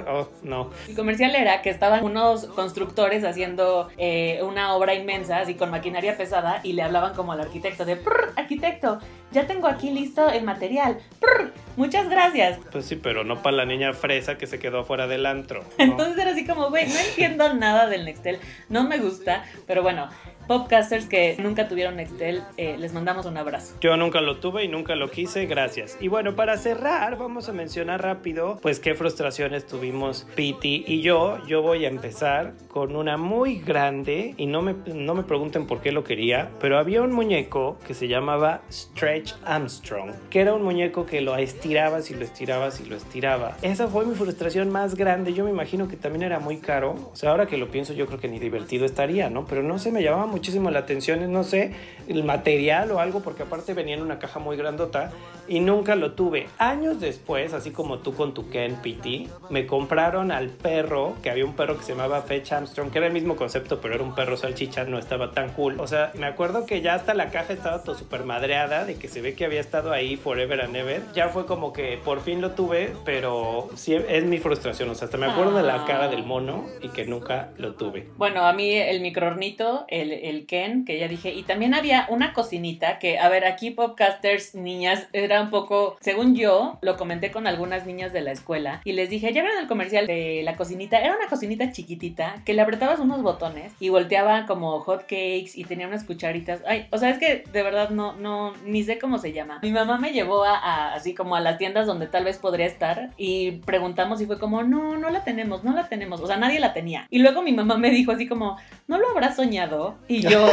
oh, 0.07 0.29
no, 0.43 0.69
El 0.87 0.95
comercial 0.95 1.35
era 1.35 1.61
que 1.61 1.69
estaban 1.69 2.03
unos 2.03 2.45
constructores 2.45 3.23
haciendo 3.23 3.89
eh, 3.97 4.39
una 4.43 4.75
obra 4.75 4.93
inmensa, 4.93 5.39
así 5.39 5.55
con 5.55 5.71
maquinaria 5.71 6.17
pesada, 6.17 6.61
y 6.63 6.73
le 6.73 6.81
hablaban 6.83 7.13
como 7.15 7.31
al 7.31 7.41
arquitecto 7.41 7.85
de, 7.85 7.95
"Prr, 7.95 8.31
arquitecto, 8.35 8.99
ya 9.35 9.45
tengo 9.45 9.67
aquí 9.67 9.91
listo 9.91 10.29
el 10.29 10.43
material. 10.43 10.97
Prr, 11.19 11.51
muchas 11.75 12.09
gracias. 12.09 12.57
pues 12.71 12.85
sí, 12.85 12.95
pero 12.95 13.23
no 13.25 13.41
para 13.43 13.57
la 13.57 13.65
niña 13.65 13.93
fresa 13.93 14.37
que 14.37 14.47
se 14.47 14.59
quedó 14.59 14.79
afuera 14.79 15.07
del 15.07 15.25
antro. 15.25 15.63
¿no? 15.77 15.83
Entonces 15.83 16.17
era 16.17 16.31
así 16.31 16.45
como, 16.45 16.69
güey, 16.69 16.87
no 16.87 16.97
entiendo 16.97 17.53
nada 17.53 17.87
del 17.87 18.05
Nextel, 18.05 18.39
no 18.69 18.87
me 18.87 18.97
gusta, 18.97 19.43
pero 19.67 19.83
bueno, 19.83 20.09
podcasters 20.47 21.05
que 21.07 21.35
nunca 21.39 21.67
tuvieron 21.67 21.95
Nextel, 21.95 22.43
eh, 22.57 22.77
les 22.77 22.93
mandamos 22.93 23.25
un 23.25 23.37
abrazo. 23.37 23.75
Yo 23.81 23.97
nunca 23.97 24.21
lo 24.21 24.37
tuve 24.37 24.63
y 24.63 24.67
nunca 24.67 24.95
lo 24.95 25.09
quise, 25.09 25.45
gracias. 25.45 25.97
Y 25.99 26.07
bueno, 26.07 26.35
para 26.35 26.57
cerrar, 26.57 27.17
vamos 27.17 27.49
a 27.49 27.53
mencionar 27.53 28.01
rápido, 28.01 28.59
pues 28.61 28.79
qué 28.79 28.95
frustraciones 28.95 29.65
tuvimos 29.65 30.27
Piti 30.35 30.83
y 30.87 31.01
yo. 31.01 31.37
Yo 31.47 31.61
voy 31.61 31.85
a 31.85 31.87
empezar 31.87 32.53
con 32.67 32.95
una 32.95 33.17
muy 33.17 33.59
grande 33.59 34.33
y 34.37 34.45
no 34.45 34.61
me, 34.61 34.75
no 34.93 35.15
me 35.15 35.23
pregunten 35.23 35.67
por 35.67 35.81
qué 35.81 35.91
lo 35.91 36.03
quería, 36.03 36.49
pero 36.59 36.77
había 36.77 37.01
un 37.01 37.11
muñeco 37.11 37.77
que 37.87 37.93
se 37.93 38.07
llamaba 38.07 38.61
Stretch 38.71 39.33
Armstrong, 39.45 40.11
que 40.29 40.41
era 40.41 40.53
un 40.53 40.63
muñeco 40.63 41.05
que 41.05 41.21
lo 41.21 41.35
estirabas 41.35 42.11
y 42.11 42.15
lo 42.15 42.23
estirabas 42.23 42.79
y 42.81 42.85
lo 42.85 42.95
estirabas. 42.95 43.61
Esa 43.63 43.87
fue 43.87 44.05
mi 44.05 44.15
frustración 44.15 44.69
más 44.69 44.95
grande. 44.95 45.33
Yo 45.33 45.43
me 45.43 45.49
imagino 45.49 45.87
que 45.87 45.97
también 45.97 46.23
era 46.23 46.39
muy 46.39 46.57
caro. 46.57 46.95
O 47.11 47.15
sea, 47.15 47.31
ahora 47.31 47.47
que 47.47 47.57
lo 47.57 47.69
pienso, 47.69 47.93
yo 47.93 48.05
creo 48.07 48.19
que 48.19 48.27
ni 48.27 48.39
divertido 48.39 48.85
estaría, 48.85 49.29
¿no? 49.29 49.45
Pero 49.45 49.63
no 49.63 49.79
sé, 49.79 49.91
me 49.91 50.03
llamaba 50.03 50.27
muchísimo 50.35 50.69
la 50.69 50.79
atención, 50.79 51.31
no 51.31 51.45
sé, 51.45 51.71
el 52.09 52.25
material 52.25 52.91
o 52.91 52.99
algo, 52.99 53.21
porque 53.21 53.43
aparte 53.43 53.73
venía 53.73 53.95
en 53.95 54.01
una 54.01 54.19
caja 54.19 54.37
muy 54.37 54.57
grandota 54.57 55.11
y 55.47 55.61
nunca 55.61 55.95
lo 55.95 56.11
tuve. 56.11 56.47
Años 56.57 56.99
después, 56.99 57.53
así 57.53 57.71
como 57.71 57.99
tú 57.99 58.13
con 58.13 58.33
tu 58.33 58.49
Ken 58.49 58.75
PT, 58.75 59.29
me 59.49 59.65
compraron 59.65 60.31
al 60.31 60.49
perro, 60.49 61.15
que 61.23 61.29
había 61.29 61.45
un 61.45 61.53
perro 61.53 61.77
que 61.77 61.83
se 61.83 61.93
llamaba 61.93 62.21
Fetch 62.23 62.51
Armstrong, 62.51 62.91
que 62.91 62.97
era 62.97 63.07
el 63.07 63.13
mismo 63.13 63.37
concepto, 63.37 63.79
pero 63.79 63.95
era 63.95 64.03
un 64.03 64.13
perro 64.13 64.35
salchicha, 64.35 64.83
no 64.83 64.99
estaba 64.99 65.31
tan 65.31 65.53
cool. 65.53 65.79
O 65.79 65.87
sea, 65.87 66.11
me 66.15 66.25
acuerdo 66.25 66.65
que 66.65 66.81
ya 66.81 66.95
hasta 66.95 67.13
la 67.13 67.29
caja 67.29 67.53
estaba 67.53 67.81
todo 67.81 67.95
súper 67.95 68.25
madreada, 68.25 68.83
de 68.83 68.95
que 68.95 69.07
se 69.07 69.21
ve 69.21 69.35
que 69.35 69.45
había 69.45 69.61
estado 69.61 69.93
ahí 69.93 70.17
forever 70.17 70.61
and 70.61 70.75
ever. 70.75 71.01
Ya 71.13 71.29
fue 71.29 71.45
como 71.45 71.71
que 71.71 71.97
por 72.03 72.19
fin 72.19 72.41
lo 72.41 72.51
tuve, 72.51 72.93
pero 73.05 73.69
sí 73.75 73.95
es 73.95 74.25
mi 74.25 74.39
frustración. 74.39 74.89
O 74.89 74.95
sea, 74.95 75.05
hasta 75.05 75.17
me 75.17 75.27
acuerdo 75.27 75.55
de 75.55 75.63
la 75.63 75.85
cara 75.85 76.09
del 76.09 76.23
mono 76.23 76.65
y 76.81 76.89
que 76.89 77.05
nunca 77.05 77.51
lo 77.57 77.75
tuve. 77.75 78.09
Bueno, 78.17 78.45
a 78.45 78.51
mí 78.51 78.73
el 78.73 78.99
microornito, 78.99 79.85
el, 79.87 80.11
el 80.25 80.45
Ken, 80.45 80.85
que 80.85 80.99
ya 80.99 81.07
dije, 81.07 81.33
y 81.33 81.43
también 81.43 81.73
había 81.73 82.05
una 82.09 82.33
cocinita 82.33 82.99
que, 82.99 83.19
a 83.19 83.29
ver, 83.29 83.45
aquí 83.45 83.71
podcasters, 83.71 84.55
niñas, 84.55 85.07
era 85.13 85.41
un 85.41 85.49
poco, 85.49 85.97
según 86.01 86.35
yo, 86.35 86.77
lo 86.81 86.97
comenté 86.97 87.31
con 87.31 87.47
algunas 87.47 87.85
niñas 87.85 88.13
de 88.13 88.21
la 88.21 88.31
escuela 88.31 88.81
y 88.83 88.93
les 88.93 89.09
dije, 89.09 89.31
ya 89.33 89.41
vieron 89.41 89.59
el 89.61 89.67
comercial 89.67 90.07
de 90.07 90.41
la 90.43 90.55
cocinita, 90.55 90.99
era 90.99 91.15
una 91.15 91.27
cocinita 91.27 91.71
chiquitita 91.71 92.41
que 92.45 92.53
le 92.53 92.61
apretabas 92.61 92.99
unos 92.99 93.21
botones 93.21 93.73
y 93.79 93.89
volteaba 93.89 94.45
como 94.45 94.79
hot 94.81 95.01
cakes 95.03 95.51
y 95.55 95.63
tenía 95.65 95.87
unas 95.87 96.03
cucharitas. 96.03 96.61
Ay, 96.67 96.87
o 96.91 96.97
sea, 96.97 97.09
es 97.09 97.17
que 97.17 97.43
de 97.51 97.63
verdad 97.63 97.89
no, 97.89 98.13
no, 98.13 98.53
ni 98.65 98.83
sé 98.83 98.99
cómo 98.99 99.17
se 99.17 99.33
llama. 99.33 99.59
Mi 99.61 99.71
mamá 99.71 99.97
me 99.97 100.11
llevó 100.11 100.43
a, 100.43 100.57
a- 100.57 100.93
así 100.95 101.13
como 101.13 101.35
a 101.35 101.39
las 101.41 101.57
tiendas 101.57 101.87
donde 101.87 102.07
tal 102.07 102.23
vez 102.25 102.37
podría 102.37 102.65
estar 102.65 103.11
y 103.17 103.51
preguntamos 103.65 104.21
y 104.21 104.25
fue 104.25 104.39
como, 104.39 104.63
no, 104.63 104.97
no 104.97 105.09
la 105.09 105.23
tenemos, 105.23 105.63
no 105.63 105.73
la 105.73 105.87
tenemos. 105.87 106.21
O 106.21 106.27
sea, 106.27 106.37
nadie 106.37 106.59
la 106.59 106.73
tenía. 106.73 107.07
Y 107.09 107.19
luego 107.19 107.41
mi 107.41 107.51
mamá 107.53 107.77
me 107.77 107.89
dijo 107.91 108.11
así 108.11 108.27
como, 108.27 108.57
¿no 108.87 108.97
lo 108.97 109.09
habrás 109.09 109.35
soñado? 109.35 109.95
Y 110.07 110.21
yo, 110.21 110.47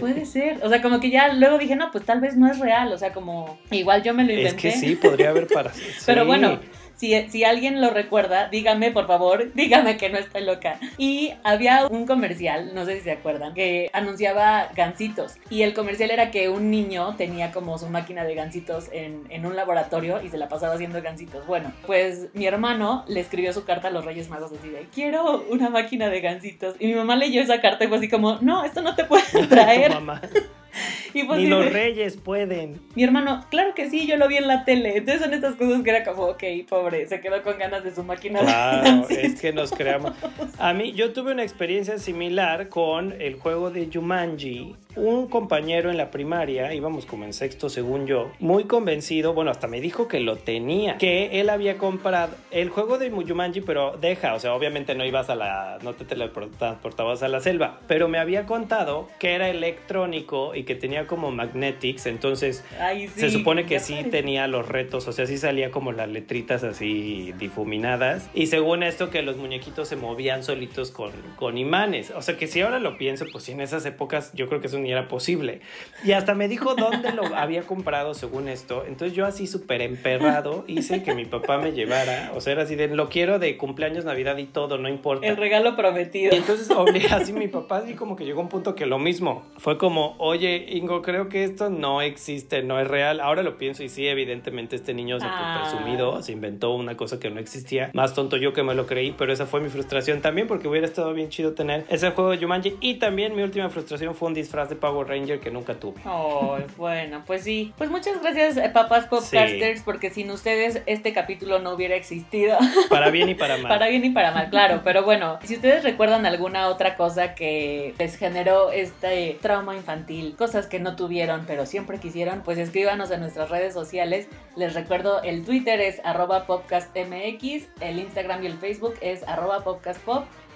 puede 0.00 0.24
ser. 0.26 0.58
O 0.64 0.68
sea, 0.68 0.82
como 0.82 1.00
que 1.00 1.10
ya 1.10 1.32
luego 1.32 1.58
dije, 1.58 1.76
no, 1.76 1.90
pues 1.90 2.04
tal 2.04 2.20
vez 2.20 2.36
no 2.36 2.50
es 2.50 2.58
real. 2.58 2.92
O 2.92 2.98
sea, 2.98 3.12
como, 3.12 3.58
igual 3.70 4.02
yo 4.02 4.14
me 4.14 4.24
lo 4.24 4.30
Es 4.32 4.38
inventé. 4.38 4.60
que 4.62 4.72
sí, 4.72 4.96
podría 4.96 5.30
haber 5.30 5.46
para... 5.46 5.72
Pero 6.06 6.22
sí. 6.22 6.26
bueno, 6.26 6.58
si, 6.98 7.14
si 7.28 7.44
alguien 7.44 7.80
lo 7.80 7.90
recuerda, 7.90 8.48
dígame 8.48 8.90
por 8.90 9.06
favor, 9.06 9.52
dígame 9.54 9.96
que 9.96 10.10
no 10.10 10.18
estoy 10.18 10.44
loca. 10.44 10.78
Y 10.98 11.32
había 11.44 11.86
un 11.86 12.06
comercial, 12.06 12.74
no 12.74 12.84
sé 12.84 12.96
si 12.96 13.02
se 13.02 13.12
acuerdan, 13.12 13.54
que 13.54 13.88
anunciaba 13.92 14.68
gancitos. 14.74 15.36
Y 15.48 15.62
el 15.62 15.74
comercial 15.74 16.10
era 16.10 16.30
que 16.30 16.48
un 16.48 16.70
niño 16.70 17.14
tenía 17.16 17.52
como 17.52 17.78
su 17.78 17.88
máquina 17.88 18.24
de 18.24 18.34
gancitos 18.34 18.88
en, 18.92 19.24
en 19.30 19.46
un 19.46 19.56
laboratorio 19.56 20.20
y 20.22 20.28
se 20.28 20.38
la 20.38 20.48
pasaba 20.48 20.74
haciendo 20.74 21.00
gancitos. 21.00 21.46
Bueno, 21.46 21.72
pues 21.86 22.28
mi 22.34 22.46
hermano 22.46 23.04
le 23.06 23.20
escribió 23.20 23.52
su 23.52 23.64
carta 23.64 23.88
a 23.88 23.90
los 23.90 24.04
Reyes 24.04 24.28
Magos 24.28 24.52
así 24.52 24.68
de, 24.68 24.88
quiero 24.92 25.44
una 25.50 25.70
máquina 25.70 26.10
de 26.10 26.20
gancitos. 26.20 26.74
Y 26.78 26.88
mi 26.88 26.94
mamá 26.94 27.16
leyó 27.16 27.40
esa 27.40 27.60
carta 27.60 27.84
y 27.84 27.88
fue 27.88 27.98
así 27.98 28.08
como, 28.08 28.38
no, 28.40 28.64
esto 28.64 28.82
no 28.82 28.94
te 28.94 29.04
puede 29.04 29.46
traer. 29.48 29.92
Y 31.14 31.24
pues 31.24 31.40
Ni 31.40 31.46
los 31.46 31.72
reyes 31.72 32.16
pueden. 32.16 32.80
Mi 32.94 33.02
hermano, 33.02 33.44
claro 33.50 33.74
que 33.74 33.88
sí, 33.88 34.06
yo 34.06 34.16
lo 34.16 34.28
vi 34.28 34.36
en 34.36 34.46
la 34.46 34.64
tele. 34.64 34.98
Entonces 34.98 35.22
son 35.22 35.32
estas 35.32 35.54
cosas 35.54 35.82
que 35.82 35.90
era 35.90 36.04
como, 36.04 36.24
ok, 36.24 36.44
pobre, 36.68 37.06
se 37.06 37.20
quedó 37.20 37.42
con 37.42 37.58
ganas 37.58 37.82
de 37.82 37.94
su 37.94 38.02
máquina 38.02 38.40
Claro, 38.40 39.06
es 39.08 39.40
que 39.40 39.52
nos 39.52 39.70
creamos. 39.72 40.12
A 40.58 40.72
mí, 40.74 40.92
yo 40.92 41.12
tuve 41.12 41.32
una 41.32 41.42
experiencia 41.42 41.98
similar 41.98 42.68
con 42.68 43.14
el 43.20 43.36
juego 43.36 43.70
de 43.70 43.88
Jumanji. 43.92 44.76
Un 44.96 45.28
compañero 45.28 45.90
en 45.90 45.96
la 45.96 46.10
primaria, 46.10 46.74
íbamos 46.74 47.06
como 47.06 47.24
en 47.24 47.32
sexto 47.32 47.68
según 47.68 48.06
yo, 48.06 48.32
muy 48.40 48.64
convencido, 48.64 49.32
bueno, 49.32 49.52
hasta 49.52 49.68
me 49.68 49.80
dijo 49.80 50.08
que 50.08 50.18
lo 50.18 50.36
tenía, 50.36 50.98
que 50.98 51.40
él 51.40 51.50
había 51.50 51.78
comprado 51.78 52.34
el 52.50 52.68
juego 52.68 52.98
de 52.98 53.10
Jumanji, 53.10 53.60
pero 53.60 53.96
deja, 53.96 54.34
o 54.34 54.40
sea, 54.40 54.54
obviamente 54.54 54.96
no 54.96 55.04
ibas 55.04 55.30
a 55.30 55.36
la, 55.36 55.78
no 55.82 55.94
te 55.94 56.04
teletransportabas 56.04 57.22
a 57.22 57.28
la 57.28 57.40
selva, 57.40 57.78
pero 57.86 58.08
me 58.08 58.18
había 58.18 58.44
contado 58.46 59.08
que 59.20 59.34
era 59.34 59.48
electrónico 59.48 60.52
y 60.58 60.64
que 60.64 60.74
tenía 60.74 61.06
como 61.06 61.30
magnetics, 61.30 62.06
entonces 62.06 62.64
Ay, 62.80 63.08
sí, 63.08 63.20
se 63.20 63.30
supone 63.30 63.66
que 63.66 63.80
sí 63.80 64.04
tenía 64.10 64.46
los 64.46 64.66
retos, 64.68 65.06
o 65.08 65.12
sea, 65.12 65.26
sí 65.26 65.38
salía 65.38 65.70
como 65.70 65.92
las 65.92 66.08
letritas 66.08 66.64
así 66.64 67.32
difuminadas. 67.38 68.28
Y 68.34 68.46
según 68.46 68.82
esto, 68.82 69.10
que 69.10 69.22
los 69.22 69.36
muñequitos 69.36 69.88
se 69.88 69.96
movían 69.96 70.42
solitos 70.42 70.90
con, 70.90 71.12
con 71.36 71.58
imanes. 71.58 72.10
O 72.10 72.22
sea, 72.22 72.36
que 72.36 72.46
si 72.46 72.60
ahora 72.60 72.78
lo 72.78 72.98
pienso, 72.98 73.26
pues 73.30 73.48
en 73.48 73.60
esas 73.60 73.86
épocas 73.86 74.32
yo 74.34 74.48
creo 74.48 74.60
que 74.60 74.66
eso 74.66 74.78
ni 74.78 74.90
era 74.90 75.08
posible. 75.08 75.60
Y 76.04 76.12
hasta 76.12 76.34
me 76.34 76.48
dijo 76.48 76.74
dónde 76.74 77.12
lo 77.12 77.24
había 77.36 77.62
comprado 77.62 78.14
según 78.14 78.48
esto. 78.48 78.84
Entonces 78.86 79.16
yo 79.16 79.26
así 79.26 79.46
súper 79.46 79.82
emperrado 79.82 80.64
hice 80.66 81.02
que 81.02 81.14
mi 81.14 81.24
papá 81.24 81.58
me 81.58 81.72
llevara. 81.72 82.32
O 82.34 82.40
sea, 82.40 82.52
era 82.52 82.62
así 82.62 82.74
de, 82.74 82.88
lo 82.88 83.08
quiero 83.08 83.38
de 83.38 83.56
cumpleaños, 83.56 84.04
Navidad 84.04 84.36
y 84.38 84.46
todo, 84.46 84.78
no 84.78 84.88
importa. 84.88 85.26
El 85.26 85.36
regalo 85.36 85.76
prometido. 85.76 86.34
Y 86.34 86.38
entonces 86.38 86.70
obligué 86.70 87.08
así 87.08 87.32
mi 87.32 87.48
papá 87.48 87.78
así 87.78 87.94
como 87.94 88.16
que 88.16 88.24
llegó 88.24 88.40
a 88.40 88.42
un 88.44 88.48
punto 88.48 88.74
que 88.74 88.86
lo 88.86 88.98
mismo. 88.98 89.44
Fue 89.58 89.78
como, 89.78 90.16
oye, 90.18 90.47
Ingo, 90.56 91.02
creo 91.02 91.28
que 91.28 91.44
esto 91.44 91.70
no 91.70 92.02
existe, 92.02 92.62
no 92.62 92.80
es 92.80 92.88
real. 92.88 93.20
Ahora 93.20 93.42
lo 93.42 93.58
pienso 93.58 93.82
y 93.82 93.88
sí, 93.88 94.06
evidentemente 94.08 94.76
este 94.76 94.94
niño 94.94 95.18
se 95.20 95.26
Ah. 95.28 95.60
presumido, 95.62 96.22
se 96.22 96.32
inventó 96.32 96.72
una 96.74 96.96
cosa 96.96 97.18
que 97.20 97.30
no 97.30 97.38
existía. 97.40 97.90
Más 97.92 98.14
tonto 98.14 98.36
yo 98.36 98.52
que 98.52 98.62
me 98.62 98.74
lo 98.74 98.86
creí, 98.86 99.14
pero 99.16 99.32
esa 99.32 99.46
fue 99.46 99.60
mi 99.60 99.68
frustración 99.68 100.20
también 100.20 100.46
porque 100.46 100.68
hubiera 100.68 100.86
estado 100.86 101.12
bien 101.12 101.28
chido 101.28 101.52
tener 101.54 101.84
ese 101.88 102.10
juego 102.10 102.30
de 102.30 102.38
Jumanji. 102.38 102.76
Y 102.80 102.94
también 102.94 103.34
mi 103.36 103.42
última 103.42 103.68
frustración 103.68 104.14
fue 104.14 104.28
un 104.28 104.34
disfraz 104.34 104.68
de 104.68 104.76
Power 104.76 105.06
Ranger 105.06 105.40
que 105.40 105.50
nunca 105.50 105.74
tuve. 105.74 106.00
Ay, 106.04 106.64
bueno, 106.76 107.22
pues 107.26 107.42
sí. 107.44 107.72
Pues 107.76 107.90
muchas 107.90 108.20
gracias, 108.22 108.56
eh, 108.56 108.70
papás 108.72 109.06
podcasters, 109.06 109.82
porque 109.82 110.10
sin 110.10 110.30
ustedes 110.30 110.82
este 110.86 111.12
capítulo 111.12 111.58
no 111.58 111.72
hubiera 111.72 111.94
existido. 111.96 112.56
Para 112.90 113.10
bien 113.10 113.28
y 113.28 113.34
para 113.34 113.56
mal. 113.56 113.68
Para 113.68 113.88
bien 113.88 114.04
y 114.04 114.10
para 114.10 114.32
mal, 114.32 114.50
claro. 114.50 114.80
Pero 114.84 115.02
bueno, 115.04 115.38
si 115.44 115.54
ustedes 115.56 115.82
recuerdan 115.84 116.26
alguna 116.26 116.68
otra 116.68 116.94
cosa 116.96 117.34
que 117.34 117.94
les 117.98 118.16
generó 118.16 118.70
este 118.70 119.38
trauma 119.40 119.74
infantil, 119.76 120.34
cosas 120.38 120.66
que 120.66 120.78
no 120.78 120.96
tuvieron, 120.96 121.44
pero 121.46 121.66
siempre 121.66 121.98
quisieron, 121.98 122.42
pues 122.42 122.56
escríbanos 122.56 123.10
en 123.10 123.20
nuestras 123.20 123.50
redes 123.50 123.74
sociales. 123.74 124.28
Les 124.56 124.72
recuerdo, 124.72 125.22
el 125.22 125.44
Twitter 125.44 125.80
es 125.80 126.00
arroba 126.04 126.46
popcastmx, 126.46 127.68
el 127.80 127.98
Instagram 127.98 128.44
y 128.44 128.46
el 128.46 128.56
Facebook 128.56 128.94
es 129.02 129.26
arroba. 129.26 129.64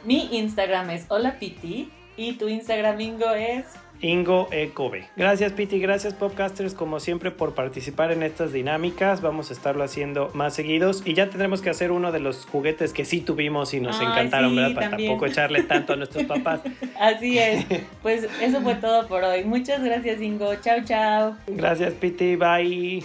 Mi 0.04 0.38
Instagram 0.38 0.90
es 0.90 1.06
hola 1.08 1.38
Piti 1.38 1.92
y 2.16 2.34
tu 2.34 2.48
Instagram, 2.48 3.00
Ingo, 3.00 3.30
es... 3.32 3.66
Ingo 4.02 4.48
Ecobe. 4.50 5.08
Gracias, 5.16 5.52
Piti. 5.52 5.78
Gracias, 5.80 6.12
Popcasters, 6.12 6.74
como 6.74 7.00
siempre, 7.00 7.30
por 7.30 7.54
participar 7.54 8.12
en 8.12 8.22
estas 8.22 8.52
dinámicas. 8.52 9.22
Vamos 9.22 9.50
a 9.50 9.54
estarlo 9.54 9.84
haciendo 9.84 10.30
más 10.34 10.54
seguidos. 10.54 11.02
Y 11.06 11.14
ya 11.14 11.30
tendremos 11.30 11.62
que 11.62 11.70
hacer 11.70 11.92
uno 11.92 12.12
de 12.12 12.20
los 12.20 12.44
juguetes 12.46 12.92
que 12.92 13.04
sí 13.04 13.20
tuvimos 13.20 13.72
y 13.74 13.80
nos 13.80 13.98
Ay, 14.00 14.06
encantaron, 14.06 14.50
sí, 14.50 14.56
¿verdad? 14.56 14.74
Para 14.74 14.90
también. 14.90 15.10
tampoco 15.10 15.26
echarle 15.26 15.62
tanto 15.62 15.92
a 15.92 15.96
nuestros 16.02 16.24
papás. 16.24 16.60
Así 17.00 17.38
es. 17.38 17.64
Pues 18.02 18.26
eso 18.40 18.60
fue 18.62 18.74
todo 18.74 19.06
por 19.06 19.22
hoy. 19.22 19.44
Muchas 19.44 19.82
gracias, 19.82 20.20
Ingo. 20.20 20.54
Chao, 20.56 20.78
chao. 20.84 21.36
Gracias, 21.46 21.92
Piti. 21.94 22.34
Bye. 22.36 23.04